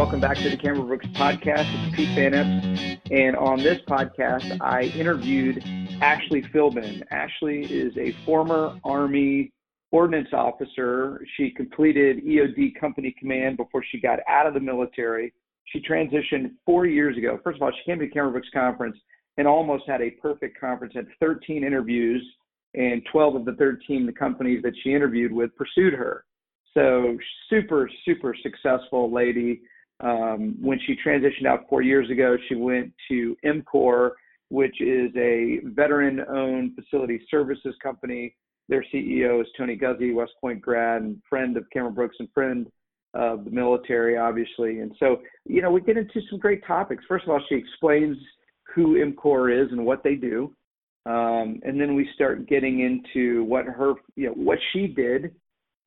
welcome 0.00 0.18
back 0.18 0.38
to 0.38 0.48
the 0.48 0.56
Cameron 0.56 0.86
Brooks 0.86 1.04
podcast. 1.08 1.66
It's 1.66 1.94
Pete 1.94 2.08
Van 2.14 2.32
and 3.10 3.36
on 3.36 3.58
this 3.58 3.82
podcast, 3.86 4.58
I 4.62 4.84
interviewed 4.84 5.62
Ashley 6.00 6.40
Philbin. 6.54 7.02
Ashley 7.10 7.66
is 7.66 7.94
a 7.98 8.14
former 8.24 8.80
Army 8.82 9.52
ordnance 9.90 10.30
officer. 10.32 11.20
She 11.36 11.50
completed 11.50 12.24
EOD 12.24 12.80
company 12.80 13.14
command 13.18 13.58
before 13.58 13.84
she 13.92 14.00
got 14.00 14.20
out 14.26 14.46
of 14.46 14.54
the 14.54 14.60
military. 14.60 15.34
She 15.66 15.82
transitioned 15.82 16.52
four 16.64 16.86
years 16.86 17.18
ago. 17.18 17.38
First 17.44 17.56
of 17.56 17.62
all, 17.62 17.70
she 17.70 17.84
came 17.84 17.98
to 17.98 18.06
the 18.06 18.10
Cameron 18.10 18.32
Brooks 18.32 18.48
conference 18.54 18.96
and 19.36 19.46
almost 19.46 19.84
had 19.86 20.00
a 20.00 20.12
perfect 20.12 20.58
conference, 20.58 20.94
had 20.96 21.08
13 21.20 21.62
interviews, 21.62 22.26
and 22.72 23.02
12 23.12 23.34
of 23.34 23.44
the 23.44 23.52
13 23.52 24.06
the 24.06 24.12
companies 24.12 24.62
that 24.62 24.72
she 24.82 24.94
interviewed 24.94 25.30
with 25.30 25.54
pursued 25.56 25.92
her. 25.92 26.24
So 26.72 27.18
super, 27.50 27.90
super 28.06 28.34
successful 28.42 29.12
lady. 29.12 29.60
Um, 30.00 30.56
when 30.60 30.78
she 30.86 30.96
transitioned 31.06 31.46
out 31.46 31.66
four 31.68 31.82
years 31.82 32.10
ago, 32.10 32.36
she 32.48 32.54
went 32.54 32.92
to 33.08 33.36
EMCOR, 33.44 34.12
which 34.48 34.80
is 34.80 35.10
a 35.16 35.58
veteran-owned 35.64 36.74
facility 36.74 37.20
services 37.30 37.74
company. 37.82 38.34
Their 38.68 38.84
CEO 38.92 39.40
is 39.40 39.46
Tony 39.58 39.76
Guzzi, 39.76 40.14
West 40.14 40.32
Point 40.40 40.60
grad 40.60 41.02
and 41.02 41.20
friend 41.28 41.56
of 41.56 41.64
Cameron 41.72 41.94
Brooks 41.94 42.16
and 42.18 42.28
friend 42.32 42.66
of 43.14 43.44
the 43.44 43.50
military, 43.50 44.16
obviously. 44.16 44.80
And 44.80 44.94
so, 44.98 45.20
you 45.44 45.60
know, 45.60 45.70
we 45.70 45.80
get 45.80 45.96
into 45.96 46.20
some 46.30 46.38
great 46.38 46.64
topics. 46.66 47.04
First 47.08 47.24
of 47.24 47.30
all, 47.30 47.42
she 47.48 47.56
explains 47.56 48.16
who 48.74 48.94
EMCOR 48.94 49.64
is 49.64 49.72
and 49.72 49.84
what 49.84 50.02
they 50.02 50.14
do. 50.14 50.54
Um, 51.06 51.60
and 51.64 51.80
then 51.80 51.94
we 51.94 52.08
start 52.14 52.48
getting 52.48 52.80
into 52.80 53.44
what 53.44 53.64
her, 53.64 53.94
you 54.16 54.28
know, 54.28 54.34
what 54.34 54.58
she 54.72 54.86
did 54.86 55.34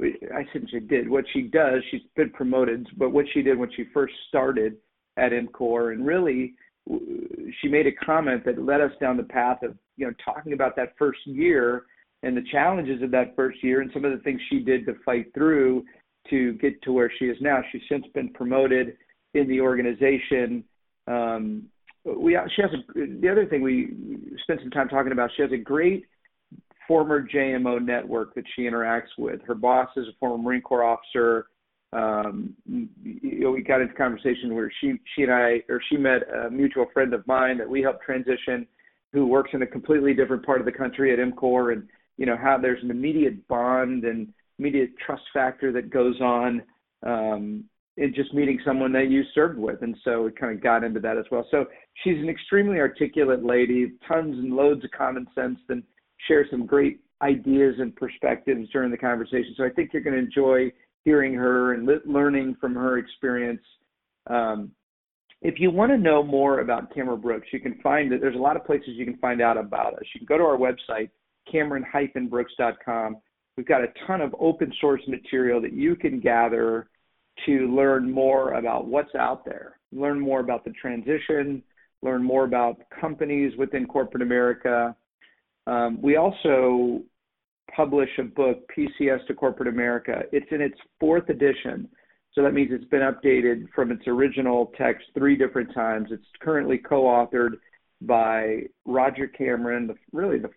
I 0.01 0.45
shouldn't 0.51 0.89
did 0.89 1.09
what 1.09 1.25
she 1.33 1.43
does. 1.43 1.83
She's 1.91 2.01
been 2.15 2.31
promoted, 2.31 2.87
but 2.97 3.11
what 3.11 3.25
she 3.33 3.41
did 3.41 3.57
when 3.57 3.71
she 3.75 3.85
first 3.93 4.13
started 4.27 4.77
at 5.17 5.31
EMCOR, 5.31 5.93
and 5.93 6.05
really, 6.05 6.55
she 7.61 7.67
made 7.67 7.87
a 7.87 7.91
comment 8.05 8.43
that 8.45 8.63
led 8.63 8.81
us 8.81 8.91
down 8.99 9.17
the 9.17 9.23
path 9.23 9.61
of 9.63 9.75
you 9.95 10.07
know 10.07 10.13
talking 10.23 10.53
about 10.53 10.75
that 10.75 10.93
first 10.97 11.19
year 11.25 11.83
and 12.23 12.35
the 12.35 12.43
challenges 12.51 13.01
of 13.03 13.11
that 13.11 13.35
first 13.35 13.63
year 13.63 13.81
and 13.81 13.91
some 13.93 14.05
of 14.05 14.11
the 14.11 14.23
things 14.23 14.39
she 14.49 14.59
did 14.59 14.85
to 14.85 14.93
fight 15.05 15.27
through 15.33 15.83
to 16.29 16.53
get 16.53 16.81
to 16.81 16.93
where 16.93 17.11
she 17.19 17.25
is 17.25 17.37
now. 17.41 17.61
She's 17.71 17.81
since 17.89 18.05
been 18.13 18.29
promoted 18.29 18.97
in 19.33 19.47
the 19.47 19.61
organization. 19.61 20.63
Um, 21.07 21.63
we 22.05 22.37
she 22.55 22.61
has 22.61 22.71
a, 22.73 23.19
the 23.21 23.29
other 23.29 23.45
thing 23.45 23.61
we 23.61 23.93
spent 24.43 24.61
some 24.61 24.71
time 24.71 24.89
talking 24.89 25.11
about. 25.11 25.29
She 25.35 25.41
has 25.41 25.51
a 25.51 25.57
great 25.57 26.05
former 26.87 27.25
JMO 27.27 27.83
network 27.83 28.35
that 28.35 28.45
she 28.55 28.63
interacts 28.63 29.17
with. 29.17 29.41
Her 29.45 29.55
boss 29.55 29.89
is 29.95 30.07
a 30.07 30.17
former 30.19 30.41
Marine 30.41 30.61
Corps 30.61 30.83
officer. 30.83 31.47
Um, 31.93 32.55
you 32.65 33.39
know, 33.41 33.51
we 33.51 33.61
got 33.61 33.81
into 33.81 33.93
conversation 33.93 34.55
where 34.55 34.71
she 34.81 34.93
she 35.15 35.23
and 35.23 35.31
I 35.31 35.63
or 35.69 35.81
she 35.89 35.97
met 35.97 36.21
a 36.33 36.49
mutual 36.49 36.87
friend 36.93 37.13
of 37.13 37.25
mine 37.27 37.57
that 37.59 37.69
we 37.69 37.81
helped 37.81 38.03
transition, 38.03 38.65
who 39.11 39.27
works 39.27 39.51
in 39.53 39.61
a 39.61 39.67
completely 39.67 40.13
different 40.13 40.45
part 40.45 40.59
of 40.59 40.65
the 40.65 40.71
country 40.71 41.13
at 41.13 41.19
EMCOR, 41.19 41.73
and 41.73 41.87
you 42.17 42.25
know 42.25 42.35
how 42.35 42.57
there's 42.57 42.83
an 42.83 42.89
immediate 42.89 43.47
bond 43.47 44.05
and 44.05 44.33
immediate 44.57 44.91
trust 45.05 45.23
factor 45.33 45.71
that 45.71 45.91
goes 45.91 46.19
on 46.19 46.63
um, 47.05 47.63
in 47.97 48.13
just 48.15 48.33
meeting 48.33 48.59
someone 48.65 48.91
that 48.93 49.09
you 49.09 49.23
served 49.35 49.59
with, 49.59 49.83
and 49.83 49.95
so 50.03 50.23
we 50.23 50.31
kind 50.31 50.55
of 50.55 50.63
got 50.63 50.83
into 50.83 50.99
that 50.99 51.17
as 51.17 51.25
well. 51.31 51.45
So 51.51 51.65
she's 52.03 52.17
an 52.17 52.29
extremely 52.29 52.79
articulate 52.79 53.45
lady, 53.45 53.93
tons 54.07 54.35
and 54.37 54.55
loads 54.55 54.83
of 54.83 54.89
common 54.91 55.27
sense, 55.35 55.59
and 55.69 55.83
share 56.27 56.45
some 56.49 56.65
great 56.65 56.99
ideas 57.21 57.75
and 57.79 57.95
perspectives 57.95 58.69
during 58.71 58.91
the 58.91 58.97
conversation. 58.97 59.53
So 59.57 59.63
I 59.63 59.69
think 59.69 59.91
you're 59.93 60.01
going 60.01 60.15
to 60.15 60.23
enjoy 60.23 60.71
hearing 61.05 61.33
her 61.33 61.73
and 61.73 61.89
learning 62.05 62.57
from 62.59 62.75
her 62.75 62.97
experience. 62.97 63.61
Um, 64.27 64.71
if 65.41 65.55
you 65.59 65.71
want 65.71 65.91
to 65.91 65.97
know 65.97 66.23
more 66.23 66.59
about 66.59 66.93
Cameron 66.93 67.19
Brooks, 67.19 67.47
you 67.51 67.59
can 67.59 67.75
find 67.81 68.11
that 68.11 68.21
there's 68.21 68.35
a 68.35 68.39
lot 68.39 68.55
of 68.55 68.65
places 68.65 68.89
you 68.93 69.05
can 69.05 69.17
find 69.17 69.41
out 69.41 69.57
about 69.57 69.93
us. 69.95 70.03
You 70.13 70.19
can 70.19 70.25
go 70.25 70.37
to 70.37 70.43
our 70.43 70.57
website, 70.57 71.09
cameron-brooks.com. 71.51 73.17
We've 73.57 73.67
got 73.67 73.83
a 73.83 73.87
ton 74.07 74.21
of 74.21 74.33
open 74.39 74.71
source 74.79 75.01
material 75.07 75.61
that 75.61 75.73
you 75.73 75.95
can 75.95 76.19
gather 76.19 76.87
to 77.45 77.75
learn 77.75 78.09
more 78.09 78.53
about 78.53 78.85
what's 78.85 79.13
out 79.15 79.43
there, 79.43 79.79
learn 79.91 80.19
more 80.19 80.39
about 80.39 80.63
the 80.63 80.71
transition, 80.71 81.61
learn 82.01 82.23
more 82.23 82.45
about 82.45 82.77
companies 82.99 83.53
within 83.57 83.85
corporate 83.85 84.23
America, 84.23 84.95
um, 85.67 86.01
we 86.01 86.17
also 86.17 87.01
publish 87.75 88.09
a 88.19 88.23
book, 88.23 88.69
PCS 88.75 89.25
to 89.27 89.33
Corporate 89.33 89.69
America. 89.69 90.23
It's 90.31 90.45
in 90.51 90.61
its 90.61 90.77
fourth 90.99 91.29
edition. 91.29 91.87
So 92.33 92.41
that 92.41 92.53
means 92.53 92.71
it's 92.71 92.85
been 92.85 93.01
updated 93.01 93.67
from 93.75 93.91
its 93.91 94.07
original 94.07 94.71
text 94.77 95.05
three 95.13 95.35
different 95.35 95.73
times. 95.73 96.09
It's 96.11 96.25
currently 96.41 96.77
co-authored 96.77 97.53
by 98.01 98.63
Roger 98.85 99.27
Cameron, 99.27 99.95
really 100.11 100.39
the, 100.39 100.49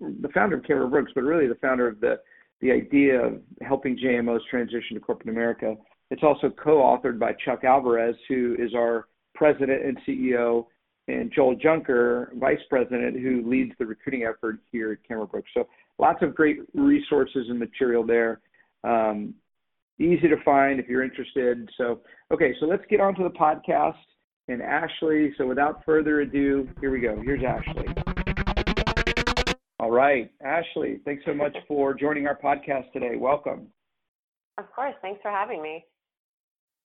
the 0.00 0.28
founder 0.32 0.56
of 0.56 0.64
Cameron 0.64 0.90
Brooks, 0.90 1.12
but 1.14 1.22
really 1.22 1.46
the 1.46 1.56
founder 1.56 1.88
of 1.88 2.00
the, 2.00 2.20
the 2.60 2.70
idea 2.70 3.20
of 3.20 3.40
helping 3.62 3.98
JMOs 3.98 4.40
transition 4.48 4.94
to 4.94 5.00
corporate 5.00 5.28
America. 5.28 5.74
It's 6.10 6.22
also 6.22 6.50
co-authored 6.50 7.18
by 7.18 7.32
Chuck 7.44 7.64
Alvarez, 7.64 8.16
who 8.28 8.56
is 8.58 8.74
our 8.74 9.08
president 9.34 9.84
and 9.84 9.98
CEO, 10.06 10.66
and 11.08 11.32
Joel 11.34 11.54
Junker, 11.56 12.32
vice 12.36 12.58
president, 12.70 13.20
who 13.20 13.48
leads 13.48 13.72
the 13.78 13.86
recruiting 13.86 14.24
effort 14.24 14.58
here 14.72 14.92
at 14.92 15.06
Cameron 15.06 15.28
Brooks. 15.30 15.50
So 15.54 15.68
lots 15.98 16.22
of 16.22 16.34
great 16.34 16.60
resources 16.74 17.46
and 17.48 17.58
material 17.58 18.04
there. 18.04 18.40
Um, 18.84 19.34
easy 19.98 20.28
to 20.28 20.36
find 20.44 20.80
if 20.80 20.88
you're 20.88 21.04
interested. 21.04 21.68
So, 21.76 22.00
okay, 22.32 22.54
so 22.60 22.66
let's 22.66 22.84
get 22.88 23.00
on 23.00 23.14
to 23.16 23.22
the 23.22 23.30
podcast 23.30 23.94
and 24.48 24.62
Ashley. 24.62 25.34
So 25.38 25.46
without 25.46 25.84
further 25.84 26.20
ado, 26.20 26.68
here 26.80 26.90
we 26.90 27.00
go. 27.00 27.20
Here's 27.22 27.42
Ashley. 27.44 27.86
All 29.80 29.90
right, 29.90 30.30
Ashley, 30.42 31.00
thanks 31.04 31.24
so 31.26 31.34
much 31.34 31.54
for 31.68 31.92
joining 31.92 32.26
our 32.26 32.38
podcast 32.38 32.90
today. 32.92 33.16
Welcome. 33.16 33.66
Of 34.56 34.70
course, 34.72 34.94
thanks 35.02 35.20
for 35.20 35.30
having 35.30 35.60
me. 35.62 35.84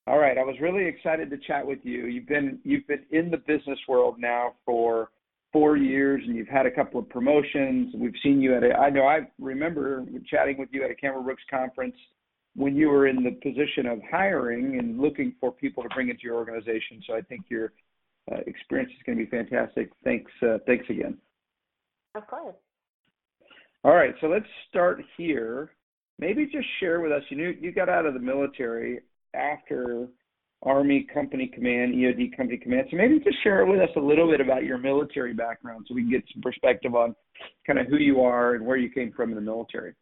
All 0.07 0.17
right, 0.17 0.37
I 0.37 0.43
was 0.43 0.55
really 0.59 0.85
excited 0.85 1.29
to 1.29 1.37
chat 1.37 1.65
with 1.65 1.79
you. 1.83 2.07
You've 2.07 2.27
been 2.27 2.59
you've 2.63 2.87
been 2.87 3.05
in 3.11 3.29
the 3.29 3.37
business 3.37 3.79
world 3.87 4.15
now 4.17 4.53
for 4.65 5.09
four 5.51 5.77
years, 5.77 6.21
and 6.25 6.35
you've 6.35 6.47
had 6.47 6.65
a 6.65 6.71
couple 6.71 6.99
of 6.99 7.09
promotions. 7.09 7.93
We've 7.95 8.13
seen 8.23 8.41
you 8.41 8.55
at 8.55 8.63
a. 8.63 8.73
I 8.73 8.89
know 8.89 9.03
I 9.03 9.21
remember 9.39 10.05
chatting 10.29 10.57
with 10.57 10.69
you 10.71 10.83
at 10.83 10.91
a 10.91 10.95
Cameron 10.95 11.25
Brooks 11.25 11.43
conference 11.49 11.95
when 12.55 12.75
you 12.75 12.89
were 12.89 13.07
in 13.07 13.23
the 13.23 13.31
position 13.31 13.85
of 13.85 13.99
hiring 14.09 14.79
and 14.79 14.99
looking 14.99 15.35
for 15.39 15.51
people 15.51 15.83
to 15.83 15.89
bring 15.89 16.09
into 16.09 16.23
your 16.23 16.35
organization. 16.35 17.01
So 17.05 17.15
I 17.15 17.21
think 17.21 17.45
your 17.49 17.73
uh, 18.31 18.37
experience 18.47 18.91
is 18.91 19.03
going 19.05 19.17
to 19.17 19.23
be 19.23 19.29
fantastic. 19.29 19.91
Thanks. 20.03 20.31
Uh, 20.41 20.57
thanks 20.65 20.85
again. 20.89 21.17
Of 22.15 22.27
course. 22.27 22.55
All 23.83 23.93
right, 23.93 24.13
so 24.19 24.27
let's 24.27 24.45
start 24.69 25.01
here. 25.15 25.71
Maybe 26.17 26.45
just 26.45 26.67
share 26.81 26.99
with 26.99 27.13
us. 27.13 27.21
You 27.29 27.37
knew 27.37 27.55
you 27.61 27.71
got 27.71 27.87
out 27.87 28.05
of 28.05 28.13
the 28.13 28.19
military 28.19 28.99
after 29.33 30.07
Army 30.63 31.07
Company 31.13 31.47
Command, 31.47 31.95
EOD 31.95 32.35
Company 32.35 32.57
Command. 32.57 32.87
So 32.91 32.97
maybe 32.97 33.19
just 33.19 33.41
share 33.43 33.65
with 33.65 33.79
us 33.79 33.89
a 33.95 33.99
little 33.99 34.29
bit 34.29 34.41
about 34.41 34.63
your 34.63 34.77
military 34.77 35.33
background 35.33 35.85
so 35.87 35.95
we 35.95 36.01
can 36.01 36.11
get 36.11 36.23
some 36.33 36.41
perspective 36.41 36.95
on 36.95 37.15
kind 37.65 37.79
of 37.79 37.87
who 37.87 37.97
you 37.97 38.21
are 38.21 38.55
and 38.55 38.65
where 38.65 38.77
you 38.77 38.89
came 38.89 39.13
from 39.13 39.29
in 39.29 39.35
the 39.35 39.41
military. 39.41 39.93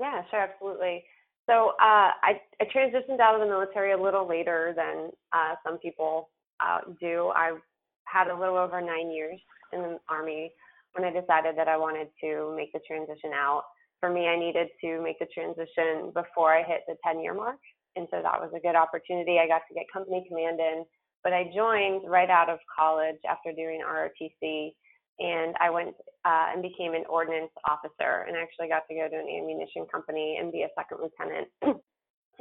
Yeah, 0.00 0.22
sure, 0.30 0.40
absolutely. 0.40 1.04
So 1.48 1.70
uh, 1.80 2.12
I, 2.22 2.40
I 2.60 2.64
transitioned 2.74 3.20
out 3.20 3.34
of 3.34 3.40
the 3.40 3.46
military 3.46 3.92
a 3.92 4.02
little 4.02 4.28
later 4.28 4.74
than 4.76 5.10
uh, 5.32 5.54
some 5.66 5.78
people 5.78 6.30
uh, 6.60 6.80
do. 7.00 7.32
I 7.34 7.56
had 8.04 8.28
a 8.28 8.38
little 8.38 8.56
over 8.56 8.80
nine 8.80 9.10
years 9.10 9.38
in 9.72 9.80
the 9.80 9.98
Army 10.08 10.52
when 10.94 11.04
I 11.04 11.10
decided 11.10 11.56
that 11.56 11.68
I 11.68 11.76
wanted 11.76 12.08
to 12.22 12.54
make 12.56 12.72
the 12.72 12.80
transition 12.86 13.32
out. 13.34 13.64
For 14.00 14.10
me, 14.10 14.26
I 14.26 14.38
needed 14.38 14.68
to 14.82 15.02
make 15.02 15.18
the 15.18 15.26
transition 15.34 16.12
before 16.14 16.54
I 16.54 16.62
hit 16.62 16.82
the 16.86 16.96
10 17.04 17.20
year 17.20 17.34
mark. 17.34 17.58
And 17.98 18.06
so 18.10 18.22
that 18.22 18.38
was 18.38 18.54
a 18.54 18.62
good 18.62 18.78
opportunity. 18.78 19.42
I 19.42 19.50
got 19.50 19.66
to 19.66 19.74
get 19.74 19.90
company 19.92 20.24
command 20.28 20.60
in, 20.60 20.86
but 21.24 21.32
I 21.32 21.50
joined 21.50 22.06
right 22.06 22.30
out 22.30 22.48
of 22.48 22.62
college 22.70 23.18
after 23.28 23.50
doing 23.50 23.82
ROTC. 23.82 24.70
And 25.18 25.56
I 25.58 25.68
went 25.68 25.98
uh, 26.24 26.54
and 26.54 26.62
became 26.62 26.94
an 26.94 27.02
ordnance 27.10 27.50
officer 27.66 28.22
and 28.28 28.36
actually 28.36 28.68
got 28.68 28.86
to 28.86 28.94
go 28.94 29.10
to 29.10 29.18
an 29.18 29.26
ammunition 29.26 29.84
company 29.90 30.38
and 30.38 30.52
be 30.52 30.62
a 30.62 30.70
second 30.78 31.02
lieutenant 31.02 31.48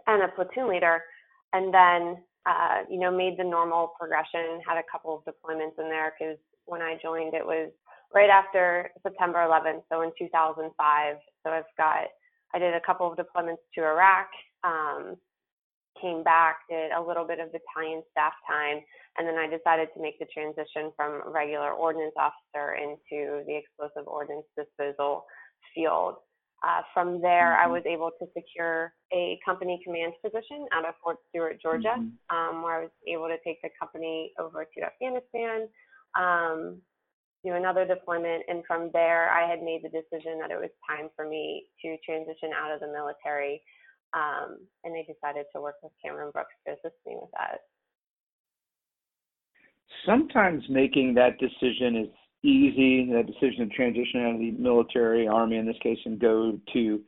and 0.05 0.21
a 0.21 0.29
platoon 0.37 0.69
leader. 0.69 1.01
And 1.53 1.73
then, 1.73 2.21
uh, 2.45 2.85
you 2.87 2.99
know, 2.99 3.09
made 3.09 3.33
the 3.39 3.43
normal 3.43 3.93
progression, 3.99 4.61
had 4.61 4.77
a 4.77 4.85
couple 4.91 5.17
of 5.17 5.25
deployments 5.25 5.81
in 5.81 5.89
there 5.89 6.13
because 6.13 6.37
when 6.65 6.83
I 6.83 6.99
joined, 7.01 7.33
it 7.33 7.45
was 7.45 7.71
right 8.13 8.29
after 8.29 8.91
September 9.01 9.39
11th, 9.39 9.81
so 9.91 10.03
in 10.03 10.11
2005. 10.19 11.15
So 11.43 11.49
I've 11.49 11.63
got, 11.77 12.13
I 12.53 12.59
did 12.59 12.75
a 12.75 12.85
couple 12.85 13.11
of 13.11 13.17
deployments 13.17 13.65
to 13.73 13.81
Iraq, 13.81 14.27
um, 14.63 15.15
came 16.01 16.23
back, 16.23 16.59
did 16.69 16.91
a 16.91 17.01
little 17.01 17.25
bit 17.25 17.39
of 17.39 17.51
battalion 17.51 18.03
staff 18.11 18.33
time, 18.49 18.81
and 19.17 19.27
then 19.27 19.35
I 19.35 19.47
decided 19.47 19.89
to 19.95 20.01
make 20.01 20.19
the 20.19 20.27
transition 20.33 20.91
from 20.95 21.21
regular 21.25 21.71
ordnance 21.71 22.13
officer 22.17 22.75
into 22.75 23.43
the 23.45 23.55
explosive 23.55 24.07
ordnance 24.07 24.45
disposal 24.57 25.25
field. 25.73 26.15
Uh, 26.65 26.81
from 26.91 27.21
there, 27.21 27.53
mm-hmm. 27.53 27.69
I 27.69 27.71
was 27.71 27.83
able 27.85 28.09
to 28.17 28.25
secure 28.35 28.91
a 29.13 29.37
company 29.45 29.79
command 29.85 30.13
position 30.23 30.65
out 30.73 30.87
of 30.87 30.95
Fort 31.03 31.17
Stewart, 31.29 31.61
Georgia, 31.61 31.93
mm-hmm. 31.99 32.35
um, 32.35 32.63
where 32.63 32.79
I 32.79 32.81
was 32.81 32.91
able 33.07 33.27
to 33.27 33.37
take 33.45 33.61
the 33.61 33.69
company 33.79 34.33
over 34.39 34.65
to 34.65 34.83
Afghanistan, 34.83 35.69
um, 36.17 36.81
do 37.45 37.53
another 37.53 37.85
deployment, 37.85 38.43
and 38.47 38.63
from 38.65 38.89
there, 38.91 39.29
I 39.29 39.47
had 39.47 39.61
made 39.61 39.81
the 39.83 39.93
decision 39.93 40.39
that 40.41 40.49
it 40.49 40.57
was 40.57 40.73
time 40.89 41.09
for 41.15 41.29
me 41.29 41.67
to 41.85 41.95
transition 42.03 42.49
out 42.57 42.73
of 42.73 42.79
the 42.79 42.87
military, 42.87 43.61
um, 44.13 44.57
and 44.83 44.93
I 44.95 45.01
decided 45.01 45.45
to 45.53 45.61
work 45.61 45.75
with 45.83 45.91
Cameron 46.03 46.31
Brooks 46.31 46.53
to 46.65 46.73
assist 46.73 46.95
me 47.05 47.15
with 47.19 47.29
that. 47.33 47.59
Sometimes 50.05 50.63
making 50.69 51.13
that 51.15 51.37
decision 51.39 51.95
is 51.97 52.07
easy, 52.43 53.11
that 53.11 53.27
decision 53.27 53.67
to 53.67 53.75
transition 53.75 54.25
out 54.25 54.35
of 54.35 54.39
the 54.39 54.51
military, 54.51 55.27
army 55.27 55.57
in 55.57 55.65
this 55.65 55.77
case, 55.81 55.97
and 56.05 56.19
go 56.19 56.59
to 56.73 57.01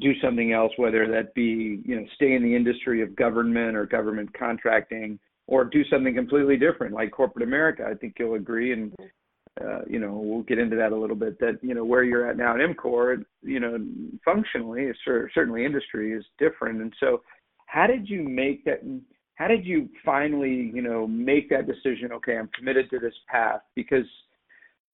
do 0.00 0.12
something 0.22 0.52
else, 0.52 0.72
whether 0.76 1.08
that 1.08 1.34
be, 1.34 1.82
you 1.84 1.96
know, 1.96 2.06
stay 2.14 2.34
in 2.34 2.42
the 2.42 2.54
industry 2.54 3.02
of 3.02 3.16
government 3.16 3.76
or 3.76 3.86
government 3.86 4.32
contracting, 4.38 5.18
or 5.46 5.64
do 5.64 5.84
something 5.90 6.14
completely 6.14 6.56
different 6.56 6.94
like 6.94 7.10
corporate 7.10 7.42
America. 7.42 7.84
I 7.90 7.94
think 7.94 8.14
you'll 8.18 8.34
agree, 8.34 8.72
and 8.72 8.94
uh, 9.64 9.80
you 9.88 9.98
know, 9.98 10.12
we'll 10.12 10.42
get 10.42 10.58
into 10.58 10.76
that 10.76 10.92
a 10.92 10.96
little 10.96 11.16
bit. 11.16 11.38
That 11.40 11.58
you 11.62 11.74
know 11.74 11.84
where 11.84 12.02
you're 12.02 12.28
at 12.28 12.36
now 12.36 12.54
at 12.54 12.60
EMCOR, 12.60 13.24
you 13.42 13.60
know, 13.60 13.78
functionally, 14.24 14.90
certainly 15.34 15.64
industry 15.64 16.12
is 16.12 16.24
different, 16.38 16.80
and 16.80 16.92
so 17.00 17.22
how 17.66 17.86
did 17.86 18.08
you 18.08 18.22
make 18.22 18.64
that? 18.64 18.80
How 19.34 19.48
did 19.48 19.64
you 19.64 19.88
finally, 20.04 20.70
you 20.74 20.82
know, 20.82 21.06
make 21.06 21.48
that 21.50 21.66
decision? 21.66 22.12
Okay, 22.12 22.36
I'm 22.36 22.50
committed 22.56 22.90
to 22.90 22.98
this 22.98 23.14
path 23.30 23.60
because 23.74 24.06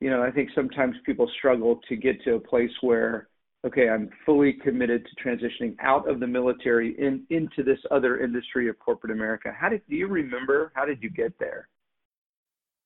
you 0.01 0.11
know, 0.11 0.23
I 0.23 0.31
think 0.31 0.51
sometimes 0.55 0.97
people 1.05 1.31
struggle 1.39 1.81
to 1.89 1.97
get 1.97 2.23
to 2.25 2.35
a 2.35 2.41
place 2.41 2.71
where, 2.83 3.29
okay, 3.67 3.89
I'm 3.89 4.11
fully 4.27 4.53
committed 4.53 5.07
to 5.07 5.29
transitioning 5.29 5.75
out 5.81 6.09
of 6.09 6.21
the 6.21 6.27
military 6.27 6.95
in, 6.99 7.25
into 7.31 7.63
this 7.63 7.79
other 7.91 8.23
industry 8.23 8.69
of 8.69 8.79
corporate 8.79 9.13
America. 9.13 9.55
How 9.59 9.69
did 9.69 9.83
do 9.89 9.97
you 9.97 10.07
remember? 10.07 10.71
How 10.75 10.85
did 10.85 11.03
you 11.03 11.11
get 11.11 11.39
there? 11.39 11.69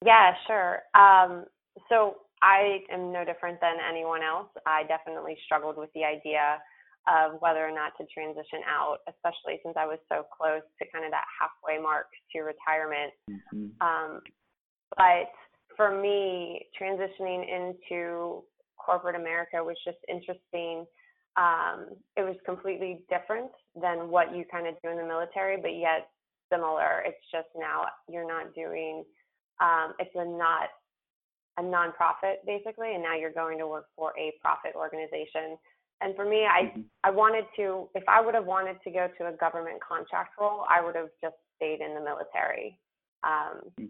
Yeah, 0.04 0.32
sure. 0.46 0.78
Um, 0.94 1.44
so 1.88 2.26
I 2.42 2.80
am 2.90 3.12
no 3.12 3.24
different 3.24 3.60
than 3.60 3.76
anyone 3.80 4.22
else. 4.22 4.48
I 4.66 4.84
definitely 4.84 5.36
struggled 5.44 5.76
with 5.76 5.90
the 5.94 6.04
idea 6.04 6.58
of 7.08 7.40
whether 7.40 7.66
or 7.66 7.72
not 7.72 7.92
to 7.98 8.06
transition 8.12 8.60
out, 8.68 8.98
especially 9.08 9.60
since 9.64 9.76
I 9.76 9.86
was 9.86 9.98
so 10.08 10.24
close 10.36 10.62
to 10.78 10.84
kind 10.92 11.04
of 11.04 11.10
that 11.10 11.24
halfway 11.32 11.80
mark 11.80 12.06
to 12.32 12.40
retirement. 12.40 13.12
Mm-hmm. 13.28 13.66
Um, 13.80 14.20
but 14.96 15.32
for 15.76 16.00
me, 16.00 16.66
transitioning 16.80 17.44
into 17.48 18.44
corporate 18.76 19.16
America 19.16 19.62
was 19.62 19.76
just 19.84 19.98
interesting. 20.08 20.84
Um, 21.36 21.96
it 22.16 22.22
was 22.22 22.36
completely 22.44 23.00
different 23.08 23.50
than 23.80 24.10
what 24.10 24.34
you 24.34 24.44
kind 24.50 24.66
of 24.66 24.74
do 24.82 24.90
in 24.90 24.96
the 24.96 25.04
military, 25.04 25.56
but 25.60 25.76
yet 25.76 26.08
similar. 26.52 27.02
It's 27.06 27.24
just 27.32 27.48
now 27.56 27.84
you're 28.08 28.26
not 28.26 28.54
doing. 28.54 29.04
Um, 29.60 29.94
it's 29.98 30.14
a 30.14 30.24
not 30.24 30.68
a 31.58 31.62
nonprofit 31.62 32.44
basically, 32.46 32.94
and 32.94 33.02
now 33.02 33.16
you're 33.16 33.32
going 33.32 33.58
to 33.58 33.66
work 33.66 33.86
for 33.96 34.12
a 34.18 34.32
profit 34.40 34.72
organization. 34.74 35.58
And 36.00 36.16
for 36.16 36.24
me, 36.24 36.46
I 36.46 36.72
mm-hmm. 36.72 36.80
I 37.04 37.10
wanted 37.10 37.44
to. 37.56 37.88
If 37.94 38.04
I 38.08 38.20
would 38.20 38.34
have 38.34 38.46
wanted 38.46 38.76
to 38.84 38.90
go 38.90 39.08
to 39.18 39.28
a 39.28 39.32
government 39.32 39.80
contract 39.86 40.34
role, 40.40 40.64
I 40.68 40.84
would 40.84 40.96
have 40.96 41.10
just 41.20 41.36
stayed 41.56 41.80
in 41.80 41.94
the 41.94 42.00
military. 42.00 42.78
Um, 43.22 43.68
mm. 43.78 43.88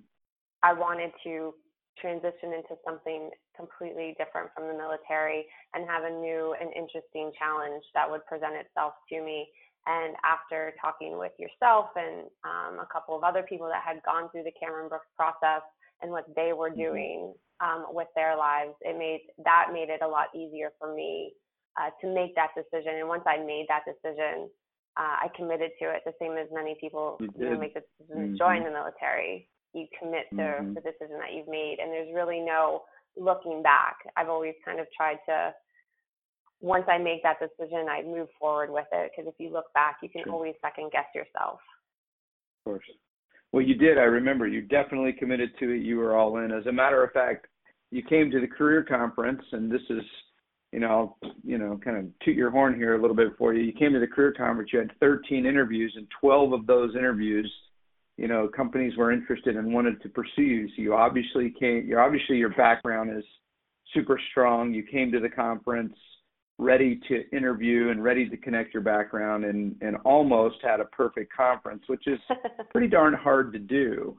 I 0.62 0.72
wanted 0.72 1.12
to 1.24 1.54
transition 2.00 2.52
into 2.56 2.74
something 2.84 3.30
completely 3.54 4.16
different 4.18 4.50
from 4.54 4.66
the 4.66 4.74
military 4.74 5.46
and 5.74 5.86
have 5.88 6.04
a 6.04 6.10
new 6.10 6.56
and 6.60 6.72
interesting 6.74 7.30
challenge 7.38 7.84
that 7.94 8.10
would 8.10 8.24
present 8.26 8.56
itself 8.56 8.94
to 9.12 9.22
me. 9.22 9.46
And 9.86 10.14
after 10.24 10.72
talking 10.80 11.18
with 11.18 11.32
yourself 11.38 11.88
and 11.96 12.28
um, 12.44 12.80
a 12.80 12.88
couple 12.92 13.16
of 13.16 13.24
other 13.24 13.42
people 13.42 13.68
that 13.68 13.82
had 13.84 14.02
gone 14.04 14.28
through 14.30 14.44
the 14.44 14.52
Cameron 14.58 14.88
Brooks 14.88 15.08
process 15.16 15.62
and 16.02 16.10
what 16.10 16.24
they 16.36 16.52
were 16.52 16.70
mm-hmm. 16.70 16.96
doing 16.96 17.34
um, 17.60 17.86
with 17.90 18.08
their 18.16 18.36
lives, 18.36 18.72
it 18.80 18.98
made 18.98 19.20
that 19.44 19.68
made 19.72 19.88
it 19.90 20.02
a 20.02 20.08
lot 20.08 20.28
easier 20.34 20.72
for 20.78 20.94
me 20.94 21.32
uh, 21.78 21.90
to 22.00 22.12
make 22.12 22.34
that 22.34 22.50
decision. 22.56 22.96
And 22.98 23.08
once 23.08 23.24
I 23.26 23.38
made 23.38 23.66
that 23.68 23.84
decision, 23.84 24.48
uh, 24.96 25.24
I 25.24 25.28
committed 25.36 25.70
to 25.80 25.90
it, 25.90 26.02
the 26.04 26.12
same 26.20 26.32
as 26.36 26.48
many 26.52 26.76
people 26.80 27.16
who 27.18 27.58
make 27.58 27.74
the 27.74 27.82
decision 27.98 28.22
mm-hmm. 28.22 28.32
to 28.32 28.38
join 28.38 28.64
the 28.64 28.70
military. 28.70 29.48
You 29.72 29.86
commit 29.98 30.26
to 30.30 30.36
mm-hmm. 30.36 30.74
the 30.74 30.80
decision 30.80 31.18
that 31.20 31.32
you've 31.32 31.48
made 31.48 31.76
and 31.80 31.92
there's 31.92 32.12
really 32.12 32.40
no 32.40 32.82
looking 33.16 33.62
back. 33.62 33.96
I've 34.16 34.28
always 34.28 34.54
kind 34.64 34.80
of 34.80 34.86
tried 34.96 35.18
to 35.28 35.52
once 36.60 36.84
i 36.88 36.98
make 36.98 37.22
that 37.22 37.38
decision 37.40 37.86
i 37.88 38.02
move 38.02 38.28
forward 38.38 38.70
with 38.70 38.84
it 38.92 39.10
because 39.10 39.26
if 39.26 39.34
you 39.38 39.50
look 39.50 39.72
back 39.72 39.96
you 40.02 40.08
can 40.08 40.22
sure. 40.24 40.32
always 40.34 40.54
second 40.60 40.90
guess 40.92 41.06
yourself. 41.14 41.58
Of 42.60 42.72
course. 42.72 42.84
Well 43.52 43.62
you 43.62 43.74
did. 43.74 43.98
I 43.98 44.02
remember 44.02 44.46
you 44.46 44.62
definitely 44.62 45.12
committed 45.12 45.50
to 45.58 45.70
it. 45.70 45.82
You 45.82 45.96
were 45.96 46.16
all 46.16 46.36
in. 46.38 46.52
As 46.52 46.66
a 46.66 46.72
matter 46.72 47.02
of 47.02 47.12
fact 47.12 47.46
you 47.90 48.02
came 48.02 48.30
to 48.30 48.40
the 48.40 48.46
career 48.46 48.84
conference 48.84 49.42
and 49.52 49.70
this 49.70 49.82
is 49.90 50.02
you 50.72 50.78
know, 50.78 51.16
I'll, 51.22 51.32
you 51.42 51.58
know, 51.58 51.80
kind 51.82 51.96
of 51.96 52.04
toot 52.24 52.36
your 52.36 52.52
horn 52.52 52.76
here 52.76 52.94
a 52.94 53.00
little 53.00 53.16
bit 53.16 53.32
for 53.36 53.52
you. 53.52 53.64
You 53.64 53.72
came 53.72 53.92
to 53.92 53.98
the 53.98 54.06
career 54.06 54.32
conference. 54.32 54.70
You 54.72 54.78
had 54.78 54.92
13 55.00 55.44
interviews, 55.44 55.92
and 55.96 56.06
12 56.20 56.52
of 56.52 56.64
those 56.68 56.94
interviews 56.94 57.52
you 58.20 58.28
know 58.28 58.48
companies 58.54 58.94
were 58.98 59.10
interested 59.10 59.56
and 59.56 59.72
wanted 59.72 60.00
to 60.02 60.08
pursue 60.10 60.42
you. 60.42 60.68
So 60.68 60.82
you 60.82 60.94
obviously 60.94 61.54
came. 61.58 61.86
You 61.88 61.98
obviously 61.98 62.36
your 62.36 62.50
background 62.50 63.16
is 63.16 63.24
super 63.94 64.20
strong. 64.30 64.74
You 64.74 64.82
came 64.82 65.10
to 65.12 65.20
the 65.20 65.28
conference 65.30 65.94
ready 66.58 67.00
to 67.08 67.24
interview 67.34 67.88
and 67.88 68.04
ready 68.04 68.28
to 68.28 68.36
connect 68.36 68.74
your 68.74 68.82
background 68.82 69.46
and 69.46 69.74
and 69.80 69.96
almost 70.04 70.56
had 70.62 70.80
a 70.80 70.84
perfect 70.84 71.32
conference, 71.34 71.82
which 71.86 72.06
is 72.06 72.18
pretty 72.70 72.88
darn 72.88 73.14
hard 73.14 73.54
to 73.54 73.58
do. 73.58 74.18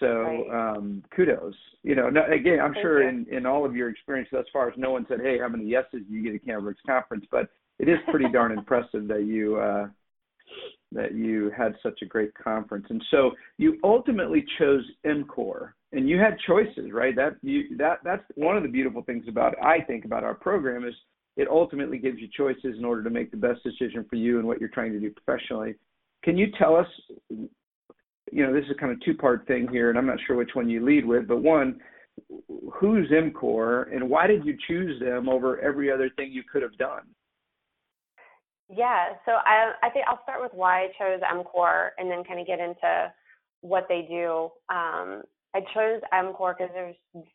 So 0.00 0.06
right. 0.06 0.74
um, 0.76 1.02
kudos. 1.14 1.54
You 1.82 1.94
know, 1.94 2.10
no, 2.10 2.22
again, 2.26 2.60
I'm 2.60 2.72
Thank 2.72 2.84
sure 2.84 3.02
you. 3.02 3.08
in 3.08 3.26
in 3.30 3.46
all 3.46 3.64
of 3.64 3.74
your 3.74 3.88
experience 3.88 4.28
thus 4.32 4.46
far, 4.52 4.68
as 4.68 4.74
no 4.76 4.90
one 4.90 5.06
said, 5.08 5.20
"Hey, 5.20 5.38
how 5.38 5.48
many 5.48 5.64
yeses 5.64 6.02
do 6.08 6.14
you 6.14 6.22
get 6.22 6.34
at 6.34 6.44
Cameron 6.44 6.76
conference?" 6.86 7.24
But 7.30 7.48
it 7.78 7.88
is 7.88 7.98
pretty 8.10 8.28
darn 8.30 8.52
impressive 8.58 9.08
that 9.08 9.24
you 9.24 9.56
uh, 9.56 9.88
that 10.92 11.14
you 11.14 11.50
had 11.56 11.74
such 11.82 12.00
a 12.02 12.06
great 12.06 12.32
conference. 12.34 12.86
And 12.88 13.02
so 13.10 13.32
you 13.58 13.78
ultimately 13.84 14.44
chose 14.58 14.82
EMCOR 15.04 15.72
and 15.92 16.08
you 16.08 16.18
had 16.18 16.36
choices, 16.46 16.90
right? 16.92 17.14
That 17.16 17.36
you 17.42 17.76
that 17.76 17.98
that's 18.04 18.24
one 18.34 18.56
of 18.56 18.62
the 18.62 18.68
beautiful 18.68 19.02
things 19.02 19.24
about 19.28 19.54
I 19.62 19.80
think 19.80 20.04
about 20.04 20.24
our 20.24 20.34
program 20.34 20.86
is 20.86 20.94
it 21.36 21.48
ultimately 21.48 21.98
gives 21.98 22.18
you 22.18 22.28
choices 22.36 22.76
in 22.78 22.84
order 22.84 23.02
to 23.02 23.10
make 23.10 23.30
the 23.30 23.36
best 23.36 23.62
decision 23.62 24.04
for 24.08 24.16
you 24.16 24.38
and 24.38 24.46
what 24.46 24.60
you're 24.60 24.68
trying 24.70 24.92
to 24.92 25.00
do 25.00 25.10
professionally. 25.10 25.74
Can 26.24 26.36
you 26.36 26.48
tell 26.58 26.74
us 26.74 26.88
you 28.32 28.46
know, 28.46 28.52
this 28.52 28.64
is 28.70 28.76
kind 28.78 28.92
of 28.92 29.00
two-part 29.02 29.46
thing 29.46 29.68
here 29.70 29.90
and 29.90 29.98
I'm 29.98 30.06
not 30.06 30.18
sure 30.26 30.36
which 30.36 30.54
one 30.54 30.68
you 30.68 30.84
lead 30.84 31.04
with, 31.04 31.28
but 31.28 31.42
one 31.42 31.80
who's 32.74 33.08
EMCOR 33.10 33.94
and 33.94 34.08
why 34.08 34.26
did 34.26 34.44
you 34.44 34.56
choose 34.66 35.00
them 35.00 35.28
over 35.28 35.60
every 35.60 35.90
other 35.90 36.10
thing 36.16 36.32
you 36.32 36.42
could 36.50 36.62
have 36.62 36.76
done? 36.78 37.02
Yeah, 38.70 39.14
so 39.24 39.32
I 39.32 39.72
I 39.82 39.88
think 39.90 40.04
I'll 40.06 40.22
start 40.24 40.42
with 40.42 40.52
why 40.52 40.82
I 40.82 40.88
chose 40.98 41.20
EMCOR 41.22 41.90
and 41.96 42.10
then 42.10 42.22
kind 42.24 42.38
of 42.38 42.46
get 42.46 42.60
into 42.60 43.12
what 43.62 43.86
they 43.88 44.06
do. 44.08 44.50
Um, 44.68 45.22
I 45.54 45.60
chose 45.72 46.02
EMCOR 46.12 46.54
because 46.58 46.94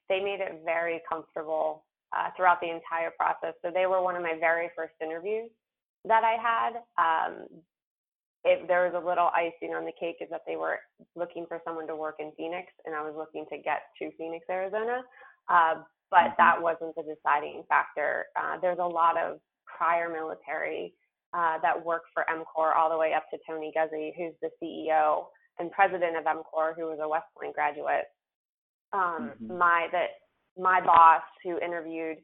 they 0.10 0.20
made 0.20 0.40
it 0.42 0.62
very 0.64 1.02
comfortable 1.10 1.86
uh, 2.16 2.30
throughout 2.38 2.62
the 2.62 2.70
entire 2.70 3.12
process. 3.18 3.56
So 3.64 3.72
they 3.74 3.88
were 3.88 4.04
one 4.04 4.16
of 4.16 4.22
my 4.22 4.38
very 4.40 4.70
first 4.76 4.94
interviews 5.02 5.50
that 6.06 6.24
I 6.24 6.38
had. 6.38 6.74
Um, 7.02 7.48
it, 8.44 8.68
there 8.68 8.86
was 8.86 8.94
a 8.96 9.06
little 9.06 9.30
icing 9.34 9.74
on 9.74 9.86
the 9.86 9.96
cake 10.00 10.18
is 10.20 10.30
that 10.30 10.42
they 10.46 10.56
were 10.56 10.80
looking 11.16 11.46
for 11.48 11.62
someone 11.66 11.88
to 11.88 11.96
work 11.96 12.16
in 12.20 12.32
Phoenix, 12.36 12.68
and 12.86 12.94
I 12.94 13.02
was 13.02 13.14
looking 13.16 13.46
to 13.52 13.58
get 13.58 13.84
to 14.00 14.12
Phoenix, 14.18 14.46
Arizona. 14.50 15.02
Uh, 15.50 15.76
but 16.12 16.36
mm-hmm. 16.36 16.40
that 16.40 16.62
wasn't 16.62 16.96
the 16.96 17.04
deciding 17.04 17.64
factor. 17.70 18.26
Uh, 18.36 18.58
there's 18.62 18.80
a 18.80 18.86
lot 18.86 19.18
of 19.18 19.40
prior 19.66 20.10
military 20.10 20.94
uh, 21.34 21.58
that 21.62 21.74
worked 21.84 22.10
for 22.14 22.26
EMCOR 22.30 22.76
all 22.76 22.90
the 22.90 22.98
way 22.98 23.14
up 23.14 23.26
to 23.32 23.40
Tony 23.48 23.72
Guzzi, 23.76 24.12
who's 24.16 24.34
the 24.42 24.50
CEO 24.62 25.26
and 25.60 25.72
president 25.72 26.18
of 26.18 26.26
EMCOR, 26.26 26.76
who 26.76 26.86
was 26.86 27.00
a 27.02 27.08
West 27.08 27.26
Point 27.40 27.56
graduate. 27.56 28.06
Um, 28.92 29.32
mm-hmm. 29.42 29.58
My 29.58 29.88
that 29.92 30.22
my 30.58 30.82
boss 30.82 31.24
who 31.44 31.58
interviewed 31.60 32.18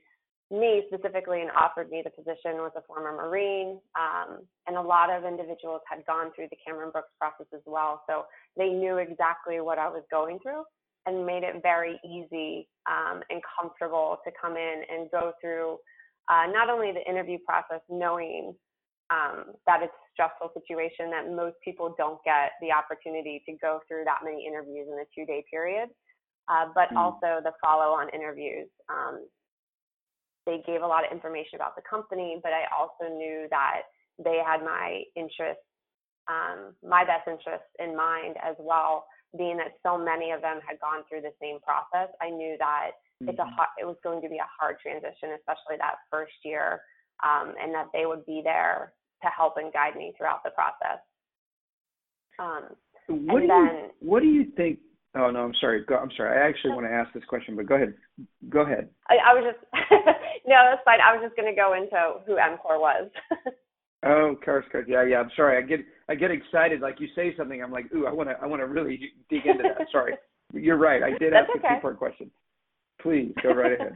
me 0.52 0.84
specifically 0.88 1.42
and 1.42 1.52
offered 1.52 1.90
me 1.92 2.02
the 2.04 2.10
position 2.10 2.58
was 2.58 2.72
a 2.76 2.82
former 2.82 3.12
Marine, 3.12 3.80
um, 3.98 4.40
and 4.68 4.78
a 4.78 4.82
lot 4.82 5.10
of 5.10 5.24
individuals 5.24 5.82
had 5.90 6.06
gone 6.06 6.32
through 6.36 6.48
the 6.50 6.58
Cameron 6.66 6.90
Brooks 6.92 7.14
process 7.20 7.48
as 7.54 7.62
well, 7.66 8.02
so 8.10 8.26
they 8.58 8.70
knew 8.70 8.98
exactly 8.98 9.60
what 9.62 9.78
I 9.78 9.88
was 9.88 10.04
going 10.10 10.40
through 10.42 10.64
and 11.06 11.26
made 11.26 11.44
it 11.44 11.62
very 11.62 12.00
easy 12.04 12.68
um, 12.90 13.22
and 13.30 13.42
comfortable 13.60 14.18
to 14.26 14.32
come 14.40 14.58
in 14.58 14.82
and 14.90 15.10
go 15.12 15.34
through 15.40 15.78
uh, 16.30 16.46
not 16.52 16.70
only 16.70 16.92
the 16.92 17.08
interview 17.10 17.38
process, 17.46 17.82
knowing 17.90 18.54
um, 19.10 19.58
that 19.66 19.82
it's 19.82 19.94
a 19.94 20.10
stressful 20.14 20.52
situation 20.54 21.10
that 21.10 21.30
most 21.30 21.56
people 21.64 21.96
don't 21.98 22.22
get 22.24 22.54
the 22.62 22.72
opportunity 22.72 23.42
to 23.48 23.54
go 23.62 23.80
through 23.88 24.04
that 24.06 24.20
many 24.24 24.46
interviews 24.46 24.88
in 24.92 25.00
a 25.00 25.08
two 25.14 25.26
day 25.26 25.44
period, 25.50 25.90
uh, 26.48 26.66
but 26.76 26.90
mm. 26.90 26.98
also 26.98 27.42
the 27.42 27.52
follow 27.64 27.94
on 27.94 28.10
interviews. 28.14 28.70
Um, 28.90 29.26
they 30.46 30.64
gave 30.66 30.82
a 30.82 30.88
lot 30.88 31.06
of 31.06 31.12
information 31.12 31.56
about 31.56 31.76
the 31.76 31.82
company, 31.88 32.40
but 32.42 32.52
I 32.52 32.64
also 32.72 33.14
knew 33.14 33.48
that 33.50 33.84
they 34.24 34.42
had 34.46 34.64
my 34.64 35.04
interests, 35.16 35.64
um, 36.28 36.76
my 36.84 37.04
best 37.04 37.28
interests 37.28 37.70
in 37.80 37.96
mind 37.96 38.36
as 38.44 38.56
well. 38.60 39.06
Being 39.38 39.58
that 39.58 39.78
so 39.86 39.98
many 39.98 40.32
of 40.32 40.42
them 40.42 40.60
had 40.66 40.80
gone 40.80 41.06
through 41.08 41.22
the 41.22 41.36
same 41.40 41.60
process, 41.62 42.10
I 42.20 42.32
knew 42.32 42.56
that 42.58 42.98
mm-hmm. 43.22 43.30
it's 43.30 43.38
a 43.38 43.44
mm-hmm. 43.44 43.54
hard, 43.54 43.70
it 43.80 43.86
was 43.86 43.98
going 44.04 44.22
to 44.22 44.30
be 44.30 44.38
a 44.38 44.50
hard 44.60 44.78
transition, 44.82 45.38
especially 45.38 45.78
that 45.78 46.02
first 46.10 46.34
year, 46.44 46.82
um, 47.22 47.54
and 47.62 47.74
that 47.76 47.94
they 47.94 48.08
would 48.08 48.26
be 48.26 48.42
there 48.44 48.94
to 49.22 49.30
help 49.30 49.58
and 49.58 49.72
guide 49.72 49.96
me 49.96 50.14
throughout 50.18 50.42
the 50.44 50.50
process. 50.52 50.98
Um, 52.40 52.74
what 53.08 53.42
do 53.42 53.48
then, 53.48 53.66
you 53.66 54.10
What 54.10 54.22
do 54.22 54.28
you 54.28 54.46
think? 54.56 54.80
Oh 55.16 55.32
no, 55.32 55.40
I'm 55.40 55.54
sorry. 55.60 55.84
Go, 55.86 55.96
I'm 55.96 56.12
sorry. 56.16 56.38
I 56.38 56.48
actually 56.48 56.72
want 56.72 56.86
to 56.86 56.94
ask 56.94 57.12
this 57.14 57.24
question, 57.26 57.56
but 57.56 57.66
go 57.66 57.76
ahead. 57.76 57.96
Go 58.50 58.62
ahead. 58.62 58.90
I, 59.10 59.16
I 59.32 59.34
was 59.34 59.44
just 59.44 59.66
no, 60.46 60.56
that's 60.70 60.86
fine. 60.86 61.00
I 61.02 61.16
was 61.16 61.24
just 61.26 61.36
going 61.36 61.50
to 61.50 61.56
go 61.56 61.74
into 61.74 62.22
who 62.26 62.38
EMCOR 62.38 62.80
was. 62.80 63.10
oh, 64.06 64.36
Cars, 64.46 64.66
Cars. 64.72 64.86
Yeah, 64.88 65.04
yeah. 65.06 65.18
I'm 65.18 65.32
sorry. 65.36 65.58
I 65.58 65.66
get 65.66 65.80
I 66.10 66.16
get 66.16 66.30
excited. 66.30 66.82
Like 66.82 67.00
you 67.00 67.08
say 67.16 67.34
something, 67.36 67.62
I'm 67.62 67.72
like, 67.72 67.92
ooh, 67.94 68.06
I 68.06 68.14
want 68.14 68.30
to 68.30 68.36
I 68.42 68.46
want 68.46 68.62
to 68.62 68.68
really 68.68 69.00
dig 69.30 69.46
into 69.46 69.64
that. 69.64 69.88
sorry. 69.92 70.14
You're 70.54 70.78
right. 70.78 71.02
I 71.02 71.18
did 71.18 71.34
ask 71.34 71.50
okay. 71.50 71.68
a 71.68 71.76
two 71.76 71.82
part 71.82 71.98
question. 71.98 72.30
Please 73.02 73.34
go 73.42 73.54
right 73.54 73.74
ahead. 73.74 73.94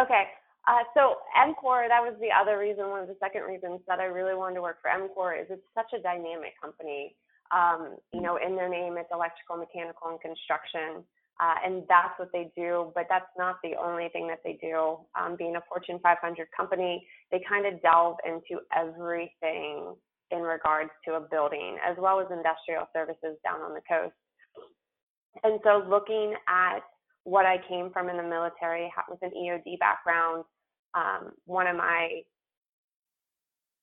okay. 0.00 0.24
Uh, 0.68 0.86
so 0.94 1.18
EMCOR, 1.34 1.88
that 1.88 1.98
was 1.98 2.14
the 2.20 2.30
other 2.30 2.56
reason, 2.58 2.86
one 2.86 3.02
of 3.02 3.08
the 3.08 3.18
second 3.18 3.42
reasons 3.42 3.80
that 3.88 3.98
I 3.98 4.04
really 4.04 4.36
wanted 4.36 4.54
to 4.56 4.62
work 4.62 4.78
for 4.80 4.90
EMCOR 4.94 5.40
is 5.42 5.46
it's 5.50 5.66
such 5.74 5.90
a 5.98 6.02
dynamic 6.02 6.54
company. 6.60 7.16
Um, 7.52 7.96
you 8.12 8.22
know, 8.22 8.38
in 8.44 8.56
their 8.56 8.68
name, 8.68 8.96
it's 8.96 9.10
electrical, 9.12 9.56
mechanical, 9.56 10.08
and 10.08 10.20
construction. 10.20 11.04
Uh, 11.40 11.54
and 11.64 11.82
that's 11.88 12.16
what 12.18 12.30
they 12.32 12.52
do, 12.56 12.92
but 12.94 13.06
that's 13.08 13.30
not 13.36 13.56
the 13.64 13.72
only 13.82 14.08
thing 14.10 14.28
that 14.28 14.40
they 14.44 14.58
do. 14.60 14.98
Um, 15.18 15.36
being 15.36 15.56
a 15.56 15.62
Fortune 15.68 15.98
500 16.02 16.46
company, 16.56 17.06
they 17.30 17.42
kind 17.48 17.66
of 17.66 17.80
delve 17.82 18.16
into 18.24 18.62
everything 18.74 19.94
in 20.30 20.40
regards 20.40 20.90
to 21.06 21.14
a 21.14 21.20
building, 21.20 21.78
as 21.84 21.96
well 21.98 22.20
as 22.20 22.26
industrial 22.30 22.86
services 22.94 23.36
down 23.44 23.60
on 23.60 23.74
the 23.74 23.82
coast. 23.88 24.14
And 25.42 25.58
so, 25.64 25.84
looking 25.88 26.34
at 26.48 26.80
what 27.24 27.46
I 27.46 27.56
came 27.68 27.90
from 27.92 28.08
in 28.08 28.16
the 28.16 28.22
military 28.22 28.92
with 29.08 29.22
an 29.22 29.30
EOD 29.36 29.78
background, 29.78 30.44
um, 30.94 31.32
one 31.46 31.66
of 31.66 31.76
my 31.76 32.22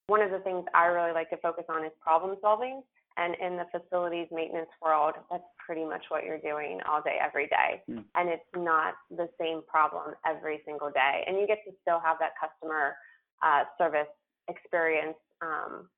one 0.07 0.21
of 0.21 0.31
the 0.31 0.39
things 0.39 0.65
I 0.73 0.85
really 0.85 1.13
like 1.13 1.29
to 1.29 1.37
focus 1.37 1.65
on 1.69 1.85
is 1.85 1.91
problem 2.01 2.35
solving. 2.41 2.81
And 3.19 3.35
in 3.35 3.57
the 3.57 3.65
facilities 3.67 4.27
maintenance 4.31 4.69
world, 4.81 5.15
that's 5.29 5.43
pretty 5.59 5.83
much 5.83 6.03
what 6.07 6.23
you're 6.23 6.39
doing 6.39 6.79
all 6.89 7.01
day, 7.01 7.17
every 7.21 7.47
day. 7.47 7.83
Mm. 7.89 8.05
And 8.15 8.29
it's 8.29 8.47
not 8.55 8.93
the 9.11 9.27
same 9.39 9.61
problem 9.67 10.15
every 10.25 10.61
single 10.65 10.89
day. 10.89 11.25
And 11.27 11.37
you 11.37 11.45
get 11.45 11.59
to 11.67 11.73
still 11.81 11.99
have 11.99 12.15
that 12.19 12.31
customer 12.39 12.95
uh, 13.43 13.63
service 13.77 14.07
experience 14.47 15.17
um, 15.41 15.89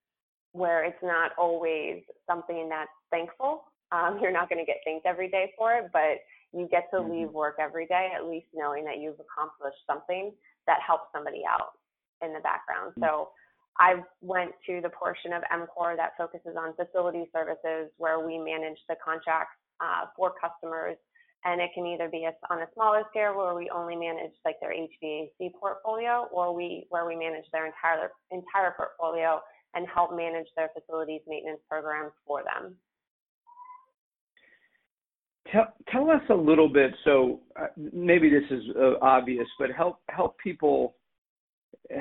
where 0.53 0.83
it's 0.83 1.01
not 1.03 1.31
always 1.37 2.01
something 2.27 2.67
that's 2.67 2.89
thankful. 3.11 3.65
Um, 3.91 4.17
you're 4.21 4.33
not 4.33 4.49
going 4.49 4.59
to 4.59 4.65
get 4.65 4.77
thanked 4.83 5.05
every 5.05 5.29
day 5.29 5.53
for 5.55 5.73
it, 5.73 5.91
but 5.93 6.25
you 6.57 6.67
get 6.71 6.89
to 6.89 6.97
mm-hmm. 6.97 7.11
leave 7.11 7.29
work 7.29 7.57
every 7.59 7.85
day 7.85 8.09
at 8.17 8.25
least 8.25 8.47
knowing 8.51 8.83
that 8.85 8.97
you've 8.97 9.21
accomplished 9.21 9.77
something 9.85 10.33
that 10.65 10.79
helps 10.85 11.05
somebody 11.13 11.43
out 11.47 11.77
in 12.25 12.33
the 12.33 12.39
background. 12.39 12.93
Mm-hmm. 12.97 13.03
So 13.03 13.29
I 13.79 14.03
went 14.21 14.51
to 14.67 14.81
the 14.81 14.89
portion 14.89 15.33
of 15.33 15.43
EMCOR 15.51 15.95
that 15.97 16.11
focuses 16.17 16.55
on 16.57 16.73
facility 16.75 17.29
services 17.33 17.91
where 17.97 18.19
we 18.25 18.37
manage 18.37 18.77
the 18.89 18.95
contracts 19.03 19.55
uh, 19.79 20.05
for 20.15 20.33
customers. 20.39 20.97
And 21.43 21.59
it 21.59 21.71
can 21.73 21.87
either 21.87 22.07
be 22.07 22.27
on 22.51 22.61
a 22.61 22.67
smaller 22.75 23.01
scale 23.09 23.35
where 23.35 23.55
we 23.55 23.71
only 23.73 23.95
manage 23.95 24.33
like 24.45 24.57
their 24.61 24.73
HVAC 24.73 25.53
portfolio 25.59 26.27
or 26.31 26.53
we 26.53 26.85
where 26.89 27.07
we 27.07 27.15
manage 27.15 27.45
their 27.51 27.65
entire 27.65 28.11
entire 28.29 28.75
portfolio 28.77 29.41
and 29.73 29.87
help 29.87 30.15
manage 30.15 30.45
their 30.55 30.69
facilities 30.77 31.21
maintenance 31.27 31.61
programs 31.67 32.11
for 32.27 32.43
them. 32.43 32.75
Tell, 35.51 35.73
tell 35.91 36.11
us 36.11 36.21
a 36.29 36.35
little 36.35 36.69
bit. 36.69 36.91
So 37.03 37.41
uh, 37.59 37.67
maybe 37.91 38.29
this 38.29 38.43
is 38.51 38.63
uh, 38.79 38.93
obvious, 39.01 39.47
but 39.57 39.71
help 39.71 39.97
help 40.09 40.37
people 40.37 40.95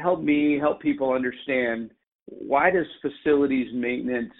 help 0.03 0.23
me 0.23 0.59
help 0.59 0.81
people 0.81 1.13
understand 1.13 1.91
why 2.27 2.71
does 2.71 2.87
facilities 3.03 3.69
maintenance 3.75 4.33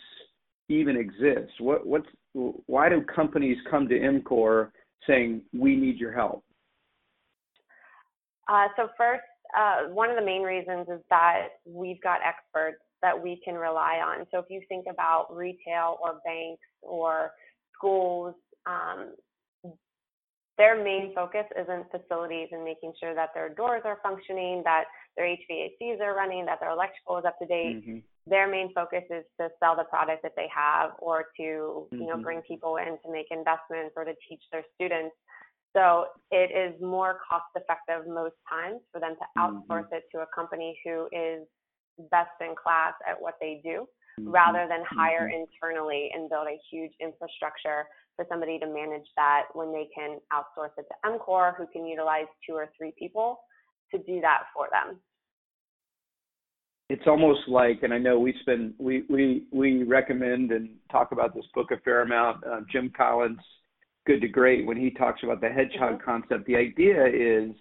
even 0.69 0.97
exist? 0.97 1.53
What 1.59 1.87
what's 1.87 2.07
why 2.33 2.89
do 2.89 3.03
companies 3.03 3.59
come 3.71 3.89
to 3.89 3.99
EMCOR 3.99 4.71
saying 5.07 5.43
we 5.53 5.77
need 5.77 5.99
your 5.99 6.13
help? 6.13 6.45
Uh, 8.49 8.67
so 8.77 8.89
first, 8.97 9.23
uh, 9.57 9.93
one 9.93 10.11
of 10.11 10.17
the 10.17 10.25
main 10.25 10.43
reasons 10.43 10.87
is 10.89 11.01
that 11.11 11.49
we've 11.65 12.01
got 12.03 12.21
experts 12.25 12.79
that 13.03 13.21
we 13.21 13.41
can 13.45 13.55
rely 13.55 14.01
on. 14.05 14.27
So 14.31 14.39
if 14.39 14.47
you 14.51 14.61
think 14.69 14.87
about 14.91 15.35
retail 15.35 15.99
or 16.03 16.21
banks 16.25 16.63
or 16.83 17.33
schools, 17.77 18.35
um, 18.67 19.00
their 20.61 20.77
main 20.85 21.15
focus 21.15 21.47
isn't 21.59 21.87
facilities 21.91 22.49
and 22.53 22.63
making 22.63 22.93
sure 23.01 23.15
that 23.15 23.31
their 23.33 23.49
doors 23.49 23.81
are 23.87 23.99
functioning, 24.03 24.61
that 24.63 24.85
their 25.17 25.25
HVACs 25.25 26.01
are 26.03 26.15
running, 26.15 26.45
that 26.45 26.61
their 26.61 26.71
electrical 26.71 27.17
is 27.17 27.25
up 27.25 27.39
to 27.39 27.47
date. 27.47 27.81
Mm-hmm. 27.81 27.99
Their 28.27 28.47
main 28.47 28.71
focus 28.75 29.05
is 29.09 29.25
to 29.41 29.49
sell 29.59 29.75
the 29.75 29.85
product 29.85 30.23
that 30.23 30.33
they 30.37 30.49
have 30.55 30.91
or 30.99 31.25
to, 31.39 31.43
mm-hmm. 31.43 31.97
you 31.97 32.07
know, 32.07 32.15
mm-hmm. 32.15 32.23
bring 32.23 32.43
people 32.43 32.77
in 32.77 32.99
to 33.03 33.11
make 33.11 33.29
investments 33.31 33.95
or 33.97 34.05
to 34.05 34.13
teach 34.29 34.43
their 34.53 34.63
students. 34.75 35.17
So 35.75 36.07
it 36.31 36.53
is 36.53 36.79
more 36.83 37.21
cost 37.27 37.49
effective 37.57 38.07
most 38.07 38.37
times 38.45 38.81
for 38.93 39.01
them 39.01 39.15
to 39.17 39.41
outsource 39.41 39.89
mm-hmm. 39.89 39.95
it 39.95 40.05
to 40.13 40.21
a 40.21 40.27
company 40.35 40.79
who 40.85 41.09
is 41.11 41.49
best 42.11 42.37
in 42.43 42.55
class 42.55 42.93
at 43.09 43.17
what 43.17 43.37
they 43.41 43.63
do. 43.65 43.89
Rather 44.19 44.67
than 44.69 44.81
hire 44.89 45.29
mm-hmm. 45.29 45.45
internally 45.47 46.11
and 46.15 46.29
build 46.29 46.47
a 46.47 46.59
huge 46.71 46.93
infrastructure 47.01 47.85
for 48.17 48.27
somebody 48.29 48.59
to 48.59 48.67
manage 48.67 49.07
that 49.17 49.45
when 49.55 49.73
they 49.73 49.89
can 49.95 50.19
outsource 50.33 50.71
it 50.79 50.87
to 50.89 51.11
EMCOR 51.11 51.57
who 51.57 51.67
can 51.73 51.87
utilize 51.87 52.27
two 52.47 52.55
or 52.55 52.69
three 52.77 52.93
people 52.99 53.41
to 53.91 53.99
do 53.99 54.21
that 54.21 54.43
for 54.55 54.69
them. 54.71 54.99
It's 56.91 57.07
almost 57.07 57.41
like, 57.49 57.83
and 57.83 57.95
I 57.95 57.99
know 57.99 58.19
we 58.19 58.35
spend 58.41 58.75
we 58.79 59.05
we 59.09 59.45
we 59.53 59.85
recommend 59.85 60.51
and 60.51 60.71
talk 60.91 61.13
about 61.13 61.35
this 61.35 61.45
book 61.55 61.71
a 61.71 61.79
fair 61.79 62.03
amount. 62.03 62.45
Uh, 62.45 62.63
Jim 62.71 62.93
Collins, 62.97 63.39
Good 64.07 64.21
to 64.23 64.29
Great, 64.29 64.67
when 64.67 64.77
he 64.77 64.91
talks 64.91 65.23
about 65.23 65.41
the 65.41 65.49
hedgehog 65.49 66.01
mm-hmm. 66.01 66.05
concept, 66.05 66.47
the 66.47 66.57
idea 66.57 67.07
is, 67.07 67.53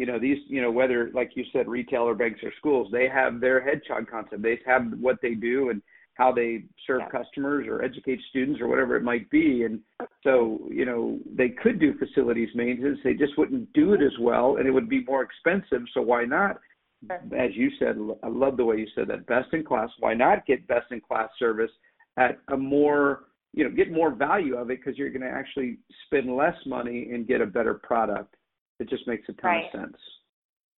you 0.00 0.06
know, 0.06 0.18
these, 0.18 0.38
you 0.46 0.62
know, 0.62 0.70
whether 0.70 1.10
like 1.12 1.32
you 1.34 1.44
said, 1.52 1.68
retail 1.68 2.02
or 2.02 2.14
banks 2.14 2.40
or 2.42 2.52
schools, 2.58 2.88
they 2.90 3.06
have 3.08 3.40
their 3.40 3.60
hedgehog 3.60 4.10
concept. 4.10 4.42
They 4.42 4.58
have 4.66 4.84
what 4.98 5.18
they 5.20 5.34
do, 5.34 5.68
and 5.68 5.82
how 6.20 6.30
they 6.30 6.64
serve 6.86 7.00
yeah. 7.00 7.18
customers 7.18 7.66
or 7.66 7.82
educate 7.82 8.20
students 8.28 8.60
or 8.60 8.68
whatever 8.68 8.94
it 8.94 9.02
might 9.02 9.28
be. 9.30 9.64
And 9.64 9.80
so, 10.22 10.60
you 10.70 10.84
know, 10.84 11.18
they 11.34 11.48
could 11.48 11.80
do 11.80 11.94
facilities 11.98 12.50
maintenance. 12.54 12.98
They 13.02 13.14
just 13.14 13.38
wouldn't 13.38 13.72
do 13.72 13.94
it 13.94 14.02
as 14.02 14.12
well 14.20 14.56
and 14.58 14.66
it 14.66 14.70
would 14.70 14.88
be 14.88 15.02
more 15.04 15.22
expensive. 15.22 15.82
So 15.94 16.02
why 16.02 16.24
not? 16.24 16.60
As 17.10 17.50
you 17.54 17.70
said, 17.78 17.96
I 18.22 18.28
love 18.28 18.58
the 18.58 18.64
way 18.66 18.76
you 18.76 18.86
said 18.94 19.08
that 19.08 19.26
best 19.26 19.48
in 19.54 19.64
class. 19.64 19.88
Why 20.00 20.12
not 20.12 20.44
get 20.44 20.68
best 20.68 20.92
in 20.92 21.00
class 21.00 21.30
service 21.38 21.70
at 22.18 22.38
a 22.52 22.56
more, 22.56 23.24
you 23.54 23.64
know, 23.64 23.74
get 23.74 23.90
more 23.90 24.14
value 24.14 24.56
of 24.56 24.70
it 24.70 24.80
because 24.84 24.98
you're 24.98 25.08
going 25.08 25.22
to 25.22 25.30
actually 25.30 25.78
spend 26.04 26.36
less 26.36 26.56
money 26.66 27.08
and 27.14 27.26
get 27.26 27.40
a 27.40 27.46
better 27.46 27.72
product. 27.72 28.34
It 28.80 28.88
just 28.88 29.06
makes 29.06 29.28
a 29.28 29.32
ton 29.34 29.50
right. 29.50 29.64
of 29.72 29.80
sense. 29.80 29.96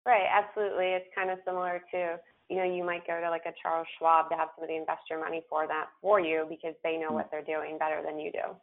Right, 0.07 0.27
absolutely. 0.33 0.87
It's 0.87 1.07
kind 1.15 1.31
of 1.31 1.39
similar 1.45 1.83
to 1.93 2.17
you 2.51 2.57
know, 2.57 2.65
you 2.65 2.85
might 2.85 3.07
go 3.07 3.21
to 3.21 3.31
like 3.31 3.47
a 3.47 3.55
Charles 3.63 3.87
Schwab 3.97 4.29
to 4.29 4.37
have 4.37 4.49
somebody 4.57 4.77
invest 4.77 5.03
your 5.09 5.21
money 5.21 5.43
for 5.49 5.69
that 5.69 5.87
for 6.03 6.19
you 6.19 6.47
because 6.49 6.75
they 6.83 6.97
know 6.97 7.13
what 7.13 7.31
they're 7.31 7.45
doing 7.45 7.79
better 7.79 8.03
than 8.05 8.19
you 8.19 8.33
do. 8.33 8.57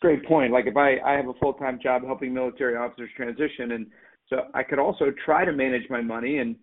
Great 0.00 0.24
point. 0.24 0.50
Like 0.50 0.66
if 0.66 0.78
I 0.78 0.96
I 1.04 1.12
have 1.12 1.28
a 1.28 1.34
full 1.34 1.52
time 1.52 1.78
job 1.82 2.02
helping 2.06 2.32
military 2.32 2.76
officers 2.76 3.10
transition, 3.14 3.72
and 3.72 3.86
so 4.30 4.44
I 4.54 4.62
could 4.62 4.78
also 4.78 5.12
try 5.26 5.44
to 5.44 5.52
manage 5.52 5.88
my 5.90 6.00
money 6.00 6.38
and. 6.38 6.56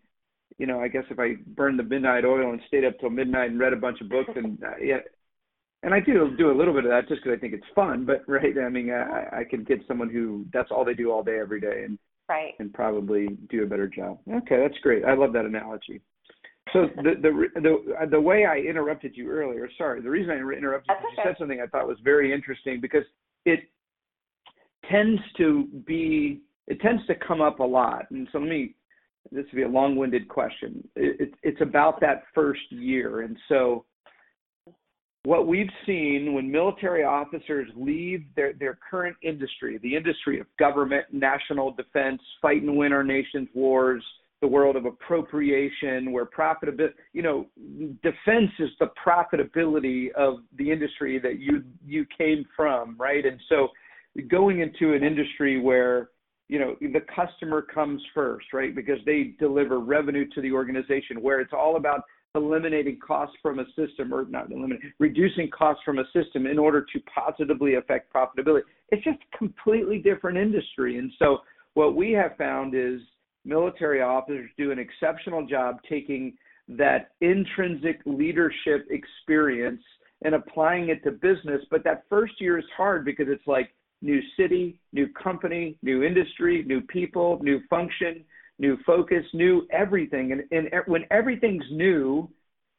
You 0.60 0.66
know, 0.66 0.80
I 0.80 0.88
guess 0.88 1.04
if 1.12 1.20
I 1.20 1.36
burned 1.56 1.78
the 1.78 1.84
midnight 1.84 2.26
oil 2.26 2.52
and 2.52 2.62
stayed 2.68 2.86
up 2.86 2.98
till 3.00 3.12
midnight 3.12 3.52
and 3.52 3.60
read 3.60 3.74
a 3.74 3.76
bunch 3.76 4.02
of 4.02 4.10
books, 4.10 4.32
and 4.34 4.58
uh, 4.64 4.78
yeah, 4.82 5.00
and 5.84 5.94
I 5.94 6.00
do 6.00 6.36
do 6.38 6.52
a 6.52 6.58
little 6.58 6.74
bit 6.74 6.86
of 6.86 6.92
that 6.92 7.08
just 7.08 7.24
because 7.24 7.38
I 7.38 7.40
think 7.40 7.54
it's 7.54 7.66
fun. 7.76 8.06
But 8.06 8.24
right, 8.28 8.54
I 8.58 8.70
mean, 8.70 8.92
I, 8.92 9.40
I 9.40 9.44
could 9.44 9.68
get 9.68 9.80
someone 9.88 10.10
who 10.10 10.46
that's 10.54 10.72
all 10.72 10.84
they 10.84 10.94
do 10.94 11.12
all 11.12 11.24
day, 11.24 11.40
every 11.40 11.62
day, 11.62 11.84
and 11.86 12.00
right. 12.30 12.54
and 12.60 12.74
probably 12.74 13.28
do 13.50 13.64
a 13.64 13.68
better 13.68 13.88
job. 13.88 14.20
Okay, 14.30 14.60
that's 14.62 14.80
great. 14.82 15.06
I 15.06 15.14
love 15.14 15.34
that 15.34 15.46
analogy. 15.46 16.02
So 16.74 16.88
the 16.98 17.14
the 17.22 17.62
the 17.62 17.96
uh, 18.02 18.06
the 18.08 18.20
way 18.20 18.46
I 18.46 18.58
interrupted 18.58 19.16
you 19.16 19.30
earlier, 19.30 19.70
sorry, 19.78 20.02
the 20.02 20.10
reason 20.10 20.32
I 20.32 20.36
interrupted 20.36 20.90
that's 20.90 21.02
you, 21.02 21.08
okay. 21.08 21.16
you 21.18 21.24
said 21.24 21.36
something 21.40 21.62
I 21.62 21.68
thought 21.68 21.88
was 21.88 21.98
very 22.04 22.34
interesting 22.34 22.82
because 22.82 23.04
it 23.46 23.62
tends 24.90 25.22
to 25.38 25.68
be 25.86 26.42
it 26.68 26.82
tends 26.82 27.06
to 27.08 27.16
come 27.16 27.42
up 27.42 27.60
a 27.60 27.64
lot. 27.64 28.06
And 28.12 28.28
so 28.32 28.40
let 28.40 28.50
me 28.50 28.76
this 29.32 29.46
would 29.52 29.58
be 29.58 29.64
a 29.64 29.68
long-winded 29.68 30.30
question. 30.30 30.88
It, 30.96 31.20
it, 31.20 31.34
it's 31.44 31.62
about 31.62 32.00
that 32.00 32.24
first 32.34 32.62
year, 32.70 33.22
and 33.22 33.38
so 33.50 33.84
what 35.28 35.46
we've 35.46 35.70
seen 35.86 36.32
when 36.32 36.50
military 36.50 37.04
officers 37.04 37.68
leave 37.76 38.24
their, 38.38 38.54
their 38.54 38.80
current 38.90 39.18
industry, 39.22 39.78
the 39.84 39.94
industry 39.94 40.40
of 40.40 40.48
government, 40.58 41.06
national 41.12 41.74
defense, 41.74 42.22
fight 42.42 42.62
and 42.62 42.78
win 42.78 42.94
our 42.94 43.04
nation's 43.04 43.50
wars, 43.54 44.02
the 44.40 44.48
world 44.48 44.78
of 44.78 44.86
appropriation, 44.86 46.14
where 46.14 46.26
profitability, 46.26 46.94
you 47.12 47.24
know, 47.24 47.46
defense 48.04 48.52
is 48.58 48.70
the 48.80 48.90
profitability 49.06 50.14
of 50.14 50.36
the 50.58 50.72
industry 50.72 51.20
that 51.20 51.42
you 51.42 51.62
you 51.86 52.06
came 52.18 52.46
from, 52.56 52.96
right? 52.98 53.26
And 53.26 53.38
so, 53.50 53.68
going 54.30 54.62
into 54.62 54.94
an 54.94 55.04
industry 55.04 55.60
where 55.60 56.12
you 56.48 56.58
know 56.58 56.78
the 56.80 57.02
customer 57.14 57.62
comes 57.62 58.02
first, 58.16 58.54
right? 58.54 58.74
Because 58.74 59.00
they 59.06 59.34
deliver 59.40 59.82
revenue 59.82 60.26
to 60.36 60.42
the 60.42 60.54
organization, 60.54 61.22
where 61.22 61.42
it's 61.42 61.52
all 61.52 61.76
about 61.76 62.04
eliminating 62.38 63.00
costs 63.06 63.36
from 63.42 63.60
a 63.60 63.66
system 63.76 64.14
or 64.14 64.26
not 64.26 64.50
eliminating 64.52 64.92
reducing 65.00 65.50
costs 65.50 65.82
from 65.84 66.00
a 66.00 66.06
system 66.14 66.46
in 66.48 66.58
order 66.58 66.86
to 66.94 67.00
positively 67.14 67.76
affect 67.76 68.14
profitability. 68.14 68.62
It's 68.90 69.04
just 69.04 69.20
a 69.34 69.38
completely 69.38 70.00
different 70.00 70.38
industry. 70.38 70.98
And 70.98 71.12
so 71.20 71.40
what 71.74 71.96
we 71.96 72.12
have 72.14 72.38
found 72.38 72.74
is 72.74 73.02
military 73.44 74.02
officers 74.02 74.50
do 74.58 74.72
an 74.72 74.80
exceptional 74.80 75.46
job 75.46 75.80
taking 75.90 76.38
that 76.70 77.12
intrinsic 77.22 78.00
leadership 78.06 78.88
experience 78.90 79.82
and 80.24 80.36
applying 80.36 80.90
it 80.90 81.04
to 81.04 81.12
business. 81.12 81.62
But 81.70 81.84
that 81.84 82.04
first 82.10 82.34
year 82.40 82.58
is 82.58 82.66
hard 82.76 83.06
because 83.06 83.28
it's 83.30 83.48
like 83.48 83.72
new 84.02 84.20
city 84.38 84.80
new 84.94 85.08
company 85.10 85.78
new 85.82 86.04
industry 86.04 86.64
new 86.68 86.82
people 86.82 87.40
new 87.42 87.60
function 87.70 88.24
new 88.60 88.78
focus, 88.86 89.24
new 89.34 89.68
everything. 89.72 90.32
And, 90.32 90.44
and 90.52 90.70
when 90.88 91.06
everything's 91.12 91.66
new, 91.72 92.30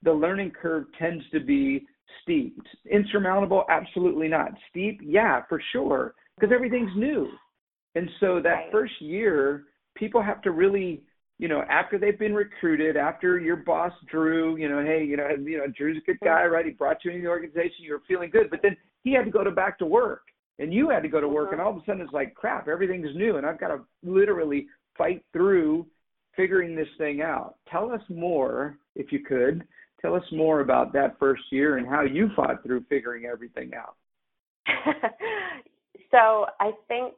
the 0.03 0.13
learning 0.13 0.53
curve 0.53 0.85
tends 0.99 1.25
to 1.33 1.41
be 1.41 1.87
steep. 2.23 2.61
Insurmountable? 2.91 3.65
Absolutely 3.69 4.29
not. 4.29 4.53
Steep? 4.71 5.01
Yeah, 5.05 5.43
for 5.49 5.61
sure, 5.73 6.15
because 6.39 6.53
everything's 6.55 6.91
new. 6.97 7.29
And 7.95 8.09
so 8.21 8.41
that 8.43 8.51
right. 8.51 8.73
first 8.73 9.01
year, 9.01 9.65
people 9.97 10.23
have 10.23 10.43
to 10.43 10.53
really, 10.53 11.03
you 11.39 11.49
know, 11.49 11.63
after 11.69 11.99
they've 11.99 12.19
been 12.19 12.35
recruited, 12.35 12.97
after 12.97 13.39
your 13.39 13.57
boss 13.57 13.93
Drew, 14.11 14.57
you 14.57 14.69
know, 14.69 14.85
hey, 14.85 15.05
you 15.05 15.17
know, 15.17 15.29
you 15.31 15.59
know, 15.59 15.67
Drew's 15.77 15.99
a 16.03 16.07
good 16.07 16.21
guy, 16.23 16.45
right? 16.45 16.65
He 16.65 16.73
brought 16.73 17.05
you 17.05 17.11
into 17.11 17.23
the 17.23 17.29
organization, 17.29 17.79
you 17.81 17.93
were 17.93 18.03
feeling 18.07 18.31
good, 18.31 18.51
but 18.51 18.61
then 18.63 18.77
he 19.03 19.13
had 19.13 19.25
to 19.25 19.31
go 19.31 19.43
to 19.43 19.51
back 19.51 19.79
to 19.79 19.87
work, 19.87 20.23
and 20.59 20.73
you 20.73 20.91
had 20.91 21.03
to 21.03 21.09
go 21.09 21.21
to 21.21 21.29
work, 21.29 21.53
and 21.53 21.61
uh-huh. 21.61 21.71
all 21.71 21.77
of 21.77 21.83
a 21.83 21.87
sudden 21.87 22.03
it's 22.03 22.13
like 22.13 22.35
crap, 22.35 22.69
everything's 22.69 23.15
new, 23.17 23.37
and 23.37 23.47
I've 23.47 23.61
got 23.61 23.69
to 23.69 23.81
literally 24.03 24.67
fight 24.99 25.25
through 25.33 25.87
figuring 26.37 26.77
this 26.77 26.89
thing 26.99 27.23
out. 27.23 27.57
Tell 27.71 27.91
us 27.91 28.03
more, 28.09 28.77
if 28.95 29.11
you 29.13 29.21
could. 29.21 29.67
Tell 30.01 30.15
us 30.15 30.23
more 30.31 30.61
about 30.61 30.93
that 30.93 31.19
first 31.19 31.43
year 31.51 31.79
and 31.79 31.87
how 31.87 32.03
you 32.03 32.29
fought 32.37 32.63
through 32.63 32.85
figuring 32.89 33.25
everything 33.25 33.73
out. 33.75 33.97
so 36.11 36.47
I 36.61 36.73
think 36.87 37.15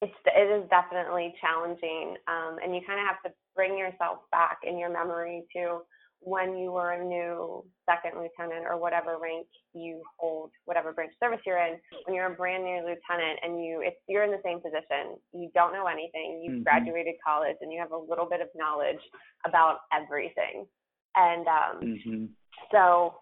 it's 0.00 0.12
it 0.26 0.62
is 0.62 0.68
definitely 0.70 1.34
challenging, 1.40 2.16
um, 2.28 2.56
and 2.62 2.74
you 2.74 2.80
kind 2.86 3.00
of 3.00 3.06
have 3.06 3.22
to 3.24 3.36
bring 3.54 3.76
yourself 3.78 4.18
back 4.30 4.58
in 4.62 4.78
your 4.78 4.90
memory 4.90 5.44
to 5.54 5.80
when 6.20 6.56
you 6.56 6.72
were 6.72 6.92
a 6.92 7.04
new 7.04 7.64
second 7.88 8.18
lieutenant 8.18 8.66
or 8.68 8.78
whatever 8.78 9.18
rank 9.20 9.46
you 9.74 10.02
hold, 10.18 10.50
whatever 10.64 10.92
branch 10.92 11.12
service 11.22 11.40
you're 11.46 11.58
in, 11.58 11.76
when 12.04 12.14
you're 12.14 12.32
a 12.32 12.34
brand 12.34 12.64
new 12.64 12.78
lieutenant 12.78 13.38
and 13.42 13.64
you 13.64 13.82
it's 13.84 13.96
you're 14.08 14.24
in 14.24 14.30
the 14.30 14.42
same 14.44 14.60
position, 14.60 15.16
you 15.32 15.50
don't 15.54 15.72
know 15.72 15.86
anything, 15.86 16.42
you've 16.42 16.54
mm-hmm. 16.54 16.62
graduated 16.62 17.14
college 17.24 17.56
and 17.60 17.72
you 17.72 17.78
have 17.78 17.92
a 17.92 17.96
little 17.96 18.26
bit 18.26 18.40
of 18.40 18.48
knowledge 18.54 19.00
about 19.46 19.78
everything. 19.92 20.66
And 21.14 21.46
um, 21.46 21.80
mm-hmm. 21.82 22.24
so 22.72 23.14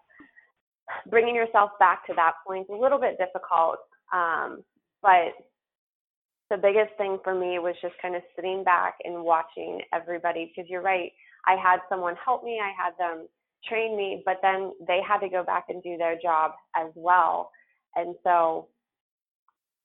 bringing 1.09 1.35
yourself 1.35 1.71
back 1.79 2.05
to 2.07 2.13
that 2.15 2.33
point 2.45 2.67
is 2.69 2.75
a 2.75 2.81
little 2.81 2.99
bit 2.99 3.17
difficult. 3.17 3.77
Um, 4.13 4.63
but 5.01 5.33
the 6.49 6.57
biggest 6.57 6.95
thing 6.97 7.17
for 7.23 7.33
me 7.33 7.59
was 7.59 7.75
just 7.81 7.95
kind 8.01 8.15
of 8.15 8.21
sitting 8.35 8.63
back 8.63 8.95
and 9.03 9.23
watching 9.23 9.81
everybody 9.93 10.51
because 10.51 10.69
you're 10.69 10.81
right 10.81 11.11
I 11.47 11.55
had 11.55 11.79
someone 11.89 12.15
help 12.23 12.43
me, 12.43 12.59
I 12.61 12.71
had 12.81 12.93
them 12.97 13.27
train 13.67 13.97
me, 13.97 14.21
but 14.25 14.37
then 14.41 14.73
they 14.87 14.99
had 15.07 15.19
to 15.19 15.29
go 15.29 15.43
back 15.43 15.65
and 15.69 15.81
do 15.81 15.97
their 15.97 16.17
job 16.21 16.51
as 16.75 16.91
well. 16.95 17.51
And 17.95 18.15
so 18.23 18.67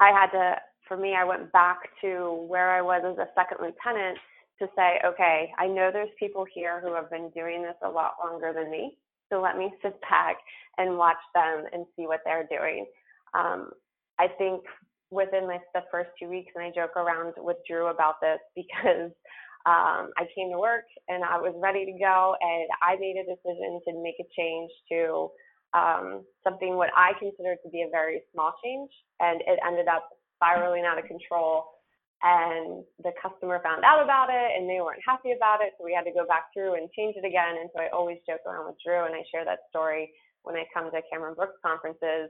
I 0.00 0.10
had 0.10 0.30
to, 0.32 0.56
for 0.86 0.96
me, 0.96 1.14
I 1.14 1.24
went 1.24 1.52
back 1.52 1.78
to 2.02 2.46
where 2.48 2.70
I 2.70 2.82
was 2.82 3.02
as 3.04 3.18
a 3.18 3.30
second 3.34 3.58
lieutenant 3.60 4.18
to 4.58 4.68
say, 4.76 5.00
okay, 5.04 5.50
I 5.58 5.66
know 5.66 5.90
there's 5.92 6.10
people 6.18 6.44
here 6.52 6.80
who 6.80 6.94
have 6.94 7.10
been 7.10 7.30
doing 7.30 7.62
this 7.62 7.76
a 7.82 7.88
lot 7.88 8.14
longer 8.22 8.52
than 8.54 8.70
me. 8.70 8.96
So 9.30 9.40
let 9.40 9.56
me 9.56 9.72
sit 9.82 9.98
back 10.02 10.36
and 10.78 10.98
watch 10.98 11.16
them 11.34 11.64
and 11.72 11.86
see 11.96 12.06
what 12.06 12.20
they're 12.24 12.48
doing. 12.50 12.86
Um, 13.34 13.70
I 14.18 14.26
think 14.28 14.62
within 15.10 15.46
like 15.46 15.62
the 15.74 15.82
first 15.90 16.10
two 16.18 16.28
weeks, 16.28 16.52
and 16.54 16.64
I 16.64 16.70
joke 16.70 16.96
around 16.96 17.34
with 17.38 17.56
Drew 17.68 17.86
about 17.86 18.20
this 18.20 18.38
because 18.56 19.10
um, 19.68 20.08
I 20.16 20.24
came 20.34 20.50
to 20.50 20.58
work 20.58 20.88
and 21.08 21.22
I 21.24 21.36
was 21.36 21.52
ready 21.60 21.84
to 21.84 21.92
go, 21.92 22.34
and 22.40 22.64
I 22.80 22.96
made 22.96 23.20
a 23.20 23.28
decision 23.28 23.80
to 23.84 24.02
make 24.02 24.16
a 24.16 24.28
change 24.32 24.70
to 24.88 25.28
um, 25.76 26.24
something 26.42 26.76
what 26.76 26.90
I 26.96 27.12
considered 27.20 27.58
to 27.64 27.70
be 27.70 27.82
a 27.82 27.90
very 27.92 28.22
small 28.32 28.54
change, 28.64 28.90
and 29.20 29.40
it 29.44 29.60
ended 29.66 29.86
up 29.86 30.08
spiraling 30.36 30.84
out 30.84 30.98
of 30.98 31.04
control. 31.04 31.64
And 32.22 32.84
the 33.00 33.16
customer 33.16 33.60
found 33.64 33.80
out 33.84 34.04
about 34.04 34.28
it, 34.28 34.48
and 34.56 34.68
they 34.68 34.80
weren't 34.80 35.00
happy 35.04 35.32
about 35.32 35.64
it, 35.64 35.72
so 35.76 35.84
we 35.84 35.96
had 35.96 36.04
to 36.04 36.12
go 36.12 36.28
back 36.28 36.52
through 36.52 36.76
and 36.76 36.92
change 36.92 37.16
it 37.16 37.24
again. 37.24 37.56
And 37.60 37.72
so 37.72 37.80
I 37.80 37.88
always 37.96 38.20
joke 38.28 38.44
around 38.44 38.68
with 38.68 38.76
Drew, 38.84 39.08
and 39.08 39.16
I 39.16 39.24
share 39.32 39.44
that 39.48 39.68
story 39.72 40.12
when 40.44 40.56
I 40.56 40.68
come 40.72 40.92
to 40.92 41.00
Cameron 41.08 41.32
Brooks 41.32 41.56
conferences 41.64 42.28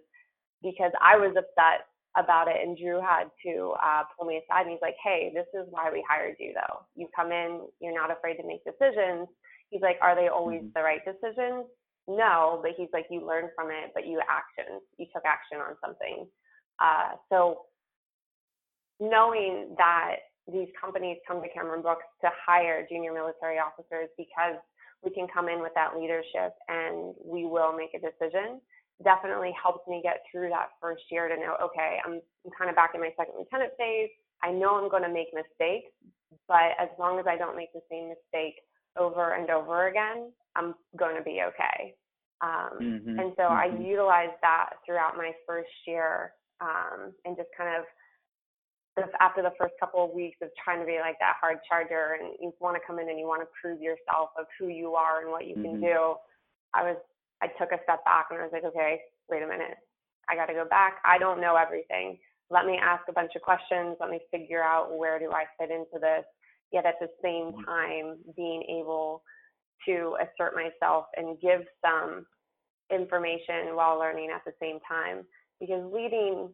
because 0.63 0.95
I 1.03 1.19
was 1.19 1.35
upset 1.35 1.90
about 2.17 2.49
it 2.49 2.57
and 2.61 2.77
Drew 2.77 3.01
had 3.01 3.31
to 3.47 3.75
uh, 3.83 4.03
pull 4.17 4.27
me 4.27 4.43
aside 4.43 4.63
and 4.63 4.71
he's 4.71 4.83
like, 4.83 4.97
Hey, 5.03 5.31
this 5.35 5.47
is 5.55 5.67
why 5.71 5.91
we 5.93 6.05
hired 6.09 6.37
you 6.39 6.53
though. 6.55 6.87
You 6.97 7.09
come 7.15 7.33
in, 7.33 7.67
you're 7.81 7.95
not 7.95 8.11
afraid 8.11 8.37
to 8.37 8.47
make 8.47 8.65
decisions. 8.65 9.29
He's 9.71 9.83
like, 9.83 9.99
Are 10.03 10.17
they 10.17 10.29
always 10.29 10.61
mm-hmm. 10.61 10.75
the 10.75 10.83
right 10.83 11.01
decisions? 11.05 11.67
No, 12.09 12.59
but 12.63 12.73
he's 12.77 12.91
like, 12.93 13.07
You 13.11 13.27
learn 13.27 13.51
from 13.55 13.71
it, 13.71 13.93
but 13.95 14.07
you 14.07 14.21
action, 14.29 14.81
you 14.99 15.07
took 15.15 15.23
action 15.25 15.59
on 15.59 15.77
something. 15.85 16.27
Uh, 16.83 17.15
so 17.29 17.67
knowing 18.99 19.75
that 19.79 20.17
these 20.51 20.69
companies 20.81 21.19
come 21.27 21.41
to 21.43 21.49
Cameron 21.49 21.83
Brooks 21.83 22.05
to 22.23 22.29
hire 22.47 22.87
junior 22.91 23.13
military 23.13 23.59
officers 23.59 24.09
because 24.17 24.59
we 25.05 25.11
can 25.11 25.27
come 25.33 25.49
in 25.49 25.61
with 25.61 25.73
that 25.75 25.97
leadership 25.97 26.53
and 26.69 27.15
we 27.25 27.47
will 27.47 27.77
make 27.77 27.95
a 27.95 28.01
decision 28.01 28.61
definitely 29.05 29.53
helped 29.61 29.89
me 29.89 30.01
get 30.03 30.23
through 30.31 30.51
that 30.51 30.71
first 30.81 31.03
year 31.11 31.29
to 31.29 31.37
know, 31.37 31.57
okay, 31.63 31.99
I'm, 32.05 32.21
I'm 32.45 32.53
kind 32.57 32.71
of 32.71 32.77
back 32.77 32.93
in 32.95 33.01
my 33.01 33.11
second 33.17 33.35
lieutenant 33.39 33.73
phase. 33.79 34.11
I 34.43 34.53
know 34.53 34.77
I'm 34.77 34.91
going 34.91 35.03
to 35.03 35.13
make 35.13 35.29
mistakes, 35.33 35.93
but 36.49 36.77
as 36.79 36.89
long 36.99 37.19
as 37.19 37.27
I 37.29 37.37
don't 37.37 37.57
make 37.57 37.73
the 37.73 37.85
same 37.91 38.09
mistake 38.09 38.61
over 38.99 39.35
and 39.35 39.51
over 39.51 39.89
again, 39.89 40.33
I'm 40.57 40.75
going 40.97 41.17
to 41.17 41.23
be 41.23 41.43
okay. 41.49 41.95
Um, 42.41 42.81
mm-hmm. 42.81 43.19
And 43.19 43.33
so 43.37 43.45
mm-hmm. 43.45 43.77
I 43.77 43.79
utilized 43.79 44.41
that 44.43 44.81
throughout 44.85 45.17
my 45.17 45.33
first 45.47 45.71
year 45.87 46.33
um, 46.61 47.13
and 47.25 47.37
just 47.37 47.51
kind 47.57 47.77
of 47.77 47.85
after 49.21 49.41
the 49.41 49.53
first 49.59 49.75
couple 49.81 50.05
of 50.05 50.11
weeks 50.11 50.37
of 50.43 50.49
trying 50.63 50.81
to 50.81 50.87
be 50.87 50.99
like 51.01 51.17
that 51.21 51.37
hard 51.41 51.59
charger 51.69 52.19
and 52.21 52.35
you 52.41 52.53
want 52.61 52.77
to 52.77 52.83
come 52.87 52.99
in 52.99 53.09
and 53.09 53.19
you 53.19 53.27
want 53.27 53.41
to 53.41 53.49
prove 53.61 53.81
yourself 53.81 54.31
of 54.39 54.47
who 54.59 54.69
you 54.69 54.95
are 54.95 55.23
and 55.23 55.31
what 55.31 55.47
you 55.47 55.55
mm-hmm. 55.55 55.81
can 55.81 55.81
do, 55.81 56.15
I 56.75 56.83
was 56.83 56.97
I 57.43 57.49
took 57.59 57.73
a 57.73 57.83
step 57.83 58.05
back 58.05 58.27
and 58.31 58.41
I 58.41 58.45
was 58.45 58.53
like, 58.53 58.65
okay, 58.65 59.01
wait 59.29 59.43
a 59.43 59.47
minute. 59.47 59.77
I 60.29 60.37
got 60.37 60.47
to 60.47 60.55
go 60.55 60.65
back. 60.69 60.99
I 61.05 61.19
don't 61.19 61.41
know 61.41 61.57
everything. 61.57 62.19
Let 62.51 62.67
me 62.67 62.79
ask 62.83 63.03
a 63.09 63.13
bunch 63.13 63.33
of 63.37 63.43
questions. 63.43 63.97
Let 64.01 64.11
me 64.11 64.21
figure 64.31 64.63
out 64.63 64.97
where 64.97 65.19
do 65.19 65.33
I 65.33 65.45
fit 65.59 65.71
into 65.71 65.99
this. 66.01 66.25
Yet 66.73 66.87
at 66.87 67.01
the 67.01 67.09
same 67.23 67.53
time, 67.65 68.19
being 68.37 68.63
able 68.69 69.23
to 69.87 70.17
assert 70.21 70.55
myself 70.55 71.07
and 71.17 71.41
give 71.41 71.63
some 71.85 72.27
information 72.93 73.75
while 73.75 73.99
learning 73.99 74.31
at 74.35 74.43
the 74.45 74.53
same 74.61 74.79
time. 74.89 75.25
Because 75.61 75.83
leading 75.93 76.51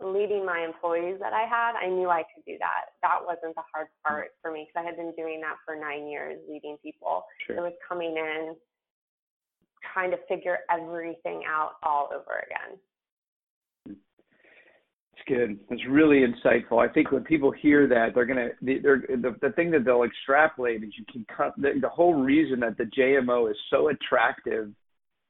leading 0.00 0.44
my 0.44 0.64
employees 0.66 1.18
that 1.20 1.32
I 1.32 1.46
had, 1.46 1.78
I 1.78 1.88
knew 1.88 2.10
I 2.10 2.24
could 2.34 2.44
do 2.44 2.58
that. 2.58 2.90
That 3.02 3.22
wasn't 3.22 3.54
the 3.54 3.62
hard 3.72 3.86
mm-hmm. 3.86 4.14
part 4.14 4.28
for 4.42 4.50
me 4.50 4.66
because 4.66 4.82
I 4.82 4.86
had 4.86 4.96
been 4.96 5.14
doing 5.16 5.40
that 5.42 5.62
for 5.64 5.76
nine 5.78 6.08
years, 6.08 6.40
leading 6.50 6.76
people. 6.82 7.24
Sure. 7.46 7.56
It 7.56 7.60
was 7.60 7.76
coming 7.86 8.16
in, 8.16 8.56
trying 9.92 10.10
to 10.10 10.18
figure 10.28 10.58
everything 10.70 11.42
out 11.48 11.72
all 11.82 12.08
over 12.12 12.44
again. 12.46 12.78
It's 13.86 15.28
good. 15.28 15.58
It's 15.70 15.86
really 15.88 16.24
insightful. 16.24 16.78
I 16.78 16.92
think 16.92 17.12
when 17.12 17.22
people 17.24 17.52
hear 17.52 17.86
that, 17.88 18.08
they're 18.14 18.26
gonna 18.26 18.48
they're 18.60 19.04
the 19.08 19.36
the 19.40 19.52
thing 19.54 19.70
that 19.72 19.84
they'll 19.84 20.02
extrapolate 20.04 20.82
is 20.82 20.90
you 20.98 21.04
can 21.12 21.24
cut 21.34 21.54
the, 21.56 21.72
the 21.80 21.88
whole 21.88 22.14
reason 22.14 22.60
that 22.60 22.76
the 22.78 22.84
JMO 22.84 23.50
is 23.50 23.56
so 23.70 23.88
attractive 23.88 24.72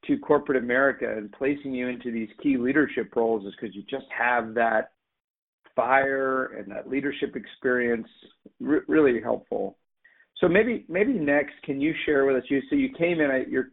to 0.05 0.17
corporate 0.17 0.61
America 0.61 1.05
and 1.09 1.31
placing 1.31 1.73
you 1.73 1.87
into 1.87 2.11
these 2.11 2.29
key 2.41 2.57
leadership 2.57 3.15
roles 3.15 3.45
is 3.45 3.53
because 3.59 3.75
you 3.75 3.83
just 3.89 4.05
have 4.17 4.53
that 4.53 4.91
fire 5.75 6.57
and 6.57 6.71
that 6.71 6.89
leadership 6.89 7.35
experience. 7.35 8.07
R- 8.65 8.83
really 8.87 9.21
helpful. 9.21 9.77
So 10.39 10.47
maybe 10.47 10.85
maybe 10.89 11.13
next, 11.13 11.53
can 11.63 11.79
you 11.79 11.93
share 12.05 12.25
with 12.25 12.35
us? 12.35 12.43
You 12.49 12.61
so 12.69 12.75
you 12.75 12.89
came 12.97 13.21
in. 13.21 13.45
You're 13.49 13.69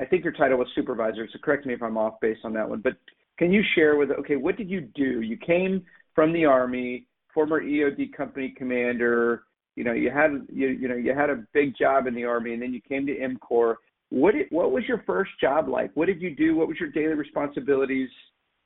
I 0.00 0.06
think 0.06 0.24
your 0.24 0.32
title 0.32 0.58
was 0.58 0.68
supervisor, 0.74 1.28
so 1.30 1.38
correct 1.38 1.66
me 1.66 1.74
if 1.74 1.82
I'm 1.82 1.98
off 1.98 2.14
based 2.20 2.40
on 2.44 2.54
that 2.54 2.68
one. 2.68 2.80
But 2.80 2.94
can 3.38 3.52
you 3.52 3.62
share 3.74 3.96
with 3.96 4.10
okay, 4.10 4.36
what 4.36 4.56
did 4.56 4.70
you 4.70 4.80
do? 4.80 5.20
You 5.20 5.36
came 5.36 5.84
from 6.14 6.32
the 6.32 6.46
army, 6.46 7.06
former 7.34 7.62
EOD 7.62 8.14
company 8.14 8.54
commander. 8.56 9.44
You 9.76 9.84
know, 9.84 9.92
you 9.92 10.10
had 10.10 10.46
you 10.50 10.68
you 10.68 10.88
know 10.88 10.96
you 10.96 11.14
had 11.14 11.28
a 11.28 11.44
big 11.52 11.76
job 11.76 12.06
in 12.06 12.14
the 12.14 12.24
army, 12.24 12.54
and 12.54 12.62
then 12.62 12.72
you 12.72 12.80
came 12.80 13.06
to 13.06 13.12
EMCOR. 13.12 13.76
What 14.08 14.32
did, 14.32 14.46
what 14.50 14.72
was 14.72 14.84
your 14.88 15.04
first 15.06 15.32
job 15.40 15.68
like? 15.68 15.90
What 15.94 16.06
did 16.06 16.20
you 16.20 16.34
do? 16.34 16.56
What 16.56 16.66
was 16.66 16.78
your 16.80 16.90
daily 16.90 17.14
responsibilities? 17.14 18.08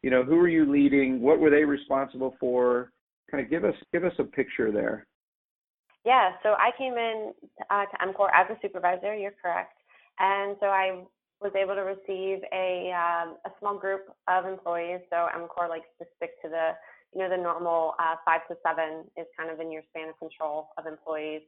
You 0.02 0.10
know, 0.10 0.22
who 0.22 0.36
were 0.36 0.48
you 0.48 0.70
leading? 0.70 1.20
What 1.20 1.40
were 1.40 1.50
they 1.50 1.64
responsible 1.64 2.36
for? 2.38 2.92
Kind 3.30 3.44
of 3.44 3.50
give 3.50 3.64
us 3.64 3.74
give 3.92 4.04
us 4.04 4.14
a 4.20 4.24
picture 4.24 4.70
there. 4.70 5.06
Yeah, 6.06 6.32
so 6.42 6.50
I 6.50 6.70
came 6.76 6.92
in 6.94 7.32
uh, 7.70 7.86
to 7.86 8.06
EMCOR 8.06 8.28
as 8.34 8.46
a 8.50 8.58
supervisor. 8.62 9.16
You're 9.16 9.34
correct, 9.42 9.78
and 10.20 10.56
so 10.60 10.66
I 10.66 11.02
was 11.40 11.52
able 11.56 11.74
to 11.74 11.82
receive 11.82 12.40
a 12.52 12.92
um, 12.94 13.36
a 13.44 13.50
small 13.58 13.76
group 13.78 14.06
of 14.28 14.46
employees. 14.46 15.00
So 15.10 15.26
EMCOR 15.34 15.68
likes 15.68 15.88
to 16.00 16.06
stick 16.16 16.40
to 16.42 16.48
the 16.48 16.72
you 17.12 17.20
know 17.20 17.28
the 17.28 17.40
normal 17.40 17.94
uh, 17.98 18.16
five 18.24 18.46
to 18.48 18.56
seven 18.66 19.04
is 19.16 19.26
kind 19.38 19.50
of 19.50 19.60
in 19.60 19.70
your 19.70 19.82
span 19.90 20.08
of 20.08 20.18
control 20.18 20.68
of 20.78 20.86
employees 20.86 21.42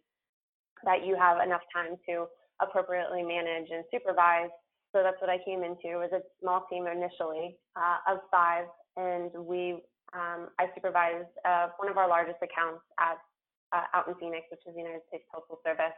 that 0.85 1.07
you 1.07 1.17
have 1.17 1.41
enough 1.45 1.63
time 1.73 1.97
to 2.09 2.27
appropriately 2.61 3.23
manage 3.23 3.69
and 3.71 3.85
supervise. 3.91 4.53
So 4.93 5.03
that's 5.03 5.21
what 5.21 5.31
I 5.31 5.39
came 5.45 5.63
into 5.63 6.01
was 6.01 6.11
a 6.13 6.23
small 6.41 6.65
team 6.71 6.87
initially 6.87 7.59
uh, 7.77 7.99
of 8.09 8.19
five, 8.31 8.67
and 8.97 9.31
we 9.35 9.83
um, 10.15 10.49
I 10.59 10.71
supervised 10.75 11.33
uh, 11.45 11.69
one 11.77 11.91
of 11.91 11.99
our 11.99 12.09
largest 12.09 12.39
accounts 12.43 12.83
at 12.99 13.19
uh, 13.73 13.85
out 13.95 14.09
in 14.09 14.15
Phoenix, 14.15 14.47
which 14.51 14.61
is 14.67 14.75
the 14.75 14.81
United 14.81 15.03
States 15.09 15.25
Postal 15.33 15.59
Service. 15.67 15.97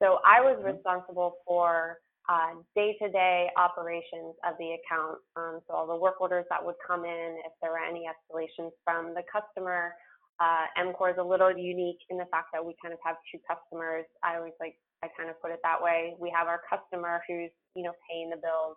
So 0.00 0.18
I 0.26 0.40
was 0.40 0.56
mm-hmm. 0.58 0.74
responsible 0.74 1.36
for 1.46 1.98
uh, 2.28 2.56
day-to-day 2.74 3.50
operations 3.56 4.32
of 4.48 4.56
the 4.58 4.76
account. 4.80 5.20
Um, 5.36 5.60
so 5.66 5.74
all 5.74 5.86
the 5.86 5.96
work 5.96 6.20
orders 6.20 6.46
that 6.48 6.64
would 6.64 6.76
come 6.80 7.04
in, 7.04 7.36
if 7.44 7.52
there 7.60 7.72
were 7.72 7.84
any 7.84 8.08
escalations 8.08 8.72
from 8.84 9.12
the 9.14 9.22
customer. 9.28 9.92
Uh, 10.40 10.66
EMCOR 10.80 11.12
is 11.12 11.18
a 11.20 11.22
little 11.22 11.52
unique 11.52 12.00
in 12.10 12.18
the 12.18 12.26
fact 12.32 12.48
that 12.52 12.64
we 12.64 12.74
kind 12.82 12.92
of 12.92 12.98
have 13.04 13.16
two 13.30 13.38
customers. 13.46 14.04
I 14.24 14.36
always 14.36 14.56
like 14.58 14.74
I 15.04 15.08
kind 15.16 15.30
of 15.30 15.38
put 15.40 15.52
it 15.52 15.60
that 15.62 15.78
way. 15.78 16.16
We 16.18 16.32
have 16.34 16.48
our 16.48 16.60
customer 16.66 17.22
who's 17.28 17.52
you 17.76 17.84
know 17.84 17.92
paying 18.10 18.30
the 18.30 18.40
bills 18.40 18.74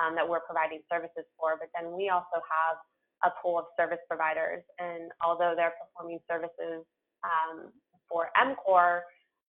um, 0.00 0.14
that 0.14 0.24
we're 0.24 0.40
providing 0.40 0.80
services 0.88 1.28
for, 1.36 1.60
but 1.60 1.68
then 1.76 1.92
we 1.92 2.08
also 2.08 2.40
have 2.40 2.80
a 3.26 3.30
pool 3.42 3.58
of 3.58 3.66
service 3.76 4.00
providers. 4.08 4.64
And 4.78 5.12
although 5.20 5.52
they're 5.52 5.76
performing 5.76 6.20
services 6.30 6.86
um, 7.20 7.68
for 8.08 8.32
EMCOR, 8.40 9.04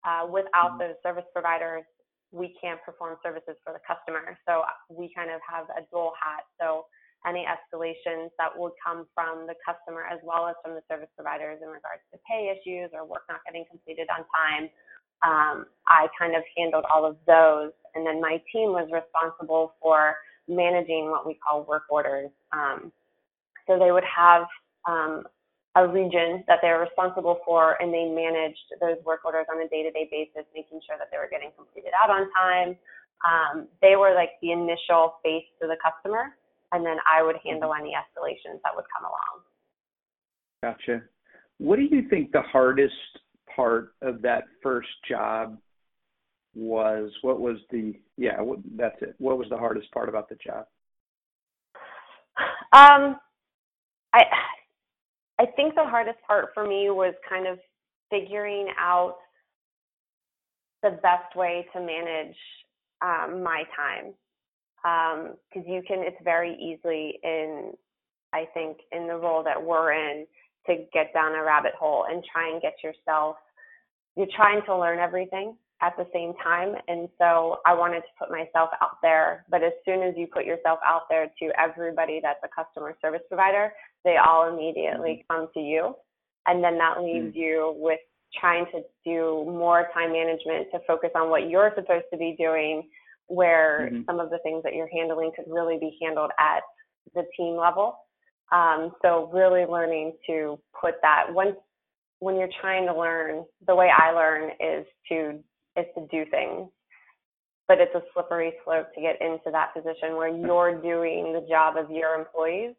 uh, 0.06 0.28
without 0.30 0.78
mm-hmm. 0.78 0.94
those 0.94 0.98
service 1.02 1.26
providers, 1.34 1.84
we 2.36 2.52
can't 2.60 2.84
perform 2.84 3.16
services 3.24 3.56
for 3.64 3.72
the 3.72 3.80
customer. 3.88 4.36
So 4.44 4.68
we 4.92 5.08
kind 5.16 5.32
of 5.32 5.40
have 5.48 5.72
a 5.72 5.88
dual 5.88 6.12
hat. 6.20 6.44
So 6.60 6.86
any 7.24 7.48
escalations 7.48 8.30
that 8.38 8.52
would 8.52 8.74
come 8.84 9.08
from 9.16 9.48
the 9.48 9.56
customer 9.64 10.04
as 10.06 10.20
well 10.22 10.46
as 10.48 10.56
from 10.62 10.76
the 10.76 10.84
service 10.92 11.10
providers 11.16 11.60
in 11.64 11.70
regards 11.72 12.04
to 12.12 12.20
pay 12.28 12.52
issues 12.52 12.92
or 12.94 13.08
work 13.08 13.24
not 13.32 13.40
getting 13.48 13.64
completed 13.72 14.08
on 14.12 14.28
time, 14.30 14.70
um, 15.24 15.66
I 15.88 16.08
kind 16.20 16.36
of 16.36 16.44
handled 16.58 16.84
all 16.94 17.06
of 17.08 17.16
those. 17.26 17.72
And 17.96 18.06
then 18.06 18.20
my 18.20 18.44
team 18.52 18.76
was 18.76 18.92
responsible 18.92 19.74
for 19.82 20.16
managing 20.48 21.10
what 21.10 21.26
we 21.26 21.40
call 21.40 21.64
work 21.64 21.84
orders. 21.90 22.30
Um, 22.52 22.92
so 23.66 23.80
they 23.80 23.92
would 23.92 24.04
have 24.04 24.44
um, 24.88 25.24
a 25.76 25.88
region 25.88 26.44
that 26.48 26.60
they're 26.62 26.80
responsible 26.80 27.40
for 27.46 27.76
and 27.82 27.94
they 27.94 28.06
managed 28.06 28.72
those 28.80 28.96
work 29.06 29.26
orders 29.26 29.46
on 29.52 29.62
a 29.62 29.68
day-to-day 29.68 30.08
basis, 30.10 30.48
making 30.56 30.80
sure 30.88 30.96
that 30.98 31.10
they 31.12 31.18
were 31.18 31.28
getting 31.30 31.52
completed 31.56 31.92
out 32.02 32.10
on 32.10 32.32
time. 32.32 32.78
Um, 33.28 33.68
they 33.82 33.96
were 33.96 34.14
like 34.16 34.32
the 34.42 34.52
initial 34.52 35.16
face 35.24 35.44
to 35.62 35.68
the 35.68 35.76
customer, 35.84 36.36
and 36.72 36.86
then 36.86 36.98
I 37.12 37.24
would 37.24 37.38
handle 37.44 37.72
mm-hmm. 37.72 37.82
any 37.82 37.92
escalations 37.92 38.62
that 38.64 38.76
would 38.76 38.86
come 38.96 39.04
along. 39.04 39.44
Gotcha. 40.64 41.04
What 41.58 41.78
do 41.78 41.84
you 41.84 42.08
think 42.10 42.32
the 42.32 42.42
hardest 42.42 42.94
part 43.54 43.94
of 44.02 44.22
that 44.22 44.44
first 44.64 44.90
job 45.10 45.58
was? 46.54 47.12
What 47.22 47.40
was 47.40 47.58
the 47.70 47.94
yeah? 48.18 48.42
What, 48.42 48.60
that's 48.78 49.02
it. 49.02 49.16
What 49.18 49.38
was 49.38 49.48
the 49.50 49.58
hardest 49.58 49.92
part 49.92 50.10
about 50.10 50.30
the 50.30 50.36
job? 50.36 50.66
Um, 52.74 53.18
I 54.14 54.24
I 55.46 55.52
think 55.52 55.76
the 55.76 55.84
hardest 55.86 56.18
part 56.26 56.50
for 56.56 56.66
me 56.68 56.90
was 56.90 57.14
kind 57.30 57.46
of 57.46 57.60
figuring 58.10 58.68
out 58.80 59.18
the 60.82 60.92
best 61.04 61.36
way 61.36 61.68
to 61.74 61.80
manage 61.80 62.36
um, 63.02 63.44
my 63.44 63.64
time. 63.76 64.14
Because 64.84 65.66
um, 65.66 65.72
you 65.72 65.82
can 65.88 66.00
it's 66.00 66.18
very 66.24 66.54
easily 66.62 67.18
in 67.24 67.72
i 68.34 68.46
think 68.54 68.78
in 68.92 69.08
the 69.08 69.16
role 69.16 69.44
that 69.44 69.60
we're 69.60 69.94
in 69.94 70.28
to 70.68 70.86
get 70.94 71.12
down 71.12 71.34
a 71.34 71.44
rabbit 71.44 71.72
hole 71.80 72.06
and 72.08 72.24
try 72.32 72.52
and 72.52 72.62
get 72.62 72.76
yourself 72.84 73.36
you're 74.16 74.28
trying 74.36 74.62
to 74.68 74.78
learn 74.78 75.00
everything 75.00 75.56
at 75.82 75.94
the 75.98 76.08
same 76.14 76.34
time 76.42 76.74
and 76.88 77.10
so 77.18 77.58
i 77.66 77.74
wanted 77.74 78.00
to 78.00 78.08
put 78.18 78.32
myself 78.32 78.70
out 78.82 78.98
there 79.02 79.46
but 79.50 79.62
as 79.62 79.74
soon 79.84 80.02
as 80.02 80.14
you 80.16 80.26
put 80.26 80.46
yourself 80.46 80.80
out 80.86 81.02
there 81.10 81.28
to 81.38 81.52
everybody 81.60 82.20
that's 82.22 82.40
a 82.44 82.64
customer 82.64 82.96
service 83.02 83.22
provider 83.28 83.72
they 84.06 84.16
all 84.24 84.48
immediately 84.54 85.26
mm-hmm. 85.30 85.36
come 85.36 85.48
to 85.54 85.60
you. 85.60 85.96
And 86.46 86.64
then 86.64 86.78
that 86.78 87.02
leaves 87.02 87.30
mm-hmm. 87.30 87.38
you 87.38 87.74
with 87.78 88.00
trying 88.40 88.66
to 88.68 88.82
do 89.04 89.44
more 89.52 89.90
time 89.94 90.14
management 90.14 90.68
to 90.72 90.80
focus 90.88 91.10
on 91.16 91.30
what 91.30 91.50
you're 91.50 91.72
supposed 91.76 92.06
to 92.14 92.18
be 92.18 92.36
doing, 92.38 92.88
where 93.28 93.90
mm-hmm. 93.92 94.02
some 94.06 94.20
of 94.20 94.30
the 94.30 94.38
things 94.44 94.62
that 94.64 94.76
you're 94.76 94.90
handling 94.94 95.32
could 95.36 95.52
really 95.52 95.78
be 95.80 95.98
handled 96.02 96.32
at 96.40 96.62
the 97.16 97.24
team 97.36 97.58
level. 97.58 97.98
Um, 98.52 98.92
so 99.02 99.30
really 99.34 99.66
learning 99.66 100.14
to 100.28 100.60
put 100.80 100.96
that 101.02 101.26
once 101.30 101.56
when 102.20 102.36
you're 102.36 102.50
trying 102.62 102.86
to 102.86 102.98
learn, 102.98 103.44
the 103.68 103.76
way 103.76 103.90
I 103.96 104.12
learn 104.12 104.52
is 104.60 104.86
to 105.10 105.40
is 105.78 105.86
to 105.96 106.08
do 106.12 106.30
things. 106.30 106.70
But 107.68 107.80
it's 107.80 107.96
a 107.96 108.02
slippery 108.14 108.54
slope 108.64 108.94
to 108.94 109.02
get 109.02 109.20
into 109.22 109.50
that 109.52 109.74
position 109.74 110.16
where 110.16 110.30
you're 110.30 110.80
doing 110.82 111.34
the 111.34 111.46
job 111.50 111.78
of 111.78 111.90
your 111.90 112.14
employees 112.14 112.76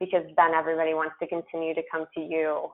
because 0.00 0.24
then 0.36 0.54
everybody 0.54 0.94
wants 0.94 1.14
to 1.20 1.26
continue 1.26 1.74
to 1.74 1.82
come 1.90 2.06
to 2.14 2.20
you 2.20 2.68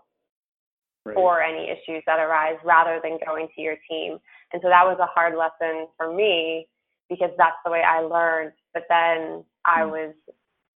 right. 1.04 1.14
for 1.14 1.42
any 1.42 1.68
issues 1.68 2.02
that 2.06 2.18
arise 2.18 2.56
rather 2.64 3.00
than 3.02 3.18
going 3.26 3.48
to 3.54 3.60
your 3.60 3.76
team. 3.88 4.18
And 4.52 4.62
so 4.62 4.68
that 4.68 4.84
was 4.84 4.98
a 5.00 5.06
hard 5.06 5.34
lesson 5.36 5.86
for 5.96 6.14
me 6.14 6.68
because 7.08 7.30
that's 7.36 7.56
the 7.64 7.70
way 7.70 7.82
I 7.82 8.00
learned. 8.00 8.52
But 8.72 8.84
then 8.88 9.44
I 9.64 9.82
mm. 9.82 9.90
was 9.90 10.14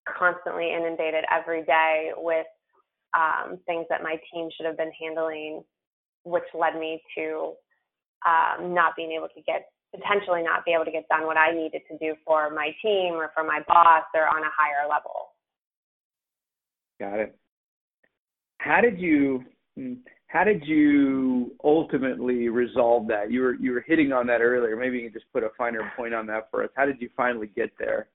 constantly 0.07 0.73
inundated 0.73 1.25
every 1.31 1.65
day 1.65 2.13
with 2.17 2.47
um, 3.17 3.59
things 3.67 3.87
that 3.91 4.03
my 4.03 4.17
team 4.33 4.49
should 4.55 4.67
have 4.67 4.77
been 4.77 4.93
handling, 5.01 5.63
which 6.25 6.45
led 6.53 6.79
me 6.79 7.01
to 7.17 7.55
um, 8.25 8.75
not 8.75 8.97
being 8.97 9.13
able 9.13 9.29
to 9.29 9.43
get 9.43 9.71
potentially 9.95 10.43
not 10.43 10.65
be 10.65 10.73
able 10.73 10.85
to 10.85 10.91
get 10.91 11.09
done 11.09 11.27
what 11.27 11.37
I 11.37 11.53
needed 11.53 11.83
to 11.91 11.99
do 11.99 12.15
for 12.25 12.51
my 12.51 12.71
team 12.83 13.15
or 13.15 13.31
for 13.35 13.45
my 13.45 13.61
boss 13.69 14.05
or 14.15 14.27
on 14.27 14.43
a 14.43 14.51
higher 14.51 14.89
level. 14.89 15.31
Got 16.99 17.21
it. 17.21 17.39
How 18.59 18.81
did 18.81 18.99
you 18.99 19.45
hmm, 19.77 19.95
how 20.27 20.43
did 20.43 20.67
you 20.67 21.53
ultimately 21.63 22.49
resolve 22.49 23.07
that? 23.09 23.31
You 23.31 23.41
were 23.43 23.55
you 23.55 23.73
were 23.73 23.85
hitting 23.87 24.13
on 24.13 24.27
that 24.27 24.41
earlier. 24.41 24.77
Maybe 24.77 24.99
you 24.99 25.05
can 25.05 25.13
just 25.13 25.33
put 25.33 25.45
a 25.45 25.51
finer 25.57 25.93
point 25.97 26.15
on 26.15 26.27
that 26.27 26.49
for 26.51 26.65
us. 26.65 26.71
How 26.77 26.87
did 26.87 27.01
you 27.01 27.09
finally 27.17 27.51
get 27.55 27.71
there? 27.79 28.09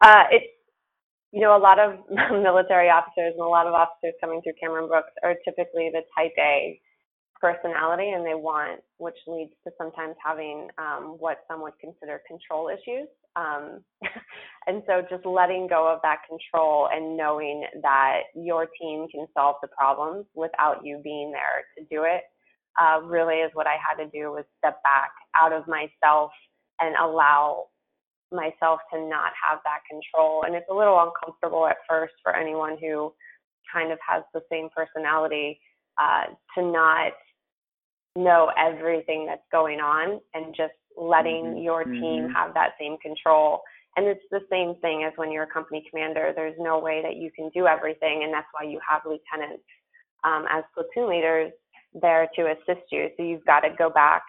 Uh, 0.00 0.24
it, 0.30 0.42
you 1.32 1.40
know, 1.40 1.56
a 1.56 1.58
lot 1.58 1.78
of 1.78 2.00
military 2.42 2.88
officers 2.88 3.34
and 3.36 3.40
a 3.40 3.48
lot 3.48 3.66
of 3.66 3.74
officers 3.74 4.14
coming 4.20 4.42
through 4.42 4.54
Cameron 4.60 4.88
Brooks 4.88 5.12
are 5.22 5.34
typically 5.44 5.90
the 5.92 6.02
type 6.16 6.32
A 6.38 6.80
personality, 7.40 8.10
and 8.10 8.24
they 8.24 8.34
want, 8.34 8.80
which 8.98 9.16
leads 9.26 9.52
to 9.66 9.72
sometimes 9.78 10.14
having 10.24 10.68
um, 10.78 11.16
what 11.18 11.44
some 11.48 11.62
would 11.62 11.78
consider 11.80 12.20
control 12.26 12.68
issues. 12.68 13.08
Um, 13.36 13.80
and 14.66 14.82
so 14.86 15.02
just 15.10 15.26
letting 15.26 15.68
go 15.68 15.92
of 15.92 16.00
that 16.02 16.20
control 16.28 16.88
and 16.92 17.16
knowing 17.16 17.64
that 17.82 18.20
your 18.34 18.66
team 18.80 19.06
can 19.12 19.26
solve 19.34 19.56
the 19.62 19.68
problems 19.68 20.24
without 20.34 20.84
you 20.84 21.00
being 21.04 21.32
there 21.32 21.64
to 21.76 21.84
do 21.94 22.04
it 22.04 22.22
uh, 22.80 23.00
really 23.02 23.36
is 23.36 23.50
what 23.54 23.66
I 23.66 23.76
had 23.80 24.02
to 24.02 24.10
do 24.10 24.32
was 24.32 24.44
step 24.58 24.82
back 24.82 25.10
out 25.40 25.52
of 25.52 25.64
myself 25.66 26.30
and 26.80 26.94
allow 26.96 27.64
myself 28.32 28.80
to 28.92 29.00
not 29.00 29.32
have 29.48 29.60
that 29.64 29.80
control. 29.88 30.44
And 30.44 30.54
it's 30.54 30.66
a 30.70 30.74
little 30.74 31.00
uncomfortable 31.00 31.66
at 31.66 31.76
first 31.88 32.14
for 32.22 32.34
anyone 32.34 32.76
who 32.80 33.12
kind 33.72 33.92
of 33.92 33.98
has 34.06 34.22
the 34.34 34.42
same 34.50 34.68
personality 34.74 35.60
uh, 36.00 36.34
to 36.54 36.66
not 36.70 37.12
know 38.16 38.50
everything 38.58 39.26
that's 39.26 39.46
going 39.52 39.80
on 39.80 40.20
and 40.34 40.54
just 40.56 40.74
letting 40.96 41.44
mm-hmm. 41.44 41.58
your 41.58 41.84
team 41.84 42.24
mm-hmm. 42.24 42.32
have 42.32 42.54
that 42.54 42.70
same 42.80 42.96
control. 42.98 43.60
And 43.96 44.06
it's 44.06 44.24
the 44.30 44.40
same 44.50 44.74
thing 44.80 45.04
as 45.06 45.12
when 45.16 45.32
you're 45.32 45.44
a 45.44 45.50
company 45.50 45.84
commander. 45.88 46.32
There's 46.34 46.56
no 46.58 46.78
way 46.78 47.02
that 47.02 47.16
you 47.16 47.30
can 47.34 47.50
do 47.54 47.66
everything, 47.66 48.22
and 48.24 48.32
that's 48.32 48.46
why 48.52 48.68
you 48.68 48.78
have 48.88 49.02
lieutenants 49.06 49.64
um, 50.24 50.44
as 50.50 50.64
platoon 50.74 51.08
leaders 51.08 51.52
there 51.94 52.28
to 52.36 52.52
assist 52.52 52.86
you. 52.90 53.08
So 53.16 53.22
you've 53.22 53.44
got 53.46 53.60
to 53.60 53.70
go 53.78 53.88
back 53.88 54.22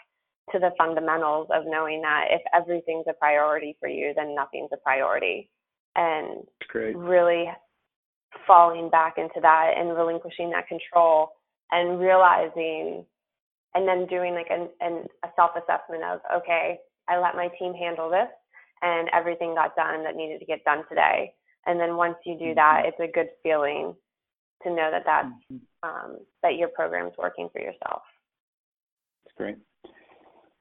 to 0.53 0.59
the 0.59 0.71
fundamentals 0.77 1.47
of 1.53 1.63
knowing 1.65 2.01
that 2.01 2.27
if 2.29 2.41
everything's 2.53 3.05
a 3.09 3.13
priority 3.13 3.75
for 3.79 3.89
you, 3.89 4.13
then 4.15 4.33
nothing's 4.33 4.69
a 4.71 4.77
priority. 4.77 5.49
And 5.95 6.45
really 6.95 7.49
falling 8.45 8.89
back 8.89 9.15
into 9.17 9.39
that 9.41 9.71
and 9.75 9.95
relinquishing 9.95 10.51
that 10.51 10.67
control 10.67 11.31
and 11.71 11.99
realizing 11.99 13.05
and 13.77 13.87
then 13.87 14.07
doing 14.07 14.33
like 14.33 14.49
an, 14.49 14.69
an 14.81 15.05
a 15.23 15.29
self 15.35 15.51
assessment 15.53 16.03
of 16.03 16.19
okay 16.33 16.79
i 17.07 17.17
let 17.17 17.35
my 17.35 17.47
team 17.59 17.73
handle 17.73 18.09
this 18.09 18.27
and 18.81 19.09
everything 19.13 19.55
got 19.55 19.75
done 19.75 20.03
that 20.03 20.15
needed 20.15 20.39
to 20.39 20.45
get 20.45 20.63
done 20.63 20.83
today. 20.89 21.33
And 21.65 21.79
then 21.79 21.97
once 21.97 22.15
you 22.25 22.37
do 22.37 22.53
that 22.55 22.83
mm-hmm. 22.83 22.87
it's 22.89 23.09
a 23.09 23.13
good 23.13 23.29
feeling 23.43 23.95
to 24.63 24.69
know 24.69 24.89
that 24.91 25.03
that's 25.05 25.27
mm-hmm. 25.51 25.87
um, 25.87 26.17
that 26.43 26.55
your 26.55 26.69
program's 26.69 27.13
working 27.17 27.49
for 27.51 27.61
yourself. 27.61 28.01
That's 29.25 29.37
great. 29.37 29.57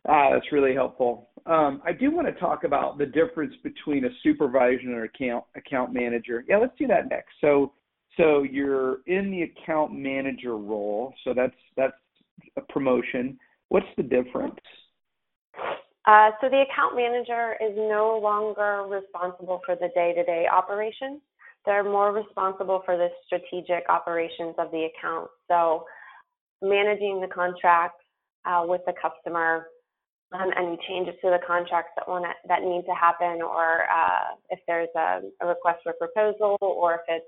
Ah, 0.09 0.31
that's 0.33 0.53
really 0.53 0.75
helpful. 0.75 1.31
Um, 1.47 1.81
i 1.85 1.93
do 1.93 2.11
want 2.11 2.27
to 2.27 2.33
talk 2.35 2.65
about 2.65 2.99
the 2.99 3.07
difference 3.07 3.55
between 3.63 4.05
a 4.05 4.09
supervisor 4.23 4.81
and 4.81 4.97
an 4.97 5.03
account 5.15 5.45
account 5.57 5.93
manager. 5.93 6.45
Yeah 6.49 6.59
let's 6.59 6.77
do 6.79 6.87
that 6.89 7.09
next. 7.09 7.33
So 7.41 7.73
so 8.17 8.43
you're 8.43 8.99
in 9.07 9.31
the 9.31 9.43
account 9.43 9.93
manager 9.93 10.57
role. 10.57 11.15
So 11.25 11.33
that's 11.35 11.55
that's 11.77 11.95
a 12.57 12.61
promotion. 12.63 13.39
What's 13.69 13.87
the 13.97 14.03
difference? 14.03 14.61
Uh, 16.07 16.31
so 16.41 16.49
the 16.49 16.63
account 16.63 16.95
manager 16.95 17.57
is 17.61 17.75
no 17.77 18.19
longer 18.23 18.85
responsible 18.89 19.61
for 19.67 19.75
the 19.75 19.89
day-to-day 19.95 20.47
operations. 20.47 21.21
They're 21.65 21.83
more 21.83 22.13
responsible 22.13 22.83
for 22.85 22.97
the 22.97 23.09
strategic 23.27 23.89
operations 23.89 24.55
of 24.57 24.71
the 24.71 24.87
account. 24.87 25.29
So 25.49 25.85
managing 26.63 27.21
the 27.21 27.27
contract 27.27 28.01
uh, 28.45 28.63
with 28.65 28.83
the 28.87 28.93
customer, 29.03 29.67
um, 30.33 30.51
any 30.57 30.79
changes 30.89 31.15
to 31.23 31.31
the 31.31 31.41
contracts 31.45 31.91
that 31.97 32.09
want 32.09 32.25
that 32.49 32.63
need 32.63 32.85
to 32.87 32.95
happen, 32.95 33.43
or 33.43 33.83
uh, 33.91 34.35
if 34.51 34.61
there's 34.69 34.89
a, 34.97 35.23
a, 35.43 35.47
request 35.47 35.81
for 35.83 35.93
proposal, 35.95 36.57
or 36.61 36.95
if 36.95 37.01
it 37.09 37.23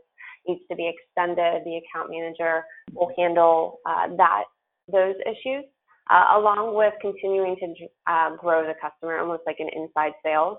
needs 0.46 0.60
to 0.70 0.76
be 0.76 0.88
extended, 0.88 1.62
the 1.64 1.80
account 1.82 2.10
manager 2.10 2.62
will 2.94 3.12
handle 3.16 3.80
uh, 3.86 4.06
that 4.16 4.44
those 4.90 5.14
issues, 5.26 5.64
uh, 6.10 6.38
along 6.38 6.74
with 6.74 6.94
continuing 7.00 7.56
to 7.56 7.86
uh, 8.10 8.36
grow 8.36 8.66
the 8.66 8.74
customer, 8.80 9.18
almost 9.18 9.42
like 9.46 9.56
an 9.58 9.68
inside 9.74 10.12
sales 10.22 10.58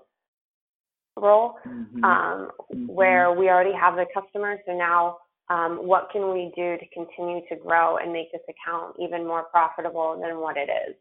role, 1.18 1.56
mm-hmm. 1.68 2.04
Um, 2.04 2.50
mm-hmm. 2.74 2.88
where 2.88 3.34
we 3.34 3.50
already 3.50 3.74
have 3.74 3.96
the 3.96 4.06
customer. 4.14 4.58
So 4.66 4.74
now, 4.74 5.18
um, 5.50 5.80
what 5.88 6.10
can 6.12 6.32
we 6.32 6.52
do 6.56 6.78
to 6.78 6.86
continue 6.94 7.42
to 7.50 7.56
grow 7.56 7.98
and 7.98 8.14
make 8.14 8.32
this 8.32 8.42
account 8.48 8.96
even 9.00 9.26
more 9.26 9.44
profitable 9.52 10.20
than 10.22 10.40
what 10.40 10.58
it 10.58 10.70
is? 10.70 10.96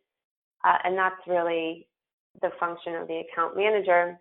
Uh, 0.65 0.79
and 0.85 0.97
that's 0.97 1.21
really 1.27 1.87
the 2.41 2.51
function 2.59 2.95
of 2.95 3.07
the 3.09 3.23
account 3.31 3.57
manager, 3.57 4.19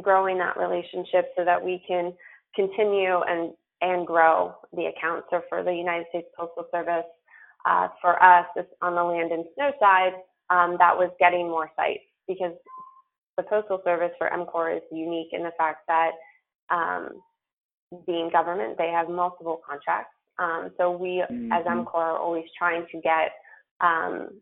growing 0.00 0.38
that 0.38 0.56
relationship 0.56 1.32
so 1.36 1.44
that 1.44 1.62
we 1.62 1.82
can 1.86 2.12
continue 2.54 3.20
and 3.26 3.52
and 3.80 4.06
grow 4.06 4.54
the 4.72 4.86
account. 4.86 5.24
So 5.30 5.42
for 5.48 5.64
the 5.64 5.72
United 5.72 6.06
States 6.10 6.28
Postal 6.38 6.66
Service, 6.70 7.04
uh, 7.66 7.88
for 8.00 8.22
us 8.22 8.46
on 8.80 8.94
the 8.94 9.02
land 9.02 9.32
and 9.32 9.44
snow 9.54 9.70
side, 9.80 10.12
um, 10.50 10.76
that 10.78 10.96
was 10.96 11.10
getting 11.18 11.48
more 11.48 11.70
sites 11.76 12.04
because 12.28 12.52
the 13.36 13.42
Postal 13.44 13.80
Service 13.84 14.12
for 14.18 14.28
EMCOR 14.28 14.76
is 14.76 14.82
unique 14.90 15.28
in 15.32 15.42
the 15.42 15.52
fact 15.56 15.86
that 15.88 16.12
um, 16.70 17.22
being 18.06 18.30
government, 18.30 18.76
they 18.78 18.88
have 18.88 19.08
multiple 19.08 19.60
contracts. 19.66 20.14
Um, 20.38 20.70
so 20.76 20.90
we, 20.90 21.22
mm-hmm. 21.30 21.52
as 21.52 21.64
EMCOR, 21.64 21.94
are 21.94 22.18
always 22.18 22.44
trying 22.58 22.86
to 22.92 23.00
get 23.00 23.32
um, 23.80 24.40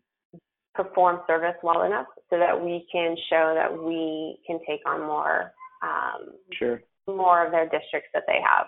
perform 0.75 1.21
service 1.27 1.57
well 1.63 1.83
enough 1.83 2.07
so 2.31 2.39
that 2.39 2.59
we 2.59 2.87
can 2.91 3.17
show 3.29 3.55
that 3.55 3.73
we 3.73 4.39
can 4.47 4.61
take 4.67 4.81
on 4.87 5.01
more 5.01 5.53
um, 5.83 6.33
sure. 6.53 6.83
more 7.07 7.45
of 7.45 7.53
their 7.53 7.65
districts 7.65 8.11
that 8.15 8.25
they 8.27 8.39
have. 8.45 8.67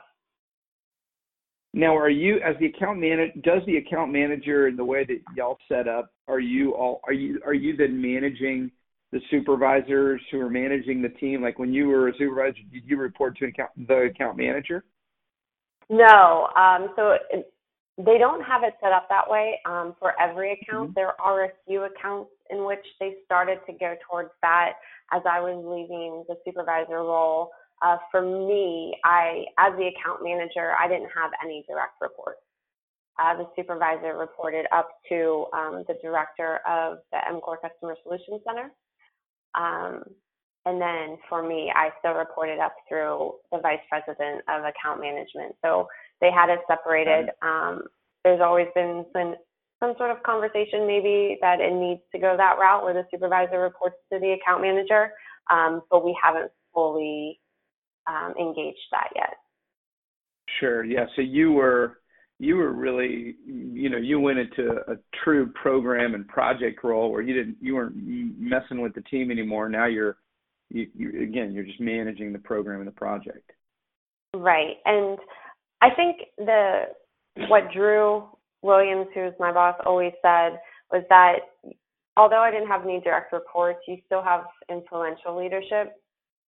Now, 1.75 1.97
are 1.97 2.11
you 2.11 2.37
as 2.37 2.55
the 2.61 2.67
account 2.67 3.01
manager? 3.01 3.33
Does 3.43 3.63
the 3.67 3.79
account 3.79 4.13
manager 4.13 4.69
in 4.69 4.77
the 4.77 4.85
way 4.85 5.05
that 5.05 5.21
y'all 5.35 5.59
set 5.69 5.89
up? 5.89 6.13
Are 6.29 6.41
you 6.41 6.75
all? 6.75 7.01
Are 7.07 7.15
you 7.15 7.41
are 7.47 7.55
you 7.55 7.77
then 7.77 8.01
managing 8.01 8.71
the 9.11 9.21
supervisors 9.31 10.21
who 10.31 10.41
are 10.41 10.51
managing 10.51 11.01
the 11.01 11.09
team? 11.09 11.43
Like 11.43 11.59
when 11.59 11.73
you 11.73 11.89
were 11.89 12.09
a 12.09 12.13
supervisor, 12.19 12.59
did 12.71 12.83
you 12.85 12.99
report 12.99 13.39
to 13.39 13.47
account, 13.47 13.71
the 13.89 14.11
account 14.15 14.37
manager? 14.37 14.85
No. 15.89 16.49
Um, 16.57 16.91
so 16.95 17.17
it, 17.31 17.53
they 17.99 18.19
don't 18.19 18.43
have 18.43 18.63
it 18.65 18.75
set 18.83 18.93
up 18.93 19.09
that 19.09 19.29
way 19.29 19.59
um, 19.67 19.95
for 19.99 20.13
every 20.21 20.53
account. 20.53 20.91
Mm-hmm. 20.91 20.95
There 20.95 21.21
are 21.21 21.45
a 21.45 21.49
few 21.67 21.85
accounts 21.85 22.31
in 22.51 22.65
which 22.65 22.85
they 23.01 23.17
started 23.25 23.59
to 23.67 23.73
go 23.73 23.95
towards 24.09 24.31
that 24.43 24.75
as 25.13 25.23
I 25.31 25.41
was 25.41 25.57
leaving 25.57 26.25
the 26.29 26.37
supervisor 26.45 26.97
role. 26.97 27.51
Uh, 27.83 27.97
for 28.11 28.23
me, 28.23 28.97
I, 29.05 29.45
as 29.59 29.73
the 29.77 29.89
account 29.89 30.23
manager, 30.23 30.73
I 30.79 30.87
didn't 30.87 31.11
have 31.15 31.33
any 31.45 31.65
direct 31.69 31.95
reports. 32.01 32.41
Uh, 33.21 33.37
the 33.37 33.49
supervisor 33.57 34.17
reported 34.17 34.67
up 34.73 34.89
to 35.09 35.47
um, 35.53 35.85
the 35.89 35.95
director 36.01 36.61
of 36.67 36.99
the 37.11 37.19
EMCOR 37.31 37.57
Customer 37.61 37.97
Solutions 38.05 38.41
Center. 38.47 38.71
Um, 39.55 40.05
and 40.65 40.81
then 40.81 41.19
for 41.29 41.43
me, 41.43 41.73
I 41.75 41.91
still 41.99 42.15
reported 42.15 42.61
up 42.61 42.75
through 42.89 43.35
the 43.51 43.59
vice 43.59 43.83
president 43.91 44.43
of 44.49 44.63
account 44.65 45.01
management. 45.01 45.57
So 45.63 45.89
they 46.21 46.31
had 46.31 46.49
it 46.49 46.61
separated. 46.69 47.31
Um, 47.43 47.83
there's 48.25 48.41
always 48.41 48.69
been 48.75 49.05
some, 49.13 49.35
some 49.81 49.95
sort 49.99 50.13
of 50.13 50.23
conversation 50.23 50.87
maybe 50.87 51.37
that 51.43 51.61
it 51.61 51.75
needs 51.75 52.01
to 52.13 52.19
go 52.21 52.37
that 52.37 52.59
route 52.61 52.85
where 52.85 52.95
the 52.95 53.05
supervisor 53.11 53.61
reports 53.61 53.97
to 54.13 54.21
the 54.21 54.39
account 54.39 54.63
manager, 54.63 55.11
um, 55.51 55.83
but 55.91 56.05
we 56.05 56.17
haven't 56.23 56.53
fully 56.73 57.41
um, 58.07 58.35
engaged 58.39 58.79
that 58.91 59.09
yet. 59.15 59.35
Sure. 60.61 60.85
Yeah. 60.85 61.07
So 61.17 61.23
you 61.23 61.53
were 61.53 61.99
you 62.39 62.57
were 62.57 62.73
really 62.73 63.37
you 63.47 63.89
know 63.89 63.99
you 63.99 64.19
went 64.21 64.39
into 64.39 64.81
a 64.89 64.97
true 65.25 65.51
program 65.61 66.15
and 66.15 66.27
project 66.29 66.83
role 66.83 67.11
where 67.11 67.23
you 67.23 67.35
didn't 67.35 67.57
you 67.61 67.75
weren't 67.75 67.95
messing 67.97 68.81
with 68.81 68.95
the 68.95 69.03
team 69.03 69.31
anymore. 69.31 69.69
Now 69.69 69.87
you're 69.87 70.17
you, 70.71 70.89
you 70.95 71.23
again 71.23 71.53
you're 71.53 71.65
just 71.65 71.81
managing 71.81 72.33
the 72.33 72.39
program 72.39 72.81
and 72.81 72.89
the 72.89 72.93
project. 72.93 73.51
Right. 74.35 74.77
And 74.85 75.19
I 75.83 75.89
think 75.95 76.17
the 76.39 76.85
what 77.49 77.73
Drew 77.73 78.25
Williams, 78.63 79.09
who's 79.15 79.33
my 79.39 79.53
boss, 79.53 79.77
always 79.85 80.13
said 80.23 80.59
was 80.91 81.05
that 81.09 81.37
although 82.17 82.41
I 82.41 82.51
didn't 82.51 82.69
have 82.69 82.83
any 82.83 83.01
direct 83.01 83.33
reports, 83.33 83.81
you 83.87 83.99
still 84.07 84.23
have 84.23 84.45
influential 84.71 85.39
leadership 85.39 85.95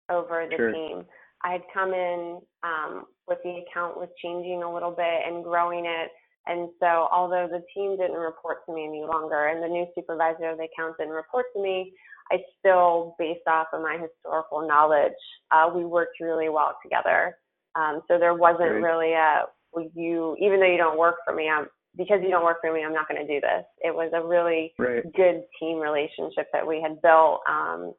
over 0.10 0.46
the 0.50 0.56
sure. 0.56 0.72
team. 0.72 1.06
I 1.44 1.54
had 1.54 1.62
come 1.74 1.94
in 1.94 2.40
um, 2.64 3.06
with 3.28 3.40
the 3.44 3.62
account 3.64 3.98
was 3.98 4.10
changing 4.24 4.64
a 4.64 4.74
little 4.74 4.92
bit 4.92 5.22
and 5.26 5.44
growing 5.44 5.86
it. 5.86 6.12
And 6.48 6.70
so, 6.80 7.08
although 7.12 7.48
the 7.50 7.64
team 7.74 7.98
didn't 7.98 8.18
report 8.18 8.66
to 8.66 8.74
me 8.74 8.86
any 8.86 9.02
longer, 9.02 9.48
and 9.48 9.62
the 9.62 9.68
new 9.68 9.86
supervisor 9.94 10.50
of 10.50 10.58
the 10.58 10.68
account 10.74 10.98
didn't 10.98 11.14
report 11.14 11.46
to 11.56 11.62
me, 11.62 11.94
I 12.32 12.38
still, 12.60 13.16
based 13.20 13.46
off 13.48 13.68
of 13.74 13.82
my 13.82 13.98
historical 14.02 14.68
knowledge, 14.68 15.14
uh, 15.52 15.70
we 15.74 15.86
worked 15.86 16.20
really 16.20 16.50
well 16.50 16.76
together. 16.82 17.38
Um, 17.76 18.02
so 18.08 18.18
there 18.18 18.34
wasn't 18.34 18.70
Great. 18.70 18.82
really 18.82 19.14
a 19.14 19.44
well, 19.72 19.88
you, 19.96 20.36
even 20.40 20.60
though 20.60 20.72
you 20.72 20.78
don't 20.78 20.98
work 20.98 21.18
for 21.26 21.34
me, 21.34 21.50
I'm 21.50 21.68
because 21.98 22.20
you 22.24 22.30
don't 22.30 22.44
work 22.44 22.58
for 22.62 22.74
me, 22.74 22.84
I'm 22.84 22.94
not 22.94 23.08
going 23.08 23.26
to 23.26 23.28
do 23.28 23.42
this. 23.42 23.66
It 23.80 23.94
was 23.94 24.12
a 24.14 24.26
really 24.26 24.74
right. 24.80 25.04
good 25.14 25.44
team 25.60 25.78
relationship 25.78 26.48
that 26.54 26.66
we 26.66 26.82
had 26.82 27.02
built, 27.02 27.42
um, 27.50 27.94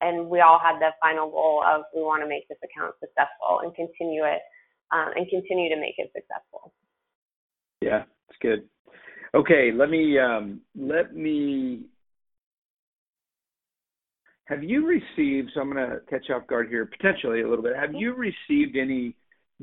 and 0.00 0.28
we 0.28 0.40
all 0.40 0.58
had 0.58 0.78
the 0.78 0.90
final 1.00 1.30
goal 1.30 1.62
of 1.66 1.82
we 1.94 2.02
want 2.02 2.22
to 2.22 2.28
make 2.28 2.48
this 2.48 2.58
account 2.62 2.94
successful 3.00 3.60
and 3.62 3.74
continue 3.74 4.24
it 4.24 4.40
um, 4.92 5.12
and 5.16 5.28
continue 5.28 5.68
to 5.74 5.80
make 5.80 5.94
it 5.98 6.10
successful. 6.14 6.72
Yeah, 7.80 8.04
it's 8.28 8.38
good. 8.40 8.68
Okay, 9.34 9.70
let 9.74 9.90
me 9.90 10.18
um, 10.18 10.60
let 10.78 11.14
me. 11.14 11.82
Have 14.46 14.62
you 14.62 14.86
received? 14.86 15.50
So 15.54 15.60
I'm 15.60 15.72
going 15.72 15.90
to 15.90 16.00
catch 16.08 16.30
off 16.30 16.46
guard 16.46 16.68
here, 16.68 16.86
potentially 16.86 17.42
a 17.42 17.48
little 17.48 17.64
bit. 17.64 17.74
Have 17.76 17.94
you 17.94 18.14
received 18.14 18.76
any 18.76 19.16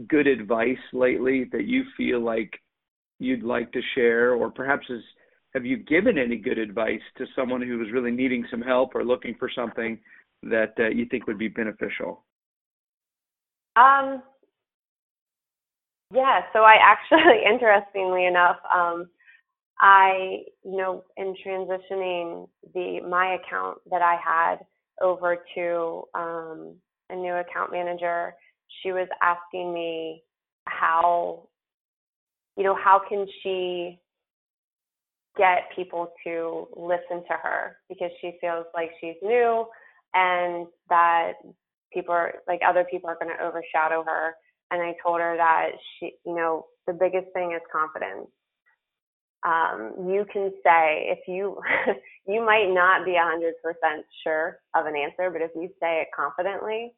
good 0.08 0.28
advice 0.28 0.78
lately 0.92 1.46
that 1.54 1.66
you 1.66 1.84
feel 1.96 2.20
like 2.20 2.52
you'd 3.20 3.44
like 3.44 3.72
to 3.72 3.82
share, 3.96 4.34
or 4.34 4.52
perhaps 4.52 4.86
is 4.90 5.02
have 5.54 5.66
you 5.66 5.78
given 5.78 6.18
any 6.18 6.38
good 6.38 6.58
advice 6.58 7.02
to 7.18 7.26
someone 7.36 7.62
who 7.62 7.78
was 7.78 7.88
really 7.94 8.12
needing 8.12 8.46
some 8.50 8.62
help 8.62 8.96
or 8.96 9.04
looking 9.04 9.36
for 9.38 9.50
something 9.56 10.00
that 10.50 10.74
uh, 10.80 10.90
you 10.90 11.06
think 11.06 11.28
would 11.28 11.38
be 11.38 11.48
beneficial? 11.48 12.24
Um, 13.76 14.22
yeah, 16.14 16.42
so 16.54 16.60
I 16.60 16.76
actually, 16.82 17.44
interestingly 17.52 18.26
enough, 18.26 18.58
um, 18.74 19.10
I, 19.80 20.44
you 20.64 20.78
know, 20.78 21.04
in 21.18 21.36
transitioning 21.46 22.48
the 22.74 23.02
my 23.10 23.36
account 23.36 23.80
that 23.90 24.02
I 24.02 24.18
had 24.24 24.58
over 25.02 25.38
to 25.56 26.04
um, 26.14 26.76
a 27.10 27.16
new 27.16 27.34
account 27.34 27.72
manager, 27.72 28.34
she 28.82 28.92
was 28.92 29.08
asking 29.22 29.74
me 29.74 30.24
how, 30.68 31.48
you 32.56 32.64
know, 32.64 32.76
how 32.76 33.02
can 33.10 33.26
she 33.42 34.00
get 35.36 35.64
people 35.76 36.14
to 36.24 36.68
listen 36.78 37.24
to 37.28 37.34
her 37.42 37.78
because 37.90 38.12
she 38.22 38.38
feels 38.40 38.66
like 38.76 38.92
she's 39.02 39.16
new 39.24 39.66
and 40.14 40.68
that 40.90 41.34
people 41.94 42.14
are 42.14 42.34
like 42.48 42.62
other 42.68 42.86
people 42.90 43.10
are 43.10 43.18
going 43.22 43.32
to 43.36 43.44
overshadow 43.44 44.04
her 44.06 44.34
and 44.72 44.82
i 44.82 44.94
told 45.04 45.20
her 45.20 45.36
that 45.38 45.72
she 46.00 46.12
you 46.26 46.36
know 46.36 46.66
the 46.88 46.94
biggest 46.94 47.28
thing 47.34 47.52
is 47.54 47.62
confidence 47.72 48.28
um, 49.46 50.08
you 50.10 50.26
can 50.32 50.52
say 50.64 51.12
if 51.12 51.20
you 51.28 51.60
you 52.28 52.46
might 52.46 52.72
not 52.74 53.06
be 53.06 53.16
a 53.16 53.24
hundred 53.24 53.56
percent 53.62 54.06
sure 54.24 54.60
of 54.76 54.86
an 54.86 54.96
answer 54.96 55.30
but 55.30 55.42
if 55.42 55.52
you 55.56 55.70
say 55.80 56.02
it 56.02 56.08
confidently 56.16 56.94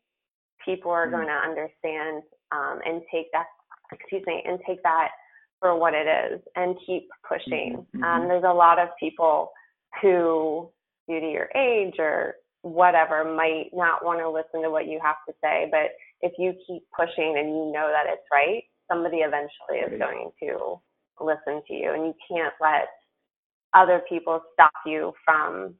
people 0.63 0.91
are 0.91 1.08
mm-hmm. 1.08 1.15
going 1.15 1.28
to 1.28 1.34
understand 1.34 2.23
um, 2.51 2.80
and 2.86 3.01
take 3.12 3.32
that 3.32 3.45
excuse 3.91 4.23
me 4.25 4.41
and 4.45 4.60
take 4.67 4.82
that 4.84 5.10
for 5.60 5.78
what 5.78 5.93
it 5.93 6.08
is 6.08 6.41
and 6.56 6.75
keep 6.86 7.10
pushing. 7.28 7.78
Mm-hmm. 7.78 8.04
Um, 8.04 8.19
mm-hmm. 8.19 8.30
there's 8.30 8.43
a 8.43 8.54
lot 8.54 8.80
of 8.80 8.89
people 8.99 9.51
who, 10.01 10.69
due 11.08 11.19
to 11.19 11.28
your 11.28 11.49
age 11.56 11.95
or 11.99 12.36
whatever, 12.65 13.23
might 13.23 13.69
not 13.73 14.04
want 14.04 14.19
to 14.19 14.30
listen 14.30 14.63
to 14.63 14.71
what 14.71 14.88
you 14.88 14.99
have 15.04 15.21
to 15.30 15.34
say. 15.41 15.69
But 15.69 15.93
if 16.21 16.34
you 16.39 16.54
keep 16.65 16.82
pushing 16.89 17.36
and 17.38 17.49
you 17.49 17.71
know 17.71 17.93
that 17.93 18.10
it's 18.12 18.25
right, 18.34 18.63
somebody 18.89 19.17
eventually 19.17 19.86
is 19.86 19.99
going 19.99 20.32
to 20.41 20.82
listen 21.21 21.62
to 21.67 21.73
you. 21.73 21.93
And 21.93 22.06
you 22.08 22.13
can't 22.28 22.54
let 22.60 22.89
other 23.75 24.01
people 24.10 24.41
stop 24.54 24.73
you 24.86 25.13
from 25.23 25.75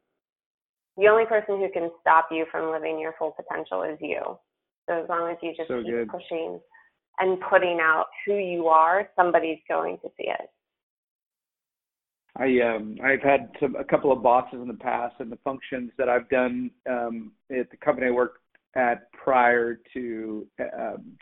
the 0.98 1.08
only 1.08 1.26
person 1.26 1.58
who 1.58 1.69
can 1.74 1.89
stop 2.00 2.28
you 2.30 2.45
from 2.52 2.71
living 2.71 3.00
your 3.00 3.15
full 3.17 3.32
potential 3.36 3.82
is 3.82 3.98
you. 4.00 4.38
So 4.88 5.02
as 5.02 5.10
long 5.10 5.32
as 5.32 5.38
you 5.41 5.54
just 5.58 5.67
so 5.67 5.82
keep 5.82 5.91
good. 5.91 6.08
pushing 6.08 6.60
and 7.19 7.39
putting 7.50 7.80
out 7.82 8.06
who 8.26 8.36
you 8.36 8.67
are, 8.67 9.10
somebody's 9.15 9.58
going 9.67 9.98
to 10.04 10.10
see 10.17 10.28
it. 10.28 10.50
I 12.38 12.60
um 12.62 12.98
I've 13.04 13.21
had 13.21 13.50
some 13.60 13.76
a 13.76 13.84
couple 13.84 14.12
of 14.12 14.21
bosses 14.21 14.60
in 14.62 14.67
the 14.67 14.74
past 14.74 15.15
and 15.19 15.32
the 15.32 15.39
functions 15.43 15.91
that 15.98 16.10
I've 16.10 16.30
done 16.30 16.71
um 16.89 17.32
at 17.50 17.69
the 17.71 17.78
company 17.78 18.08
I 18.08 18.12
worked 18.12 18.39
at 18.76 19.12
prior 19.12 19.80
to 19.93 20.48
um 20.78 21.13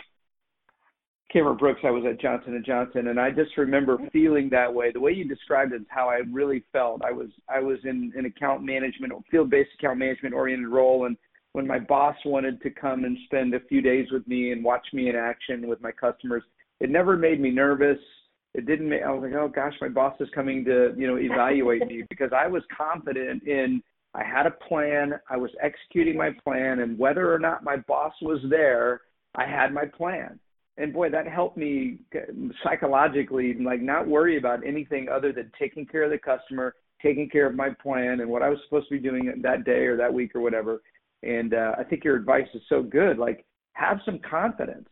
Cameron 1.31 1.57
Brooks 1.57 1.81
I 1.83 1.91
was 1.91 2.03
at 2.09 2.19
Johnson 2.19 2.55
and 2.55 2.65
Johnson 2.65 3.07
and 3.07 3.19
I 3.19 3.31
just 3.31 3.57
remember 3.57 3.97
feeling 4.11 4.49
that 4.51 4.71
way. 4.71 4.91
The 4.91 4.99
way 4.99 5.11
you 5.11 5.27
described 5.27 5.73
it 5.73 5.81
is 5.81 5.87
how 5.89 6.09
I 6.09 6.21
really 6.31 6.63
felt. 6.71 7.01
I 7.03 7.11
was 7.11 7.29
I 7.47 7.59
was 7.59 7.77
in 7.83 8.11
an 8.15 8.25
account 8.25 8.63
management 8.63 9.13
field 9.29 9.49
based 9.49 9.69
account 9.79 9.99
management 9.99 10.33
oriented 10.33 10.69
role 10.69 11.05
and 11.05 11.15
when 11.53 11.67
my 11.67 11.77
boss 11.77 12.15
wanted 12.25 12.61
to 12.63 12.71
come 12.71 13.05
and 13.05 13.15
spend 13.25 13.53
a 13.53 13.59
few 13.61 13.81
days 13.81 14.07
with 14.11 14.27
me 14.27 14.51
and 14.51 14.63
watch 14.63 14.85
me 14.91 15.09
in 15.09 15.15
action 15.15 15.67
with 15.67 15.79
my 15.81 15.91
customers, 15.91 16.41
it 16.79 16.89
never 16.89 17.15
made 17.15 17.39
me 17.39 17.51
nervous. 17.51 17.99
It 18.53 18.65
didn't 18.65 18.89
make 18.89 19.01
I 19.03 19.11
was 19.11 19.23
like, 19.23 19.33
oh 19.33 19.47
gosh, 19.47 19.73
my 19.81 19.89
boss 19.89 20.15
is 20.19 20.29
coming 20.33 20.63
to, 20.65 20.93
you 20.97 21.07
know, 21.07 21.17
evaluate 21.17 21.87
me 21.87 22.03
because 22.09 22.31
I 22.35 22.47
was 22.47 22.63
confident 22.75 23.43
in 23.43 23.81
I 24.15 24.23
had 24.23 24.45
a 24.45 24.51
plan, 24.51 25.13
I 25.27 25.37
was 25.37 25.49
executing 25.61 26.15
my 26.15 26.29
plan, 26.43 26.81
and 26.81 26.99
whether 26.99 27.33
or 27.33 27.39
not 27.39 27.63
my 27.63 27.77
boss 27.77 28.13
was 28.21 28.39
there, 28.47 29.01
I 29.35 29.47
had 29.47 29.73
my 29.73 29.85
plan. 29.85 30.39
And 30.77 30.93
boy, 30.93 31.09
that 31.09 31.27
helped 31.27 31.57
me 31.57 31.99
psychologically, 32.63 33.55
like 33.55 33.81
not 33.81 34.07
worry 34.07 34.37
about 34.37 34.65
anything 34.65 35.07
other 35.09 35.33
than 35.33 35.51
taking 35.57 35.87
care 35.87 36.03
of 36.03 36.11
the 36.11 36.19
customer, 36.19 36.75
taking 37.01 37.27
care 37.27 37.47
of 37.47 37.55
my 37.55 37.69
plan 37.81 38.19
and 38.19 38.29
what 38.29 38.43
I 38.43 38.49
was 38.49 38.59
supposed 38.65 38.87
to 38.89 38.95
be 38.95 38.99
doing 38.99 39.33
that 39.41 39.65
day 39.65 39.85
or 39.85 39.97
that 39.97 40.13
week 40.13 40.35
or 40.35 40.41
whatever 40.41 40.81
and 41.23 41.53
uh, 41.53 41.73
I 41.77 41.83
think 41.83 42.03
your 42.03 42.15
advice 42.15 42.47
is 42.53 42.61
so 42.69 42.83
good. 42.83 43.17
Like, 43.17 43.45
have 43.73 43.99
some 44.05 44.19
confidence. 44.29 44.89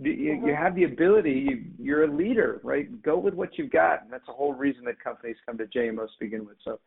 You, 0.00 0.12
mm-hmm. 0.12 0.46
you 0.46 0.54
have 0.54 0.74
the 0.74 0.84
ability. 0.84 1.46
You, 1.48 1.64
you're 1.78 2.04
a 2.04 2.14
leader, 2.14 2.60
right? 2.62 3.02
Go 3.02 3.18
with 3.18 3.34
what 3.34 3.58
you've 3.58 3.70
got. 3.70 4.02
And 4.02 4.12
that's 4.12 4.26
the 4.26 4.32
whole 4.32 4.54
reason 4.54 4.84
that 4.84 5.02
companies 5.02 5.36
come 5.44 5.58
to 5.58 5.66
JMO 5.66 6.06
to 6.06 6.12
begin 6.18 6.46
with. 6.46 6.56
So, 6.64 6.80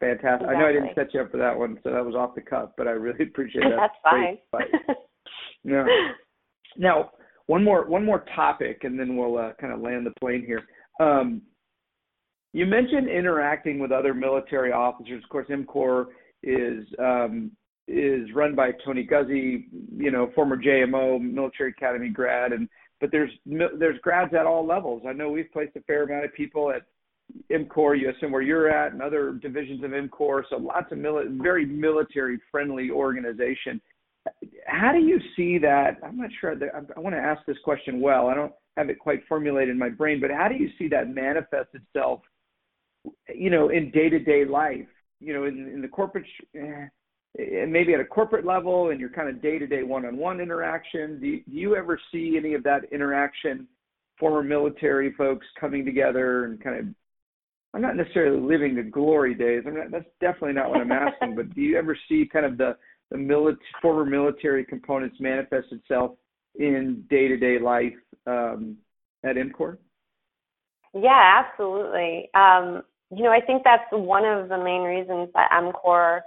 fantastic. 0.00 0.48
Exactly. 0.48 0.56
I 0.56 0.58
know 0.58 0.66
I 0.66 0.72
didn't 0.72 0.94
set 0.94 1.14
you 1.14 1.20
up 1.20 1.30
for 1.30 1.36
that 1.38 1.56
one, 1.56 1.78
so 1.82 1.92
that 1.92 2.04
was 2.04 2.14
off 2.14 2.34
the 2.34 2.40
cuff, 2.40 2.70
but 2.76 2.88
I 2.88 2.92
really 2.92 3.24
appreciate 3.28 3.64
that. 3.64 3.76
that's 3.76 3.94
fine. 4.02 4.38
yeah. 5.64 5.84
Now, 6.76 7.10
one 7.46 7.64
more 7.64 7.86
one 7.86 8.04
more 8.04 8.24
topic, 8.34 8.84
and 8.84 8.98
then 8.98 9.16
we'll 9.16 9.38
uh, 9.38 9.52
kind 9.60 9.72
of 9.72 9.80
land 9.80 10.06
the 10.06 10.12
plane 10.20 10.44
here. 10.46 10.62
Um, 11.00 11.42
you 12.52 12.66
mentioned 12.66 13.08
interacting 13.08 13.78
with 13.78 13.92
other 13.92 14.14
military 14.14 14.72
officers. 14.72 15.22
Of 15.22 15.30
course, 15.30 15.48
EMCOR 15.48 16.06
is 16.42 16.86
um, 16.98 17.50
is 17.88 18.28
run 18.34 18.54
by 18.54 18.70
Tony 18.84 19.06
Guzzi, 19.06 19.64
you 19.96 20.10
know, 20.10 20.30
former 20.34 20.56
JMO 20.56 21.20
military 21.20 21.70
academy 21.70 22.10
grad, 22.10 22.52
and 22.52 22.68
but 23.00 23.10
there's 23.10 23.30
there's 23.46 23.98
grads 24.02 24.34
at 24.34 24.46
all 24.46 24.66
levels. 24.66 25.02
I 25.08 25.12
know 25.12 25.30
we've 25.30 25.50
placed 25.52 25.74
a 25.76 25.80
fair 25.82 26.04
amount 26.04 26.26
of 26.26 26.34
people 26.34 26.70
at 26.70 26.82
EMCOR, 27.50 27.96
USM, 28.02 28.30
where 28.30 28.42
you're 28.42 28.70
at, 28.70 28.92
and 28.92 29.02
other 29.02 29.32
divisions 29.32 29.82
of 29.84 29.90
EMCOR. 29.90 30.42
So 30.50 30.56
lots 30.56 30.92
of 30.92 30.98
mili- 30.98 31.40
very 31.42 31.64
military 31.64 32.38
friendly 32.50 32.90
organization. 32.90 33.80
How 34.66 34.92
do 34.92 34.98
you 34.98 35.18
see 35.36 35.58
that? 35.58 35.98
I'm 36.04 36.18
not 36.18 36.30
sure. 36.40 36.54
That, 36.54 36.68
I, 36.74 36.80
I 36.96 37.00
want 37.00 37.14
to 37.14 37.20
ask 37.20 37.44
this 37.46 37.56
question 37.64 38.00
well. 38.00 38.28
I 38.28 38.34
don't 38.34 38.52
have 38.76 38.90
it 38.90 38.98
quite 38.98 39.22
formulated 39.28 39.70
in 39.70 39.78
my 39.78 39.88
brain, 39.88 40.20
but 40.20 40.30
how 40.30 40.48
do 40.48 40.56
you 40.56 40.68
see 40.78 40.88
that 40.88 41.08
manifest 41.08 41.70
itself? 41.74 42.20
You 43.34 43.48
know, 43.50 43.70
in 43.70 43.90
day 43.90 44.10
to 44.10 44.18
day 44.18 44.44
life. 44.44 44.86
You 45.20 45.32
know, 45.32 45.44
in, 45.44 45.68
in 45.68 45.80
the 45.80 45.88
corporate. 45.88 46.26
Eh, 46.54 46.86
and 47.36 47.72
maybe 47.72 47.94
at 47.94 48.00
a 48.00 48.04
corporate 48.04 48.46
level 48.46 48.90
and 48.90 49.00
your 49.00 49.10
kind 49.10 49.28
of 49.28 49.42
day-to-day 49.42 49.82
one-on-one 49.82 50.40
interaction 50.40 51.20
do 51.20 51.26
you, 51.26 51.40
do 51.48 51.56
you 51.56 51.76
ever 51.76 52.00
see 52.10 52.34
any 52.36 52.54
of 52.54 52.62
that 52.62 52.80
interaction 52.92 53.66
former 54.18 54.42
military 54.42 55.12
folks 55.12 55.46
coming 55.60 55.84
together 55.84 56.44
and 56.46 56.62
kind 56.62 56.78
of 56.78 56.86
i'm 57.74 57.82
not 57.82 57.96
necessarily 57.96 58.40
living 58.40 58.74
the 58.74 58.82
glory 58.82 59.34
days 59.34 59.62
i'm 59.66 59.76
not 59.76 59.90
that's 59.90 60.08
definitely 60.20 60.54
not 60.54 60.70
what 60.70 60.80
i'm 60.80 60.92
asking 60.92 61.34
but 61.36 61.54
do 61.54 61.60
you 61.60 61.76
ever 61.78 61.96
see 62.08 62.28
kind 62.32 62.46
of 62.46 62.56
the 62.56 62.76
the 63.10 63.16
mili- 63.16 63.56
former 63.80 64.04
military 64.04 64.64
components 64.64 65.16
manifest 65.20 65.72
itself 65.72 66.12
in 66.56 67.04
day-to-day 67.08 67.58
life 67.58 67.94
um, 68.26 68.76
at 69.24 69.36
EMCOR? 69.36 69.78
Yeah, 70.94 71.44
absolutely. 71.44 72.28
Um, 72.34 72.82
you 73.10 73.24
know, 73.24 73.30
I 73.30 73.40
think 73.40 73.62
that's 73.64 73.84
one 73.92 74.24
of 74.24 74.48
the 74.48 74.58
main 74.58 74.82
reasons 74.82 75.28
that 75.34 75.50
EMCOR 75.52 76.20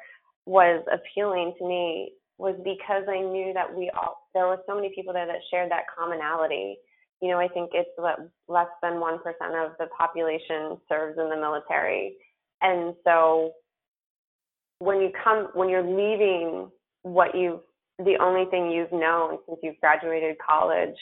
was 0.46 0.84
appealing 0.92 1.54
to 1.60 1.68
me 1.68 2.12
was 2.38 2.56
because 2.64 3.04
I 3.08 3.22
knew 3.22 3.52
that 3.54 3.74
we 3.74 3.92
all 3.96 4.28
there 4.34 4.48
were 4.48 4.62
so 4.68 4.76
many 4.76 4.92
people 4.96 5.14
there 5.14 5.28
that 5.28 5.42
shared 5.52 5.72
that 5.72 5.84
commonality. 5.98 6.78
You 7.22 7.30
know, 7.30 7.40
I 7.40 7.48
think 7.48 7.70
it's 7.74 7.90
that 7.98 8.18
less 8.48 8.70
than 8.82 9.00
one 9.00 9.20
percent 9.20 9.56
of 9.56 9.74
the 9.78 9.86
population 9.98 10.78
serves 10.90 11.20
in 11.20 11.30
the 11.30 11.36
military, 11.36 12.16
and 12.62 12.96
so 13.04 13.54
when 14.82 15.00
you 15.00 15.12
come 15.24 15.50
when 15.54 15.70
you're 15.70 15.84
leaving 15.84 16.70
what 17.04 17.36
you've 17.36 17.60
the 18.00 18.18
only 18.20 18.50
thing 18.50 18.72
you've 18.72 18.92
known 18.92 19.38
since 19.48 19.60
you've 19.62 19.80
graduated 19.80 20.36
college 20.40 20.98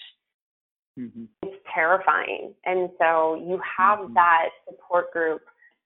mm-hmm. 1.00 1.24
it's 1.44 1.56
terrifying 1.74 2.54
and 2.66 2.90
so 3.00 3.36
you 3.36 3.60
have 3.78 4.00
mm-hmm. 4.00 4.14
that 4.14 4.50
support 4.68 5.12
group 5.14 5.42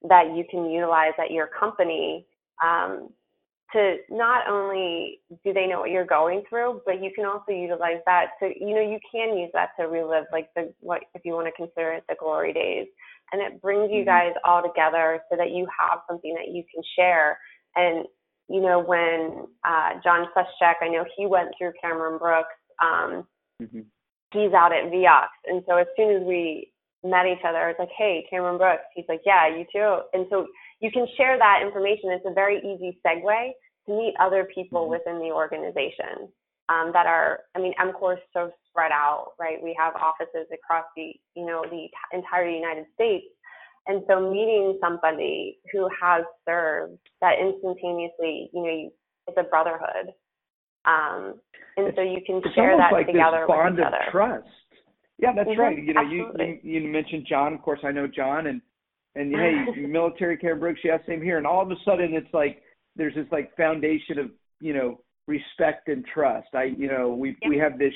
that 0.08 0.34
you 0.34 0.44
can 0.50 0.68
utilize 0.68 1.12
at 1.22 1.30
your 1.30 1.46
company 1.46 2.26
um, 2.64 3.10
to 3.72 3.96
not 4.10 4.48
only 4.48 5.20
do 5.44 5.52
they 5.52 5.66
know 5.66 5.80
what 5.80 5.90
you're 5.90 6.06
going 6.06 6.42
through, 6.48 6.80
but 6.86 7.02
you 7.02 7.10
can 7.14 7.24
also 7.24 7.50
utilize 7.50 7.98
that 8.06 8.26
to, 8.40 8.46
you 8.58 8.74
know, 8.74 8.80
you 8.80 8.98
can 9.10 9.36
use 9.36 9.50
that 9.52 9.70
to 9.78 9.88
relive 9.88 10.24
like 10.32 10.48
the, 10.54 10.72
what, 10.80 11.02
if 11.14 11.22
you 11.24 11.32
want 11.32 11.46
to 11.46 11.52
consider 11.52 11.92
it 11.92 12.04
the 12.08 12.14
glory 12.18 12.52
days. 12.52 12.86
And 13.32 13.42
it 13.42 13.60
brings 13.60 13.90
you 13.90 14.00
mm-hmm. 14.00 14.08
guys 14.08 14.32
all 14.44 14.62
together 14.62 15.20
so 15.30 15.36
that 15.36 15.50
you 15.50 15.66
have 15.80 16.00
something 16.08 16.34
that 16.34 16.54
you 16.54 16.62
can 16.72 16.82
share. 16.96 17.38
And, 17.74 18.06
you 18.48 18.60
know, 18.60 18.80
when 18.80 19.46
uh, 19.66 20.00
John 20.04 20.26
Suschek, 20.36 20.74
I 20.82 20.88
know 20.88 21.04
he 21.16 21.26
went 21.26 21.50
through 21.58 21.72
Cameron 21.80 22.18
Brooks, 22.18 22.54
um, 22.82 23.26
mm-hmm. 23.60 23.80
he's 24.32 24.52
out 24.52 24.72
at 24.72 24.90
VOX. 24.90 25.28
And 25.46 25.62
so 25.66 25.78
as 25.78 25.86
soon 25.96 26.14
as 26.14 26.22
we 26.22 26.70
met 27.02 27.26
each 27.26 27.44
other, 27.46 27.68
it's 27.68 27.78
like, 27.78 27.92
hey, 27.96 28.26
Cameron 28.30 28.58
Brooks. 28.58 28.84
He's 28.94 29.04
like, 29.08 29.22
yeah, 29.26 29.48
you 29.48 29.64
too. 29.72 30.00
And 30.12 30.26
so 30.30 30.46
you 30.80 30.90
can 30.90 31.06
share 31.16 31.38
that 31.38 31.60
information. 31.64 32.10
It's 32.10 32.26
a 32.26 32.32
very 32.32 32.58
easy 32.58 32.98
segue 33.06 33.50
to 33.86 33.92
meet 33.92 34.14
other 34.20 34.48
people 34.54 34.82
mm-hmm. 34.82 34.92
within 34.92 35.18
the 35.18 35.32
organization 35.34 36.28
um, 36.68 36.90
that 36.92 37.06
are, 37.06 37.40
I 37.54 37.60
mean, 37.60 37.74
EMCOR 37.80 38.14
is 38.14 38.18
so 38.32 38.50
spread 38.68 38.92
out, 38.92 39.32
right? 39.38 39.62
We 39.62 39.76
have 39.78 39.94
offices 39.94 40.46
across 40.52 40.84
the, 40.96 41.12
you 41.34 41.46
know, 41.46 41.64
the 41.70 41.86
entire 42.16 42.48
United 42.48 42.86
States. 42.94 43.26
And 43.86 44.02
so 44.08 44.30
meeting 44.30 44.78
somebody 44.80 45.58
who 45.72 45.88
has 46.00 46.24
served 46.48 46.98
that 47.20 47.34
instantaneously, 47.38 48.50
you 48.54 48.62
know, 48.62 48.90
it's 49.28 49.38
a 49.38 49.42
brotherhood. 49.42 50.12
Um, 50.86 51.34
and 51.76 51.88
it's, 51.88 51.96
so 51.96 52.02
you 52.02 52.20
can 52.24 52.40
share 52.54 52.76
that 52.76 52.92
like 52.92 53.06
together 53.06 53.46
with 53.48 53.74
each 53.74 53.84
other. 53.84 53.98
Trust. 54.10 54.46
Yeah, 55.18 55.32
that's 55.34 55.48
mm-hmm. 55.48 55.60
right. 55.60 55.78
You 55.82 55.94
know, 55.94 56.02
you, 56.02 56.32
you 56.38 56.58
you 56.62 56.88
mentioned 56.88 57.26
John. 57.28 57.54
Of 57.54 57.62
course, 57.62 57.80
I 57.84 57.92
know 57.92 58.06
John, 58.06 58.46
and 58.48 58.60
and 59.14 59.34
hey, 59.34 59.64
military 59.86 60.36
Cameron 60.36 60.60
Brooks. 60.60 60.80
Yeah, 60.84 60.98
same 61.06 61.22
here. 61.22 61.38
And 61.38 61.46
all 61.46 61.62
of 61.62 61.70
a 61.70 61.76
sudden, 61.84 62.14
it's 62.14 62.32
like 62.32 62.62
there's 62.96 63.14
this 63.14 63.26
like 63.32 63.56
foundation 63.56 64.18
of 64.18 64.30
you 64.60 64.74
know 64.74 65.00
respect 65.26 65.88
and 65.88 66.04
trust. 66.06 66.48
I 66.54 66.64
you 66.64 66.88
know 66.88 67.14
we 67.14 67.36
we 67.48 67.58
have 67.58 67.78
this 67.78 67.94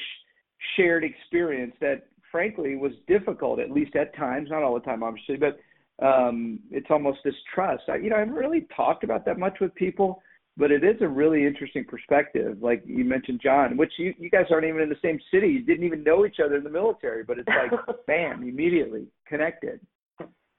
shared 0.76 1.04
experience 1.04 1.74
that 1.80 2.06
frankly 2.30 2.76
was 2.76 2.92
difficult 3.06 3.58
at 3.58 3.70
least 3.70 3.96
at 3.96 4.14
times, 4.16 4.48
not 4.50 4.62
all 4.62 4.74
the 4.74 4.80
time 4.80 5.02
obviously, 5.02 5.36
but 5.36 5.58
um, 6.04 6.60
it's 6.70 6.86
almost 6.90 7.18
this 7.24 7.34
trust. 7.54 7.82
I, 7.88 7.96
you 7.96 8.10
know, 8.10 8.16
I 8.16 8.20
haven't 8.20 8.34
really 8.34 8.66
talked 8.74 9.02
about 9.02 9.24
that 9.24 9.38
much 9.38 9.58
with 9.60 9.74
people, 9.74 10.22
but 10.56 10.70
it 10.70 10.84
is 10.84 10.96
a 11.00 11.08
really 11.08 11.44
interesting 11.44 11.84
perspective. 11.84 12.58
Like 12.60 12.82
you 12.86 13.04
mentioned, 13.04 13.40
John, 13.42 13.76
which 13.76 13.92
you 13.98 14.14
you 14.18 14.30
guys 14.30 14.46
aren't 14.50 14.66
even 14.66 14.82
in 14.82 14.88
the 14.88 14.96
same 15.02 15.18
city, 15.32 15.48
you 15.48 15.62
didn't 15.62 15.84
even 15.84 16.04
know 16.04 16.26
each 16.26 16.36
other 16.44 16.56
in 16.56 16.64
the 16.64 16.70
military, 16.70 17.24
but 17.24 17.38
it's 17.38 17.48
like 17.48 17.72
bam, 18.06 18.42
immediately 18.42 19.06
connected. 19.26 19.80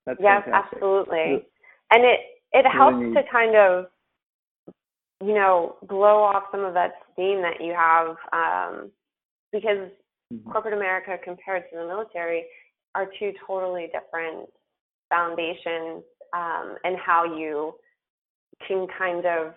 That's 0.10 0.22
yes, 0.22 0.42
fantastic. 0.44 0.74
absolutely, 0.74 1.46
and 1.92 2.04
it 2.04 2.20
it 2.52 2.66
helps 2.66 2.98
to 3.14 3.22
kind 3.32 3.56
of 3.56 3.86
you 5.22 5.36
know 5.36 5.76
blow 5.84 6.24
off 6.24 6.46
some 6.52 6.66
of 6.66 6.74
that 6.74 6.94
steam 7.14 7.44
that 7.44 7.62
you 7.62 7.74
have 7.74 8.18
um, 8.34 8.92
because 9.52 9.90
Mhm. 10.32 10.52
corporate 10.52 10.74
America 10.76 11.18
compared 11.24 11.70
to 11.70 11.78
the 11.78 11.86
military 11.86 12.46
are 12.96 13.08
two 13.20 13.34
totally 13.48 13.88
different 13.88 14.48
foundations 15.10 16.04
um, 16.34 16.78
and 16.84 16.98
how 16.98 17.24
you 17.24 17.76
can 18.68 18.88
kind 18.88 19.26
of 19.26 19.56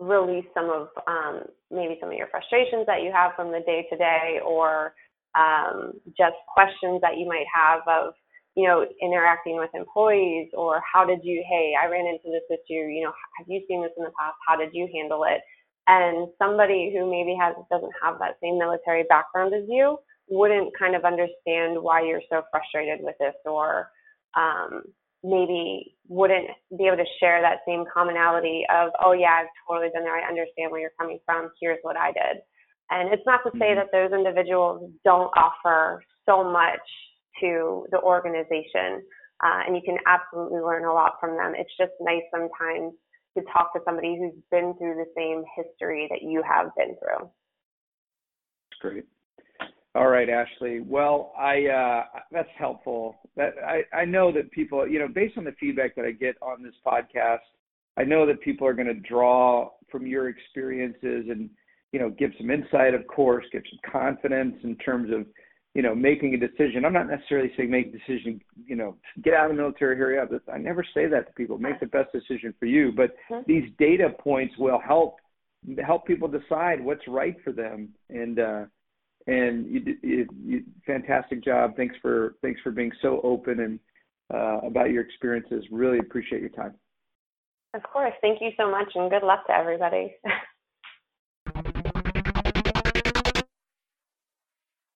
release 0.00 0.44
some 0.54 0.70
of 0.70 0.88
um, 1.06 1.42
maybe 1.70 1.98
some 1.98 2.10
of 2.10 2.16
your 2.16 2.28
frustrations 2.28 2.86
that 2.86 3.02
you 3.02 3.10
have 3.10 3.34
from 3.34 3.50
the 3.50 3.60
day 3.60 3.86
to 3.90 3.96
day 3.96 4.40
or 4.44 4.94
um, 5.34 5.98
just 6.16 6.36
questions 6.46 7.00
that 7.00 7.16
you 7.16 7.26
might 7.26 7.46
have 7.54 7.80
of 7.88 8.14
you 8.54 8.66
know 8.66 8.84
interacting 9.00 9.56
with 9.56 9.70
employees 9.74 10.48
or 10.54 10.80
how 10.90 11.04
did 11.04 11.20
you 11.22 11.44
hey 11.48 11.72
i 11.80 11.86
ran 11.86 12.06
into 12.06 12.30
this 12.30 12.42
issue 12.50 12.88
you 12.88 13.02
know 13.04 13.12
have 13.38 13.46
you 13.48 13.62
seen 13.68 13.82
this 13.82 13.92
in 13.96 14.04
the 14.04 14.10
past? 14.18 14.36
How 14.46 14.56
did 14.56 14.70
you 14.72 14.88
handle 14.92 15.24
it? 15.24 15.40
And 15.86 16.28
somebody 16.38 16.92
who 16.92 17.08
maybe 17.10 17.34
has 17.40 17.54
doesn't 17.70 17.92
have 18.02 18.18
that 18.18 18.36
same 18.42 18.58
military 18.58 19.04
background 19.08 19.54
as 19.54 19.64
you 19.68 19.96
wouldn't 20.28 20.76
kind 20.78 20.94
of 20.94 21.04
understand 21.04 21.80
why 21.80 22.02
you're 22.02 22.20
so 22.28 22.42
frustrated 22.50 23.00
with 23.02 23.14
this 23.18 23.34
or 23.46 23.88
um, 24.36 24.82
maybe 25.24 25.96
wouldn't 26.08 26.48
be 26.76 26.86
able 26.86 26.98
to 26.98 27.04
share 27.18 27.40
that 27.40 27.60
same 27.66 27.84
commonality 27.92 28.64
of 28.70 28.90
oh 29.02 29.12
yeah 29.12 29.40
i've 29.40 29.46
totally 29.66 29.90
been 29.94 30.04
there. 30.04 30.16
I 30.16 30.28
understand 30.28 30.70
where 30.70 30.80
you're 30.80 30.98
coming 30.98 31.18
from. 31.24 31.50
Here's 31.60 31.78
what 31.82 31.96
i 31.96 32.12
did. 32.12 32.42
And 32.90 33.12
it's 33.12 33.24
not 33.26 33.40
to 33.44 33.50
say 33.58 33.72
Mhm. 33.72 33.76
that 33.76 33.92
those 33.92 34.12
individuals 34.12 34.90
don't 35.04 35.30
offer 35.36 36.02
so 36.26 36.44
much 36.44 36.80
to 37.40 37.86
the 37.90 38.00
organization 38.00 39.02
uh, 39.44 39.62
and 39.66 39.76
you 39.76 39.82
can 39.84 39.96
absolutely 40.06 40.60
learn 40.60 40.84
a 40.84 40.92
lot 40.92 41.14
from 41.20 41.36
them 41.36 41.54
it's 41.56 41.76
just 41.78 41.92
nice 42.00 42.24
sometimes 42.30 42.92
to 43.36 43.44
talk 43.52 43.72
to 43.72 43.80
somebody 43.84 44.16
who's 44.18 44.34
been 44.50 44.74
through 44.78 44.94
the 44.94 45.10
same 45.16 45.44
history 45.56 46.08
that 46.10 46.22
you 46.22 46.42
have 46.42 46.70
been 46.76 46.96
through 46.98 47.28
Great. 48.80 49.04
All 49.94 50.08
right, 50.08 50.28
Ashley. 50.28 50.80
Well, 50.80 51.32
I 51.36 51.66
uh, 51.66 52.20
that's 52.30 52.48
helpful. 52.56 53.16
That 53.36 53.54
I, 53.66 53.82
I 53.96 54.04
know 54.04 54.30
that 54.32 54.50
people, 54.52 54.86
you 54.86 54.98
know, 54.98 55.08
based 55.08 55.36
on 55.36 55.44
the 55.44 55.54
feedback 55.58 55.96
that 55.96 56.04
I 56.04 56.12
get 56.12 56.36
on 56.40 56.62
this 56.62 56.74
podcast, 56.86 57.38
I 57.96 58.04
know 58.04 58.26
that 58.26 58.40
people 58.42 58.66
are 58.66 58.74
going 58.74 58.86
to 58.86 58.94
draw 58.94 59.70
from 59.90 60.06
your 60.06 60.28
experiences 60.28 61.26
and 61.30 61.50
you 61.92 61.98
know 61.98 62.10
give 62.10 62.30
some 62.38 62.50
insight, 62.50 62.94
of 62.94 63.06
course, 63.08 63.44
give 63.50 63.62
some 63.68 63.90
confidence 63.90 64.54
in 64.62 64.76
terms 64.76 65.12
of 65.12 65.26
you 65.78 65.82
know 65.84 65.94
making 65.94 66.34
a 66.34 66.36
decision. 66.36 66.84
I'm 66.84 66.92
not 66.92 67.06
necessarily 67.08 67.52
saying 67.56 67.70
make 67.70 67.86
a 67.86 67.92
decision, 67.92 68.40
you 68.66 68.74
know, 68.74 68.96
get 69.22 69.32
out 69.34 69.48
of 69.48 69.56
the 69.56 69.62
military, 69.62 69.96
hurry 69.96 70.18
up. 70.18 70.28
I 70.52 70.58
never 70.58 70.84
say 70.92 71.06
that 71.06 71.28
to 71.28 71.32
people. 71.34 71.56
Make 71.56 71.78
the 71.78 71.86
best 71.86 72.10
decision 72.10 72.52
for 72.58 72.66
you, 72.66 72.90
but 72.90 73.14
Mhm. 73.30 73.46
these 73.46 73.70
data 73.78 74.10
points 74.18 74.58
will 74.58 74.80
help 74.80 75.20
help 75.86 76.04
people 76.04 76.26
decide 76.26 76.84
what's 76.84 77.06
right 77.06 77.40
for 77.44 77.52
them 77.52 77.94
and 78.10 78.38
uh 78.38 78.64
and 79.26 79.66
you, 79.66 79.80
did- 79.80 80.02
you, 80.02 80.26
you 80.44 80.64
fantastic 80.86 81.42
job 81.44 81.76
thanks 81.76 81.96
for 82.00 82.36
thanks 82.42 82.60
for 82.60 82.70
being 82.70 82.92
so 83.02 83.20
open 83.22 83.58
and 83.60 83.80
uh 84.32 84.58
about 84.64 84.90
your 84.90 85.02
experiences 85.02 85.64
really 85.72 85.98
appreciate 85.98 86.40
your 86.40 86.50
time 86.50 86.74
of 87.74 87.82
course 87.82 88.14
thank 88.20 88.40
you 88.40 88.50
so 88.56 88.70
much 88.70 88.88
and 88.94 89.10
good 89.10 89.24
luck 89.24 89.44
to 89.48 89.52
everybody 89.52 90.14